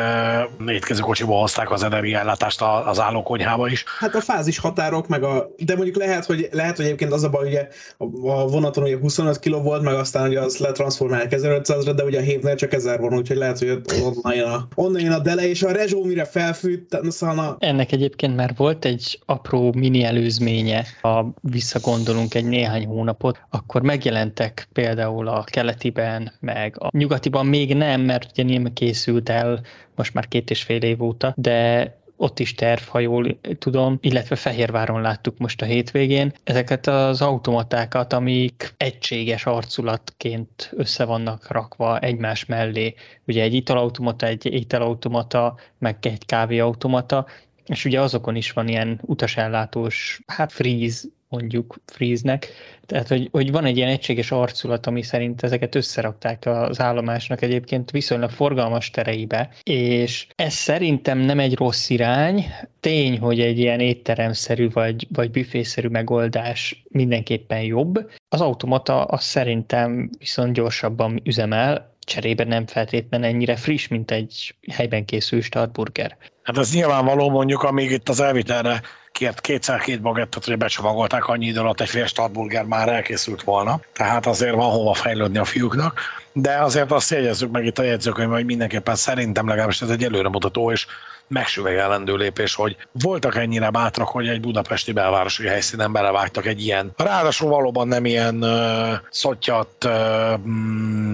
[0.66, 3.84] uh, étkezőkocsiból hozták az energiállátást a- az állókonyhába is.
[4.00, 7.30] Hát a fázis határok, meg a, de mondjuk lehet, hogy, lehet, hogy egyébként az a
[7.30, 7.68] baj, ugye
[7.98, 12.22] a, vonaton ugye 25 kg volt, meg aztán ugye az letransformálják 1500-ra, de ugye a
[12.22, 15.64] hévnél csak 1000 van, úgyhogy lehet, hogy onnan jön a, onnan jön a dele, és
[15.64, 18.89] a rezsó mire felfűt, szóval a, Ennek egyébként már volt egy
[19.26, 26.90] apró mini előzménye, ha visszagondolunk egy néhány hónapot, akkor megjelentek például a keletiben, meg a
[26.92, 29.62] nyugatiban még nem, mert ugye nem készült el
[29.96, 34.36] most már két és fél év óta, de ott is terv, ha jól tudom, illetve
[34.36, 42.46] Fehérváron láttuk most a hétvégén, ezeket az automatákat, amik egységes arculatként össze vannak rakva egymás
[42.46, 42.94] mellé.
[43.28, 47.26] Ugye egy italautomata, egy ételautomata, meg egy kávéautomata,
[47.70, 52.48] és ugye azokon is van ilyen utasellátós, hát freeze, mondjuk freeze-nek,
[52.86, 57.92] tehát hogy, hogy van egy ilyen egységes arculat, ami szerint ezeket összerakták az állomásnak egyébként
[57.92, 62.46] viszonylag forgalmas tereibe, és ez szerintem nem egy rossz irány,
[62.80, 68.12] tény, hogy egy ilyen étteremszerű vagy, vagy büfészerű megoldás mindenképpen jobb.
[68.30, 75.06] Az automata az szerintem viszont gyorsabban üzemel, cserébe nem feltétlenül ennyire friss, mint egy helyben
[75.06, 76.18] készül startburger.
[76.50, 78.82] Hát ez nyilvánvaló mondjuk, amíg itt az elvitelre
[79.12, 83.80] kért kétszer két bagettet, hogy becsomagolták annyi idő alatt egy fél startburger már elkészült volna.
[83.94, 86.00] Tehát azért van hova fejlődni a fiúknak.
[86.34, 90.72] De azért azt jegyezzük meg itt a jegyzőkönyvben, hogy mindenképpen szerintem legalábbis ez egy előremutató,
[90.72, 90.86] és
[91.28, 97.50] megsüvegelendő lépés, hogy voltak ennyire bátrak, hogy egy budapesti belvárosi helyszínen belevágtak egy ilyen, ráadásul
[97.50, 99.92] valóban nem ilyen uh, szottyat, uh,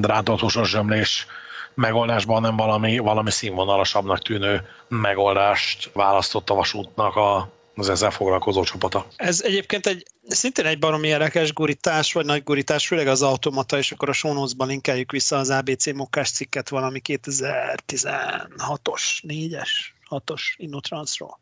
[0.02, 1.28] rántott húsos zsömlés
[1.76, 9.08] megoldásban, nem valami, valami színvonalasabbnak tűnő megoldást választott a vasútnak a, az ezzel foglalkozó csapata.
[9.16, 13.92] Ez egyébként egy szintén egy baromi érdekes gurítás, vagy nagy gurítás, főleg az automata, és
[13.92, 19.70] akkor a show linkeljük vissza az ABC mokkás cikket valami 2016-os, 4-es,
[20.10, 21.40] 6-os Innotransról.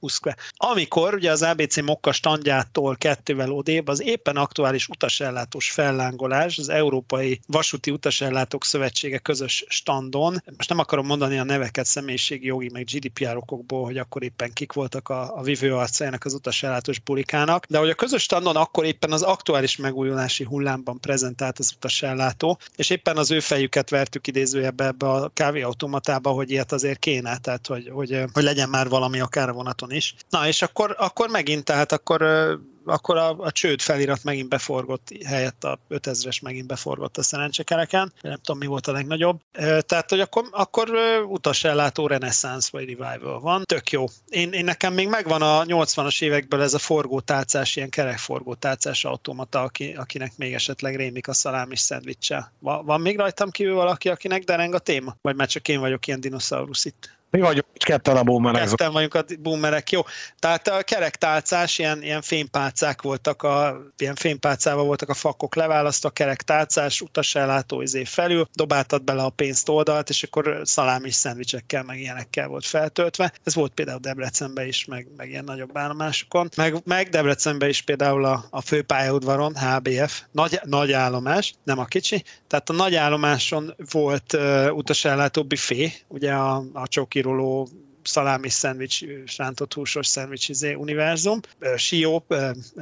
[0.00, 0.36] Uszkve.
[0.56, 7.40] Amikor ugye az ABC Mokka standjától kettővel odébb az éppen aktuális utasellátós fellángolás, az Európai
[7.46, 13.36] Vasúti Utasellátók Szövetsége közös standon, most nem akarom mondani a neveket személyiségi jogi, meg GDPR
[13.36, 17.90] okokból, hogy akkor éppen kik voltak a, a vívő arcájának az utasellátós bulikának, de hogy
[17.90, 23.30] a közös standon akkor éppen az aktuális megújulási hullámban prezentált az utasellátó, és éppen az
[23.30, 28.42] ő fejüket vertük idézőjebbe ebbe a kávéautomatába, hogy ilyet azért kéne, tehát hogy, hogy, hogy
[28.42, 30.14] legyen már valami akár a vonaton is.
[30.30, 32.22] Na, és akkor, akkor megint, tehát akkor
[32.84, 38.38] akkor a, a csőd felirat megint beforgott, helyett a 5000-es megint beforgott a szerencsekereken, nem
[38.42, 39.40] tudom mi volt a legnagyobb.
[39.78, 40.90] Tehát, hogy akkor, akkor
[41.28, 44.04] utasellátó reneszánsz vagy revival van, tök jó.
[44.28, 49.92] Én, én nekem még megvan a 80-as évekből ez a forgótálcás, ilyen kerekforgótálcás automata, aki,
[49.92, 52.52] akinek még esetleg rémik a szalám és szendvicse.
[52.58, 55.16] Van, van még rajtam kívül valaki, akinek dereng a téma?
[55.20, 57.18] Vagy már csak én vagyok ilyen dinoszaurusz itt?
[57.30, 58.68] Mi vagyunk ketten a boomerek.
[58.68, 60.00] Ketten vagyunk a boomerek, jó.
[60.38, 67.00] Tehát a kerektálcás, ilyen, ilyen fénypálcák voltak, a, ilyen fénypálcával voltak a fakok leválasztva, kerektálcás,
[67.00, 72.66] utasellátó izé felül, dobáltad bele a pénzt oldalt, és akkor szalámi szendvicsekkel, meg ilyenekkel volt
[72.66, 73.32] feltöltve.
[73.44, 76.48] Ez volt például Debrecenben is, meg, meg ilyen nagyobb állomásokon.
[76.56, 82.24] Meg, meg Debrecenben is például a, a főpályaudvaron, HBF, nagy, nagy állomás, nem a kicsi,
[82.46, 87.68] tehát a nagy állomáson volt uh, utasellátó büfé, ugye a, a csoki kiroló
[88.02, 89.00] szalámi szendvics,
[89.36, 91.40] rántott húsos szendvics izé, univerzum,
[91.76, 92.24] sió,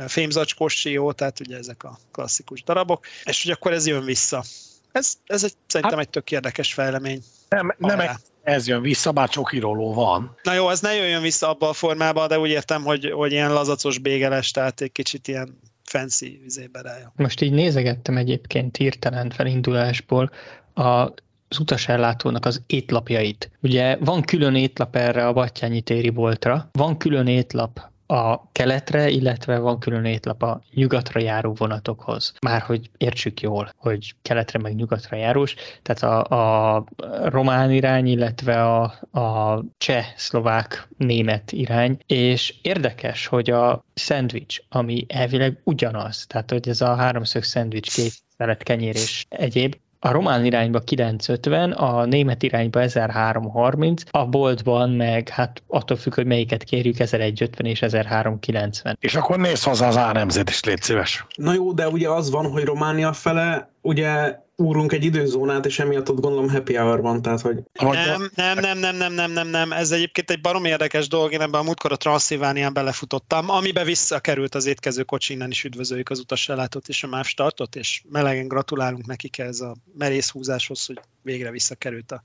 [0.06, 4.44] fémzacskós sió, tehát ugye ezek a klasszikus darabok, és hogy akkor ez jön vissza.
[4.93, 7.23] Ez, ez egy, szerintem hát, egy tök érdekes fejlemény.
[7.48, 8.10] Nem, nem egy,
[8.43, 10.36] ez jön vissza, bár csokiróló van.
[10.43, 13.52] Na jó, ez ne jöjjön vissza abba a formába, de úgy értem, hogy, hogy ilyen
[13.52, 20.31] lazacos bégeles, tehát egy kicsit ilyen fancy vizébe Most így nézegettem egyébként hirtelen felindulásból
[20.74, 21.12] a
[21.49, 23.51] az utasellátónak az étlapjait.
[23.61, 27.81] Ugye van külön étlap erre a Battyányi téri boltra, van külön étlap
[28.11, 32.33] a keletre, illetve van külön étlap a nyugatra járó vonatokhoz.
[32.41, 36.85] Már hogy értsük jól, hogy keletre meg nyugatra járós, tehát a, a
[37.23, 38.83] román irány, illetve a,
[39.20, 46.69] a cseh, szlovák, német irány, és érdekes, hogy a szendvics, ami elvileg ugyanaz, tehát hogy
[46.69, 52.43] ez a háromszög szendvics, két szelet kenyér és egyéb, a román irányba 950, a német
[52.43, 58.97] irányba 1330, a boltban meg hát attól függ, hogy melyiket kérjük, 1150 és 1390.
[59.01, 61.27] És akkor nézz hozzá az árnemzét is, légy szíves.
[61.37, 66.11] Na jó, de ugye az van, hogy Románia fele ugye úrunk egy időzónát, és emiatt
[66.11, 67.63] ott gondolom happy hour van, tehát hogy...
[67.73, 71.41] Nem, nem, nem, nem, nem, nem, nem, nem, ez egyébként egy barom érdekes dolog, én
[71.41, 76.19] ebben a múltkor a Transzilvánián belefutottam, amiben visszakerült az étkező kocsi, innen is üdvözöljük az
[76.19, 81.51] utassálátot és a MÁV startot, és melegen gratulálunk nekik ez a merész húzáshoz, hogy végre
[81.51, 82.23] visszakerült a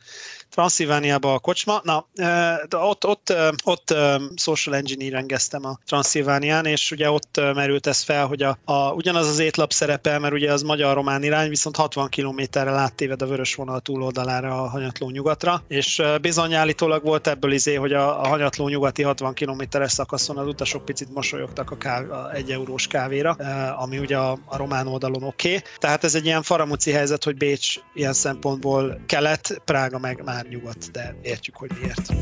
[0.50, 1.82] Transzilvániába a kocsma.
[1.84, 2.08] Na,
[2.70, 3.96] ott, ott, ott
[4.36, 9.40] social engineering-eztem a Transzilvánián, és ugye ott merült ez fel, hogy a, a, ugyanaz az
[9.40, 14.62] étlap szerepel, mert ugye az magyar-román irány, viszont 60 kilométerrel áttéved a vörös vonal túloldalára
[14.62, 19.34] a hanyatló nyugatra, és bizony állítólag volt ebből izé, hogy a, a hanyatló nyugati 60
[19.34, 23.32] kilométeres szakaszon az utasok picit mosolyogtak a, káv, a egy eurós kávéra,
[23.78, 25.48] ami ugye a, a román oldalon oké.
[25.48, 25.62] Okay.
[25.78, 30.91] Tehát ez egy ilyen faramuci helyzet, hogy Bécs ilyen szempontból kelet, Prága meg már nyugat,
[30.91, 32.14] de értjük, hogy miért.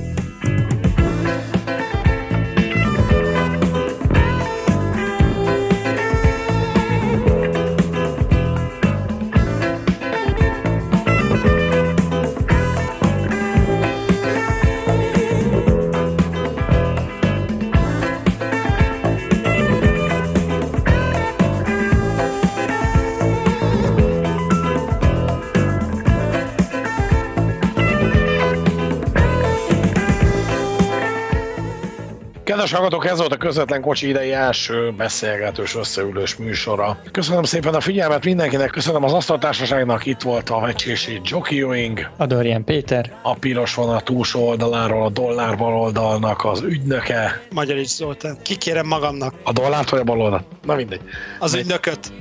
[32.61, 36.97] Kedves hallgatók, ez volt a közvetlen kocsi idei első beszélgetős összeülős műsora.
[37.11, 42.09] Köszönöm szépen a figyelmet mindenkinek, köszönöm az asztaltársaságnak, itt volt a Vecsési Jockeying.
[42.17, 43.13] A Dorian Péter.
[43.21, 47.41] A piros van a túlsó oldaláról, a dollár baloldalnak az ügynöke.
[47.51, 48.37] Magyarics Zoltán.
[48.41, 49.33] Kikérem magamnak.
[49.43, 50.45] A dollárt vagy a baloldalt?
[50.65, 51.01] Na mindegy.
[51.39, 52.11] Az ügynököt.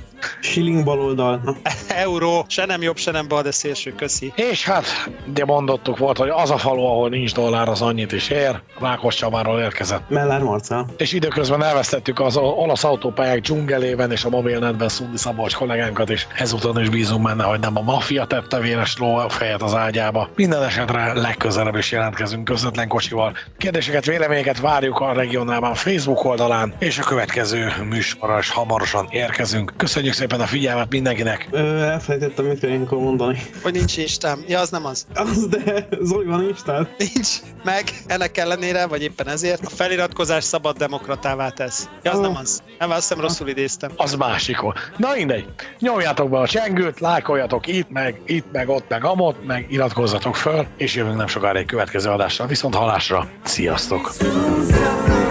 [0.40, 1.56] Shilling baloldal.
[1.88, 4.32] Euró, se nem jobb, se nem bal, de szélső, köszi.
[4.36, 4.84] És hát,
[5.28, 8.60] ugye mondottuk volt, hogy az a falu, ahol nincs dollár, az annyit is ér.
[8.80, 10.08] Rákos Csabáról érkezett.
[10.08, 10.86] Mellár Marcel.
[10.96, 16.80] És időközben elvesztettük az olasz autópályák dzsungelében és a mobilnetben Szundi Szabolcs kollégánkat, és ezúton
[16.80, 18.96] is bízunk benne, hogy nem a maffia tette véres
[19.28, 20.28] fejet az ágyába.
[20.36, 23.36] Minden esetre legközelebb is jelentkezünk közvetlen kocsival.
[23.58, 29.72] Kérdéseket, véleményeket várjuk a regionálban Facebook oldalán, és a következő műsorra is hamarosan érkezünk.
[29.76, 31.48] Köszönjük szépen a figyelmet mindenkinek!
[31.50, 33.42] Ö, elfelejtettem, mit kell ilyenkor mondani.
[33.62, 34.44] Hogy nincs Instám.
[34.48, 35.06] Ja, az nem az.
[35.14, 36.88] Az, de Zoli van Instán.
[36.98, 37.28] Nincs.
[37.64, 41.88] Meg ennek ellenére, vagy éppen ezért, a feliratkozás szabad demokratává tesz.
[42.02, 42.22] Ja, az Ah.
[42.24, 42.62] nem az.
[42.78, 43.90] Nem, azt hiszem rosszul idéztem.
[43.96, 44.74] Az másikon.
[44.96, 45.44] Na mindegy,
[45.78, 50.66] nyomjátok be a csengőt, lájkoljatok itt, meg itt, meg ott, meg amott, meg iratkozzatok föl,
[50.76, 52.46] és jövünk nem sokára egy következő adással.
[52.46, 54.12] Viszont halásra, sziasztok!
[54.20, 55.29] Soon,